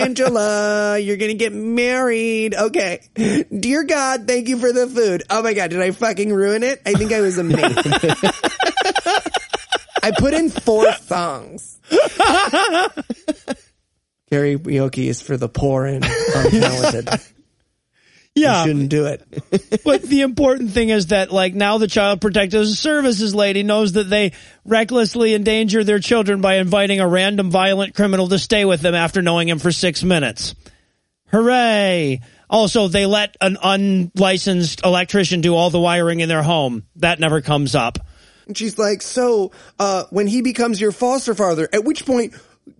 [0.00, 2.54] Angela, you're gonna get married.
[2.54, 3.00] Okay.
[3.58, 5.24] Dear God, thank you for the food.
[5.28, 6.80] Oh my god, did I fucking ruin it?
[6.86, 7.92] I think I was amazing.
[10.02, 11.80] I put in four songs.
[14.30, 17.30] Karaoke is for the poor and untalented.
[18.34, 19.22] Yeah, Shouldn't do it.
[19.84, 24.10] but the important thing is that like now the child protective services lady knows that
[24.10, 24.32] they
[24.64, 29.22] recklessly endanger their children by inviting a random violent criminal to stay with them after
[29.22, 30.56] knowing him for six minutes.
[31.30, 32.20] Hooray!
[32.50, 36.84] Also, they let an unlicensed electrician do all the wiring in their home.
[36.96, 37.98] That never comes up.
[38.46, 42.34] And she's like, so, uh, when he becomes your foster father, at which point,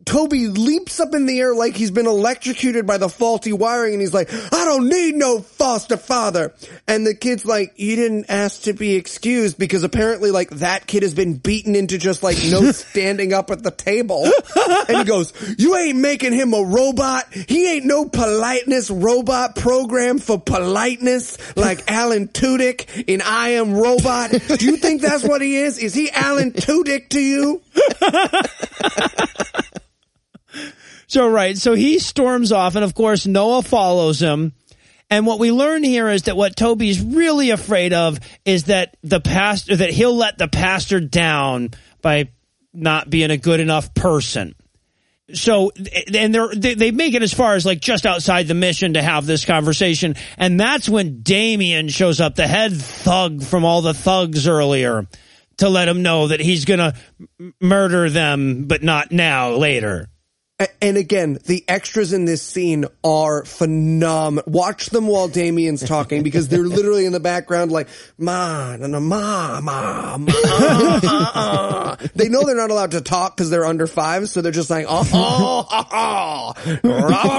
[0.04, 4.00] Toby leaps up in the air like he's been electrocuted by the faulty wiring and
[4.00, 6.54] he's like, I don't need no foster father.
[6.86, 11.02] And the kid's like, you didn't ask to be excused because apparently like that kid
[11.02, 14.28] has been beaten into just like no standing up at the table.
[14.88, 17.32] And he goes, you ain't making him a robot.
[17.32, 24.30] He ain't no politeness robot program for politeness like Alan Tudyk in I Am Robot.
[24.30, 25.78] Do you think that's what he is?
[25.78, 27.62] Is he Alan Tudyk to you?
[31.14, 34.52] So right, so he storms off, and of course Noah follows him.
[35.08, 39.20] And what we learn here is that what Toby's really afraid of is that the
[39.20, 41.70] pastor that he'll let the pastor down
[42.02, 42.30] by
[42.72, 44.56] not being a good enough person.
[45.32, 45.70] So,
[46.12, 49.24] and they're, they make it as far as like just outside the mission to have
[49.24, 54.48] this conversation, and that's when Damien shows up, the head thug from all the thugs
[54.48, 55.06] earlier,
[55.58, 56.94] to let him know that he's gonna
[57.60, 60.08] murder them, but not now, later.
[60.80, 64.44] And again, the extras in this scene are phenomenal.
[64.46, 69.00] Watch them while Damien's talking because they're literally in the background like, ma, na, na,
[69.00, 70.32] ma, ma, ma.
[70.32, 74.70] ah." They know they're not allowed to talk because they're under five, so they're just
[74.70, 76.52] like, uh, uh, uh, oh, oh, oh,
[76.84, 77.38] oh, rah,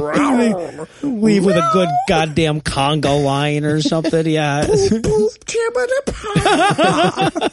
[0.00, 4.26] rah, Leave with a good goddamn Congo line or something.
[4.26, 4.64] Yeah.
[4.66, 7.48] boop, chibbidi-pah.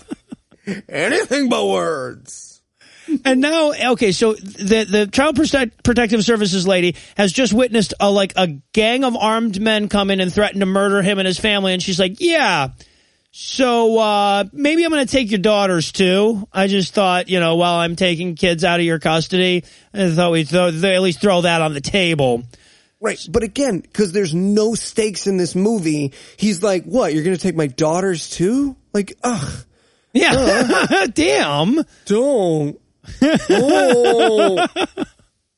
[0.89, 2.48] Anything but words.
[3.25, 8.09] And now, okay, so the the Child Protect- Protective Services lady has just witnessed a
[8.11, 11.39] like a gang of armed men come in and threaten to murder him and his
[11.39, 12.69] family, and she's like, "Yeah,
[13.31, 17.55] so uh, maybe I'm going to take your daughters too." I just thought, you know,
[17.55, 19.63] while I'm taking kids out of your custody,
[19.93, 22.43] I thought we'd throw, they at least throw that on the table.
[23.01, 23.19] Right.
[23.29, 27.13] But again, because there's no stakes in this movie, he's like, what?
[27.13, 28.75] You're going to take my daughters too?
[28.93, 29.65] Like, ugh,
[30.11, 31.81] Yeah, damn.
[32.05, 32.77] don't.
[33.21, 34.67] Oh.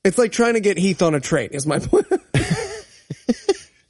[0.04, 2.08] it's like trying to get Heath on a train is my point.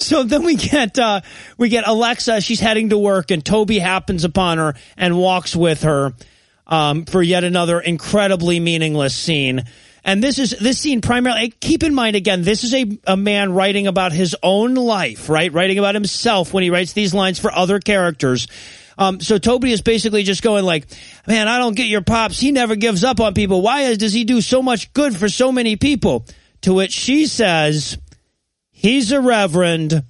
[0.02, 1.22] So then we get uh
[1.58, 5.84] we get Alexa, she's heading to work and Toby happens upon her and walks with
[5.84, 6.14] her
[6.68, 9.64] um for yet another incredibly meaningless scene.
[10.04, 13.54] And this is this scene primarily keep in mind again, this is a, a man
[13.54, 15.54] writing about his own life, right?
[15.54, 18.48] Writing about himself when he writes these lines for other characters.
[19.02, 20.86] Um, so Toby is basically just going like,
[21.26, 22.40] man, I don't get your pops.
[22.40, 23.64] He never gives up on people.
[23.64, 26.28] Why is, does he do so much good for so many people?
[26.61, 27.98] To which she says,
[28.69, 30.03] He's a reverend.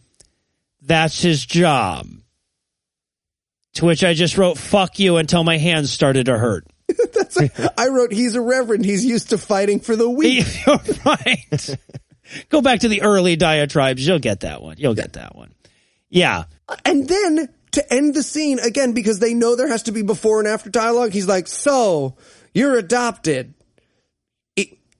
[0.82, 2.08] That's his job.
[3.76, 6.68] To which I just wrote, fuck you until my hands started to hurt.
[7.78, 8.84] I wrote, he's a reverend.
[8.84, 10.46] He's used to fighting for the weak.
[10.68, 11.78] You're right.
[12.50, 14.06] Go back to the early diatribes.
[14.06, 14.76] You'll get that one.
[14.78, 15.54] You'll get that one.
[16.10, 16.46] Yeah.
[16.84, 20.40] And then to end the scene again, because they know there has to be before
[20.40, 22.16] and after dialogue, he's like, so
[22.54, 23.54] you're adopted.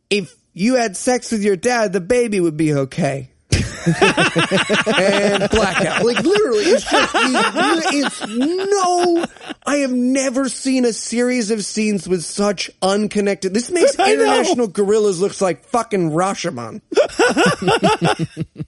[0.10, 3.32] If you had sex with your dad, the baby would be okay.
[3.86, 6.06] and blackout.
[6.06, 9.26] Like literally, it's just it's no.
[9.66, 13.54] I have never seen a series of scenes with such unconnected.
[13.54, 16.82] This makes international gorillas looks like fucking Rashomon.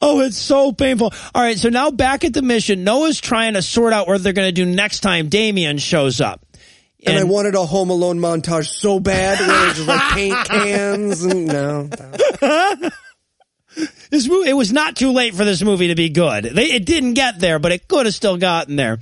[0.00, 1.12] Oh, it's so painful.
[1.34, 1.58] All right.
[1.58, 4.52] So now back at the mission, Noah's trying to sort out what they're going to
[4.52, 6.44] do next time Damien shows up.
[7.06, 11.22] And, I wanted a Home Alone montage so bad where it's just like paint cans
[11.22, 11.88] and no.
[12.40, 12.90] no.
[14.10, 16.44] This movie, it was not too late for this movie to be good.
[16.44, 19.00] They, it didn't get there, but it could have still gotten there.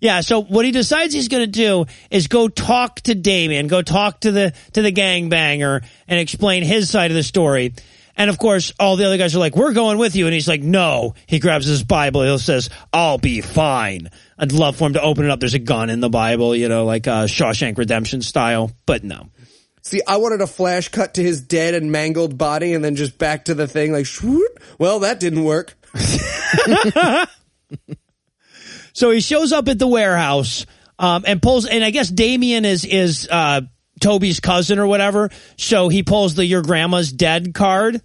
[0.00, 0.20] Yeah.
[0.20, 4.20] So what he decides he's going to do is go talk to Damien, go talk
[4.20, 7.72] to the to the gangbanger, and explain his side of the story.
[8.16, 10.48] And of course, all the other guys are like, "We're going with you," and he's
[10.48, 12.22] like, "No." He grabs his Bible.
[12.22, 15.40] He says, "I'll be fine." I'd love for him to open it up.
[15.40, 19.28] There's a gun in the Bible, you know, like uh, Shawshank Redemption style, but no.
[19.82, 23.16] See, I wanted a flash cut to his dead and mangled body and then just
[23.16, 24.06] back to the thing like,
[24.78, 25.74] well, that didn't work.
[28.92, 30.66] So he shows up at the warehouse
[30.98, 33.62] um, and pulls, and I guess Damien is is uh,
[34.00, 35.30] Toby's cousin or whatever.
[35.56, 38.02] So he pulls the "Your grandma's dead" card,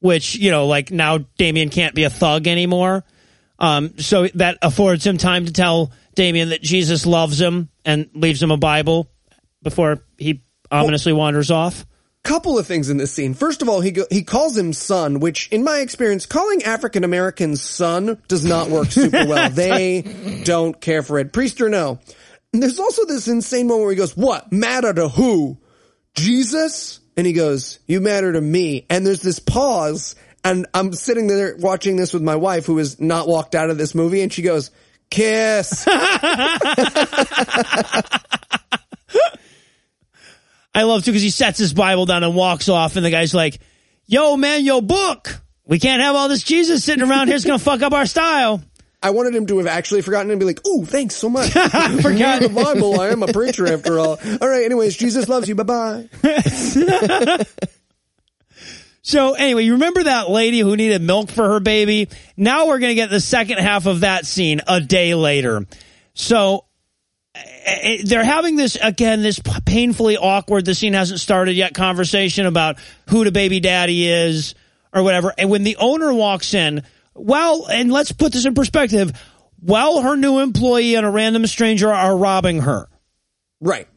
[0.00, 3.04] which you know, like now Damien can't be a thug anymore.
[3.58, 8.42] Um, so that affords him time to tell Damien that Jesus loves him and leaves
[8.42, 9.10] him a Bible
[9.62, 11.86] before he ominously wanders off.
[12.22, 13.34] Couple of things in this scene.
[13.34, 17.04] First of all, he go, he calls him son, which in my experience, calling African
[17.04, 19.50] Americans son does not work super well.
[19.52, 21.34] they don't care for it.
[21.34, 21.98] Priest or no.
[22.54, 24.50] And there's also this insane moment where he goes, what?
[24.52, 25.58] Matter to who?
[26.14, 27.00] Jesus?
[27.16, 28.86] And he goes, you matter to me.
[28.88, 30.14] And there's this pause
[30.44, 33.78] and I'm sitting there watching this with my wife who has not walked out of
[33.78, 34.70] this movie and she goes,
[35.10, 35.84] kiss.
[40.74, 43.32] I love too because he sets his Bible down and walks off, and the guy's
[43.32, 43.60] like,
[44.06, 45.40] "Yo, man, yo, book.
[45.64, 47.36] We can't have all this Jesus sitting around here.
[47.36, 48.60] It's gonna fuck up our style."
[49.04, 52.42] I wanted him to have actually forgotten and be like, "Ooh, thanks so much." Forgot.
[52.42, 52.98] the Bible.
[52.98, 54.18] I am a preacher after all.
[54.40, 54.64] All right.
[54.64, 55.54] Anyways, Jesus loves you.
[55.54, 57.44] Bye bye.
[59.06, 62.08] So anyway, you remember that lady who needed milk for her baby?
[62.38, 65.66] Now we're gonna get the second half of that scene a day later.
[66.14, 66.64] So
[67.34, 70.64] eh, they're having this again, this painfully awkward.
[70.64, 71.74] The scene hasn't started yet.
[71.74, 72.78] Conversation about
[73.10, 74.54] who the baby daddy is
[74.90, 75.34] or whatever.
[75.36, 76.82] And when the owner walks in,
[77.14, 79.12] well, and let's put this in perspective.
[79.60, 82.88] While her new employee and a random stranger are robbing her,
[83.60, 83.88] Right.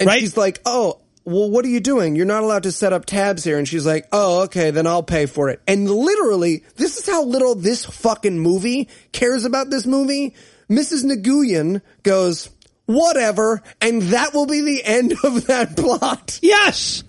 [0.00, 0.20] And Right?
[0.20, 2.16] she's like, "Oh, well, what are you doing?
[2.16, 5.02] You're not allowed to set up tabs here." And she's like, "Oh, okay, then I'll
[5.04, 9.86] pay for it." And literally, this is how little this fucking movie cares about this
[9.86, 10.34] movie.
[10.70, 11.04] Mrs.
[11.04, 12.50] Nguyen goes,
[12.86, 16.38] whatever, and that will be the end of that plot.
[16.42, 17.04] Yes.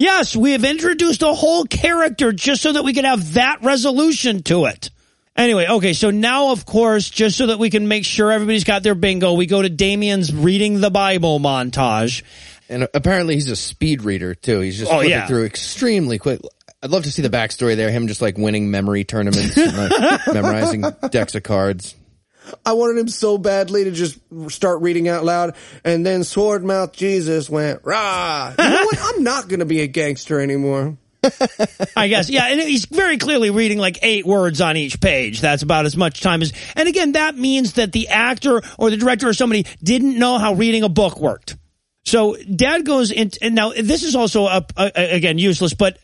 [0.00, 4.42] Yes, we have introduced a whole character just so that we can have that resolution
[4.44, 4.88] to it.
[5.36, 8.82] Anyway, okay, so now, of course, just so that we can make sure everybody's got
[8.82, 12.22] their bingo, we go to Damien's reading the Bible montage.
[12.70, 14.60] And apparently he's a speed reader too.
[14.60, 15.26] He's just Oh, flipping yeah.
[15.26, 16.40] through extremely quick.
[16.82, 17.90] I'd love to see the backstory there.
[17.90, 21.94] Him just like winning memory tournaments, and, like, memorizing decks of cards.
[22.64, 24.18] I wanted him so badly to just
[24.48, 28.54] start reading out loud, and then Sword Mouth Jesus went, rah.
[28.58, 28.98] You know what?
[29.00, 30.96] I'm not going to be a gangster anymore.
[31.96, 35.40] I guess, yeah, and he's very clearly reading like eight words on each page.
[35.40, 38.96] That's about as much time as, and again, that means that the actor or the
[38.96, 41.56] director or somebody didn't know how reading a book worked.
[42.06, 45.74] So dad goes in, and now this is also a, a, uh, uh, again useless,
[45.74, 45.98] but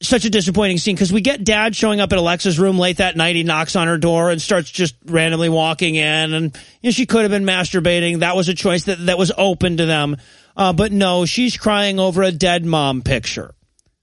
[0.00, 3.16] such a disappointing scene because we get dad showing up at Alexa's room late that
[3.16, 3.36] night.
[3.36, 7.06] He knocks on her door and starts just randomly walking in, and you know, she
[7.06, 8.20] could have been masturbating.
[8.20, 10.16] That was a choice that that was open to them,
[10.56, 13.54] uh, but no, she's crying over a dead mom picture.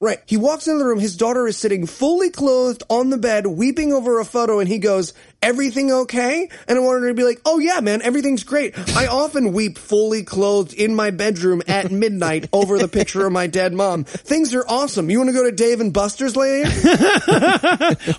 [0.02, 0.20] Right.
[0.26, 1.00] He walks into the room.
[1.00, 4.78] His daughter is sitting fully clothed on the bed, weeping over a photo, and he
[4.78, 6.50] goes, Everything okay?
[6.68, 8.78] And I wanted her to be like, Oh yeah, man, everything's great.
[8.94, 13.48] I often weep fully clothed in my bedroom at midnight over the picture of my
[13.48, 14.04] dead mom.
[14.04, 15.10] Things are awesome.
[15.10, 16.70] You want to go to Dave and Buster's later?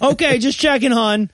[0.03, 1.29] okay, just checking, hon.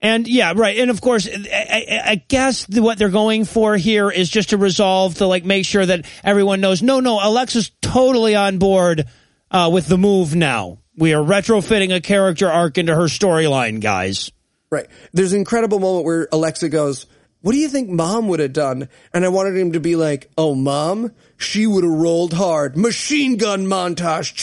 [0.00, 0.78] And yeah, right.
[0.78, 4.56] And of course, I, I, guess the, what they're going for here is just to
[4.56, 6.82] resolve to like make sure that everyone knows.
[6.82, 9.06] No, no, Alexa's totally on board
[9.52, 10.78] uh, with the move now.
[10.96, 14.30] We are retrofitting a character arc into her storyline, guys.
[14.70, 14.86] Right.
[15.12, 17.06] There's an incredible moment where Alexa goes,
[17.42, 18.88] What do you think mom would have done?
[19.14, 21.12] And I wanted him to be like, Oh, mom?
[21.36, 22.76] She would have rolled hard.
[22.76, 24.34] Machine gun montage.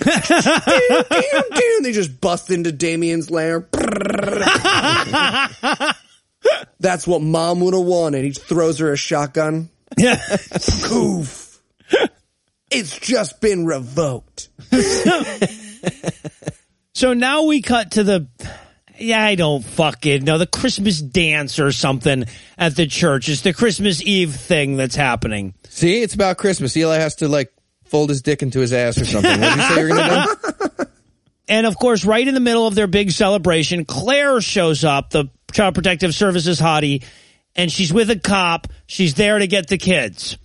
[0.00, 1.82] Damn, damn, damn.
[1.82, 3.68] They just bust into Damien's lair.
[6.80, 8.24] That's what mom would have wanted.
[8.24, 9.68] He throws her a shotgun.
[9.98, 10.18] Yeah.
[10.90, 11.60] Oof.
[12.72, 14.48] It's just been revoked.
[16.94, 18.28] So now we cut to the.
[18.98, 20.38] Yeah, I don't fucking know.
[20.38, 22.24] The Christmas dance or something
[22.58, 23.28] at the church.
[23.28, 25.54] It's the Christmas Eve thing that's happening.
[25.68, 26.76] See, it's about Christmas.
[26.76, 27.52] Eli has to like
[27.86, 29.40] fold his dick into his ass or something.
[29.40, 30.36] What did you say you were going to
[30.78, 30.84] do?
[31.48, 35.24] And of course, right in the middle of their big celebration, Claire shows up, the
[35.50, 37.04] Child Protective Services hottie,
[37.56, 38.68] and she's with a cop.
[38.86, 40.38] She's there to get the kids.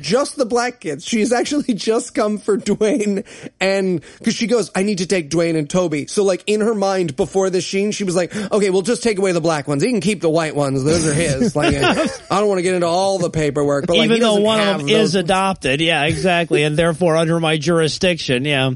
[0.00, 1.04] Just the black kids.
[1.04, 3.26] She's actually just come for Dwayne
[3.60, 6.06] and because she goes, I need to take Dwayne and Toby.
[6.06, 9.18] So like in her mind before the sheen, she was like, okay, we'll just take
[9.18, 9.82] away the black ones.
[9.82, 10.84] He can keep the white ones.
[10.84, 11.50] Those are his.
[11.60, 14.60] Like, I don't want to get into all the paperwork, but like, Even though one
[14.60, 15.80] of them those is adopted.
[15.80, 16.62] Yeah, exactly.
[16.62, 18.44] and therefore under my jurisdiction.
[18.44, 18.70] Yeah.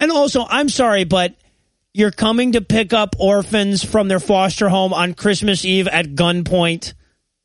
[0.00, 1.34] And also, I'm sorry, but
[1.92, 6.94] you're coming to pick up orphans from their foster home on Christmas Eve at gunpoint.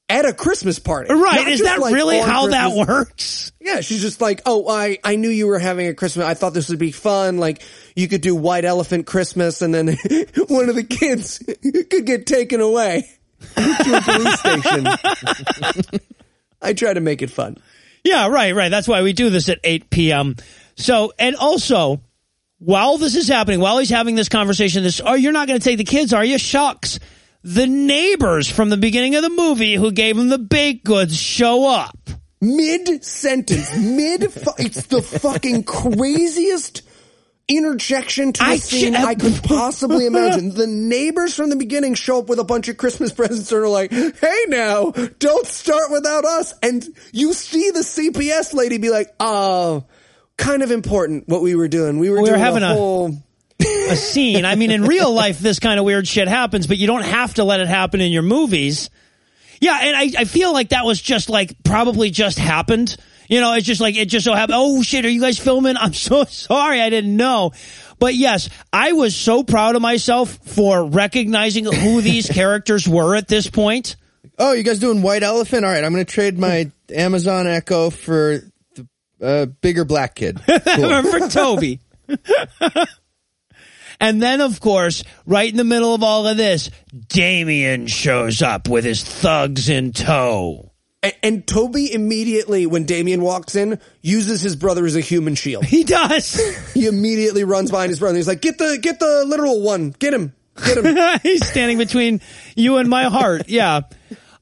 [0.10, 1.14] At a Christmas party.
[1.14, 1.42] Right.
[1.42, 3.52] Not Is that like, really how that works?
[3.62, 6.26] Yeah, she's just like, oh, I, I knew you were having a Christmas.
[6.26, 7.38] I thought this would be fun.
[7.38, 7.62] Like,
[7.96, 9.88] you could do White Elephant Christmas and then
[10.48, 11.44] one of the kids
[11.90, 13.08] could get taken away
[13.56, 14.88] to a police station.
[16.62, 17.58] I try to make it fun.
[18.04, 18.70] Yeah, right, right.
[18.70, 20.36] That's why we do this at 8 p.m.
[20.76, 22.02] So, and also,
[22.58, 25.64] while this is happening, while he's having this conversation, this, oh, you're not going to
[25.64, 26.38] take the kids, are you?
[26.38, 27.00] Shucks.
[27.52, 31.68] The neighbors from the beginning of the movie who gave him the baked goods show
[31.68, 31.98] up.
[32.42, 36.84] Mid sentence, mid, fu- it's the fucking craziest
[37.48, 40.52] interjection to a I scene ju- I could possibly imagine.
[40.54, 43.68] The neighbors from the beginning show up with a bunch of Christmas presents and are
[43.68, 46.54] like, hey now, don't start without us.
[46.62, 49.86] And you see the CPS lady be like, oh,
[50.38, 51.98] kind of important what we were doing.
[51.98, 53.18] We were We were doing having a a- whole,
[53.62, 54.46] A scene.
[54.46, 57.34] I mean, in real life, this kind of weird shit happens, but you don't have
[57.36, 58.90] to let it happen in your movies.
[59.60, 62.96] Yeah, and I, I feel like that was just like probably just happened.
[63.28, 64.56] You know, it's just like it just so happened.
[64.58, 65.76] Oh shit, are you guys filming?
[65.80, 67.52] I'm so sorry, I didn't know.
[68.00, 73.28] But yes, I was so proud of myself for recognizing who these characters were at
[73.28, 73.98] this point.
[74.38, 75.66] Oh, you guys doing White Elephant?
[75.66, 78.40] All right, I'm going to trade my Amazon Echo for
[78.76, 78.88] the
[79.22, 80.40] uh, bigger black kid.
[80.46, 81.04] Cool.
[81.04, 81.82] for Toby.
[84.00, 86.70] And then, of course, right in the middle of all of this,
[87.08, 90.72] Damien shows up with his thugs in tow.
[91.04, 95.66] and, and Toby immediately, when Damien walks in, uses his brother as a human shield.
[95.66, 96.40] He does.
[96.74, 98.16] He immediately runs behind his brother.
[98.16, 99.92] He's like, get the, get the literal one.
[99.92, 100.34] Get him.
[100.64, 101.20] Get him.
[101.24, 102.22] He's standing between
[102.56, 103.50] you and my heart.
[103.50, 103.82] Yeah.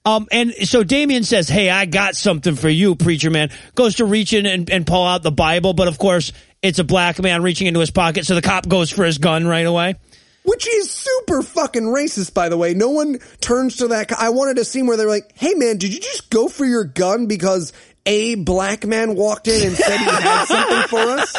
[0.05, 3.49] Um, and so Damien says, Hey, I got something for you, preacher man.
[3.75, 6.31] Goes to reach in and, and pull out the Bible, but of course,
[6.61, 9.45] it's a black man reaching into his pocket, so the cop goes for his gun
[9.47, 9.95] right away.
[10.43, 12.73] which is super fucking racist, by the way.
[12.73, 14.11] No one turns to that.
[14.17, 16.85] I wanted a scene where they're like, "Hey, man, did you just go for your
[16.85, 17.73] gun because
[18.05, 21.35] a black man walked in and said he had something for us?"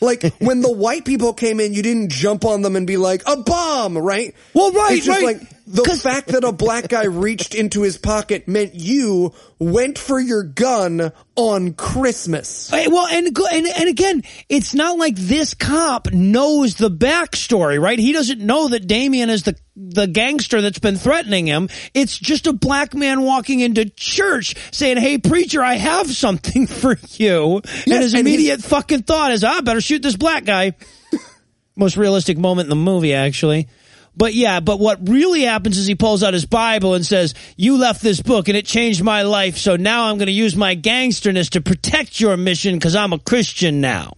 [0.00, 3.22] Like when the white people came in, you didn't jump on them and be like,
[3.26, 4.34] "A bomb!" Right?
[4.54, 5.38] Well, right, It's just right.
[5.40, 10.20] like the fact that a black guy reached into his pocket meant you went for
[10.20, 12.68] your gun on Christmas.
[12.68, 17.98] Hey, Well, and, and and again, it's not like this cop knows the backstory, right?
[17.98, 21.68] He doesn't know that Damien is the the gangster that's been threatening him.
[21.94, 26.98] It's just a black man walking into church saying, "Hey, preacher, I have something for
[27.12, 30.74] you." and his and immediate fucking thought is, ah, "I better shoot this black guy."
[31.76, 33.66] Most realistic moment in the movie, actually.
[34.16, 37.76] But yeah, but what really happens is he pulls out his Bible and says, you
[37.78, 39.56] left this book and it changed my life.
[39.56, 43.18] So now I'm going to use my gangsterness to protect your mission because I'm a
[43.18, 44.12] Christian now.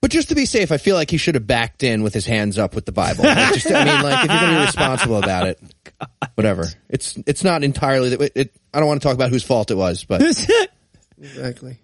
[0.00, 2.26] But just to be safe, I feel like he should have backed in with his
[2.26, 3.22] hands up with the Bible.
[3.24, 5.60] Like, just, I mean, like if you're going to be responsible about it,
[6.34, 6.66] whatever.
[6.88, 8.20] It's it's not entirely that.
[8.20, 10.20] It, it, I don't want to talk about whose fault it was, but
[11.20, 11.78] Exactly.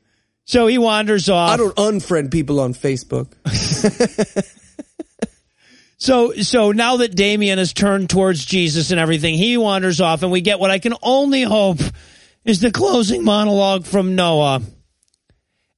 [0.44, 1.50] so he wanders off.
[1.50, 3.28] I don't unfriend people on Facebook.
[5.98, 10.30] So, so now that Damien has turned towards Jesus and everything, he wanders off and
[10.30, 11.80] we get what I can only hope
[12.44, 14.62] is the closing monologue from Noah.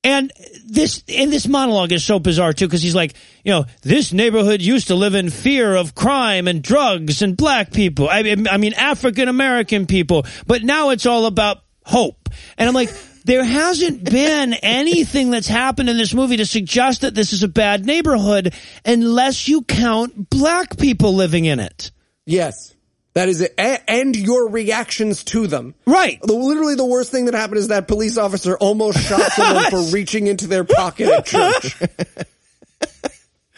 [0.04, 0.30] And
[0.66, 3.14] this, and this monologue is so bizarre too, because he's like,
[3.44, 7.72] you know, this neighborhood used to live in fear of crime and drugs and black
[7.72, 8.08] people.
[8.08, 12.28] I mean, I mean, African American people, but now it's all about hope.
[12.56, 12.90] And I'm like,
[13.24, 17.48] there hasn't been anything that's happened in this movie to suggest that this is a
[17.48, 21.90] bad neighborhood unless you count black people living in it.
[22.26, 22.74] Yes.
[23.14, 23.54] That is it.
[23.58, 25.74] A- and your reactions to them.
[25.84, 26.20] Right.
[26.22, 29.82] The, literally the worst thing that happened is that police officer almost shot someone for
[29.92, 31.76] reaching into their pocket at church.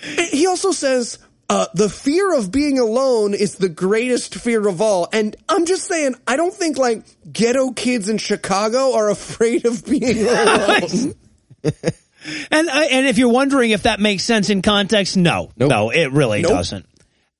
[0.30, 1.18] he also says,
[1.52, 5.08] uh, the fear of being alone is the greatest fear of all.
[5.12, 9.84] And I'm just saying, I don't think like ghetto kids in Chicago are afraid of
[9.84, 11.14] being alone.
[12.50, 15.70] And uh, and if you're wondering if that makes sense in context, no, Nope.
[15.70, 16.86] no, it really doesn't.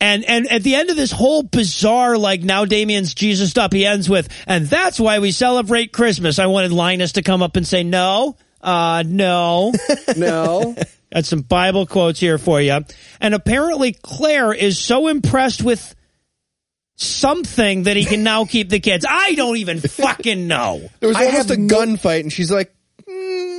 [0.01, 3.87] And and at the end of this whole bizarre, like now Damien's Jesus up, he
[3.87, 6.41] ends with, and that's why we celebrate Christmas.
[6.41, 9.73] I wanted Linus to come up and say, no, uh, no.
[10.17, 10.75] no.
[11.13, 12.81] Got some Bible quotes here for you.
[13.21, 15.95] And apparently Claire is so impressed with
[16.97, 19.05] something that he can now keep the kids.
[19.09, 20.89] I don't even fucking know.
[21.01, 22.75] there was I almost have a no- gunfight, and she's like,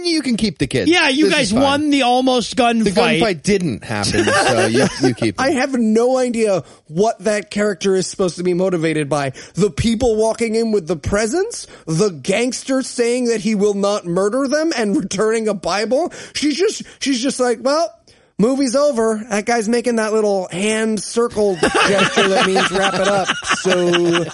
[0.06, 2.92] "You can keep the kids." Yeah, you This guys fine." won the almost gun The
[2.92, 3.22] fight.
[3.22, 5.38] gunfight didn't happen, so you, you keep.
[5.38, 5.46] Them.
[5.46, 9.32] I have no idea what that character is supposed to be motivated by.
[9.56, 11.68] The people walking in with the presents?
[11.86, 16.12] The gangster saying that he will not murder them and returning a Bible?
[16.34, 17.94] She's just, she's just like, well,
[18.38, 19.24] movie's over.
[19.30, 23.28] That guy's making that little hand circle gesture that means wrap it up.
[23.62, 24.26] So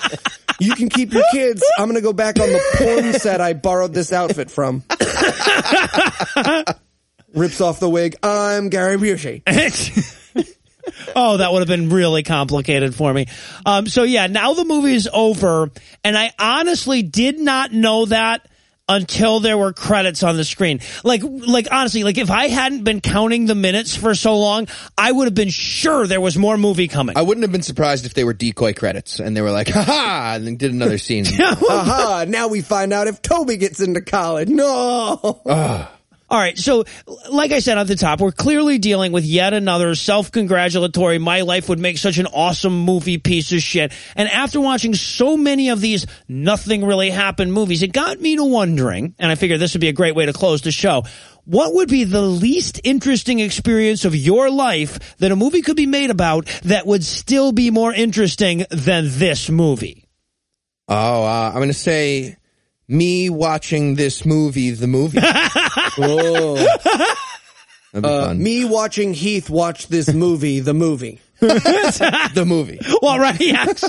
[0.59, 1.63] you can keep your kids.
[1.77, 4.83] I'm going to go back on the porn set I borrowed this outfit from.
[7.33, 8.15] Rips off the wig.
[8.23, 9.43] I'm Gary Busey.
[11.15, 13.27] oh, that would have been really complicated for me.
[13.65, 15.69] Um, so yeah, now the movie is over,
[16.03, 18.47] and I honestly did not know that
[18.89, 20.81] until there were credits on the screen.
[21.03, 24.67] Like, like honestly, like if I hadn't been counting the minutes for so long,
[24.97, 27.17] I would have been sure there was more movie coming.
[27.17, 29.83] I wouldn't have been surprised if they were decoy credits and they were like, "Ha
[29.83, 31.25] ha!" and then did another scene.
[31.39, 34.49] Aha, now we find out if Toby gets into college.
[34.49, 35.39] No.
[36.29, 36.57] All right.
[36.57, 36.83] So,
[37.31, 41.69] like I said at the top, we're clearly dealing with yet another self-congratulatory, my life
[41.69, 43.91] would make such an awesome movie piece of shit.
[44.15, 48.43] And after watching so many of these nothing really happened movies, it got me to
[48.43, 51.03] wondering, and I figured this would be a great way to close the show.
[51.45, 55.87] What would be the least interesting experience of your life that a movie could be
[55.87, 60.07] made about that would still be more interesting than this movie?
[60.87, 62.37] Oh, uh, I'm going to say
[62.87, 65.19] me watching this movie, the movie.
[65.97, 66.55] Oh.
[66.55, 68.43] That'd be Uh, fun.
[68.43, 71.19] me watching Heath watch this movie, the movie.
[71.39, 72.79] the movie.
[73.01, 73.39] Well, right.
[73.39, 73.83] Yes.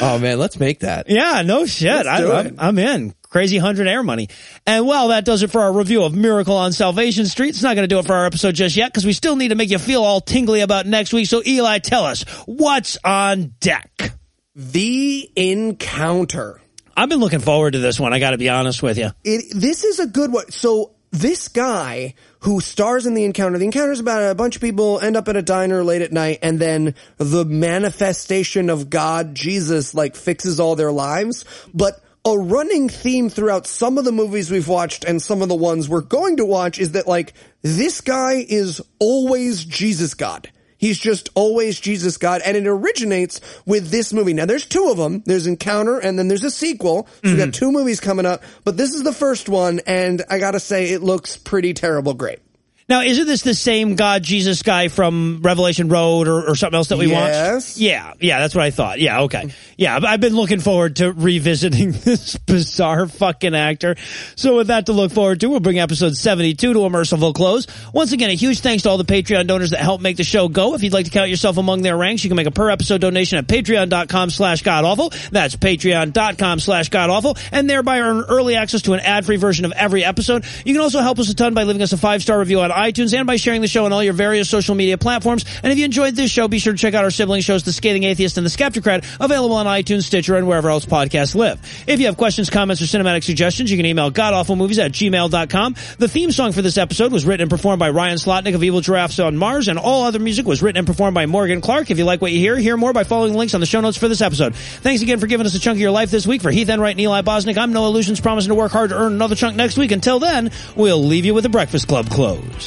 [0.00, 1.08] Oh man, let's make that.
[1.10, 2.06] Yeah, no shit.
[2.06, 2.56] I, I'm.
[2.58, 3.14] I'm in.
[3.28, 4.28] Crazy 100 air money.
[4.66, 7.50] And well, that does it for our review of Miracle on Salvation Street.
[7.50, 9.48] It's not going to do it for our episode just yet because we still need
[9.48, 11.26] to make you feel all tingly about next week.
[11.26, 14.12] So Eli, tell us what's on deck.
[14.54, 16.60] The Encounter.
[16.96, 18.12] I've been looking forward to this one.
[18.12, 19.10] I got to be honest with you.
[19.24, 20.50] It, this is a good one.
[20.50, 24.62] So this guy who stars in the encounter, the encounter is about a bunch of
[24.62, 29.34] people end up at a diner late at night and then the manifestation of God,
[29.34, 31.44] Jesus, like fixes all their lives.
[31.72, 35.54] But a running theme throughout some of the movies we've watched and some of the
[35.54, 40.50] ones we're going to watch is that like this guy is always Jesus God.
[40.84, 44.34] He's just always Jesus God, and it originates with this movie.
[44.34, 45.22] Now, there's two of them.
[45.24, 47.08] There's Encounter, and then there's a sequel.
[47.24, 47.50] So we got mm-hmm.
[47.52, 51.02] two movies coming up, but this is the first one, and I gotta say, it
[51.02, 52.40] looks pretty terrible great.
[52.86, 56.88] Now, isn't this the same God Jesus guy from Revelation Road or, or something else
[56.88, 57.54] that we Yes.
[57.66, 57.76] watched?
[57.78, 59.00] Yeah, yeah, that's what I thought.
[59.00, 59.48] Yeah, okay.
[59.78, 63.96] Yeah, I've- been looking forward to revisiting this bizarre fucking actor.
[64.36, 67.66] So with that to look forward to, we'll bring episode 72 to a merciful close.
[67.92, 70.48] Once again, a huge thanks to all the Patreon donors that help make the show
[70.48, 70.74] go.
[70.74, 73.00] If you'd like to count yourself among their ranks, you can make a per episode
[73.00, 75.10] donation at patreon.com slash godawful.
[75.30, 80.04] That's patreon.com slash godawful and thereby earn early access to an ad-free version of every
[80.04, 80.44] episode.
[80.64, 83.16] You can also help us a ton by leaving us a five-star review on iTunes
[83.16, 85.44] and by sharing the show on all your various social media platforms.
[85.62, 87.72] And if you enjoyed this show, be sure to check out our sibling shows, The
[87.72, 91.60] Scathing Atheist and The Skeptocrat, available on iTunes, Stitcher, and wherever else podcasts live.
[91.86, 95.74] If you have questions, comments, or cinematic suggestions, you can email godawfulmovies at gmail.com.
[95.98, 98.80] The theme song for this episode was written and performed by Ryan Slotnick of Evil
[98.80, 101.90] Giraffes on Mars, and all other music was written and performed by Morgan Clark.
[101.90, 103.80] If you like what you hear, hear more by following the links on the show
[103.80, 104.54] notes for this episode.
[104.54, 106.42] Thanks again for giving us a chunk of your life this week.
[106.42, 109.12] For Heath Enright and Eli Bosnick, I'm Noah Lugeons, promising to work hard to earn
[109.12, 109.92] another chunk next week.
[109.92, 112.63] Until then, we'll leave you with the Breakfast Club close.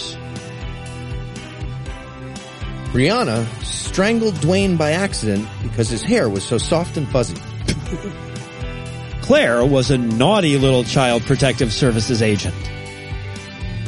[2.94, 7.38] Rihanna strangled Dwayne by accident because his hair was so soft and fuzzy.
[9.22, 12.56] Claire was a naughty little child protective services agent.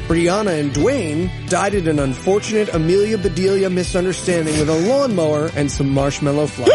[0.07, 5.89] Brianna and Dwayne died in an unfortunate Amelia Bedelia misunderstanding with a lawnmower and some
[5.89, 6.69] marshmallow fluff.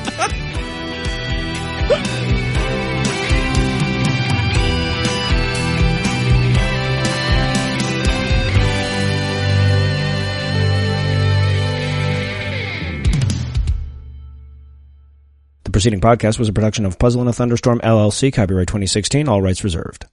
[15.76, 19.42] The preceding podcast was a production of Puzzle in a Thunderstorm LLC, copyright 2016, all
[19.42, 20.06] rights reserved.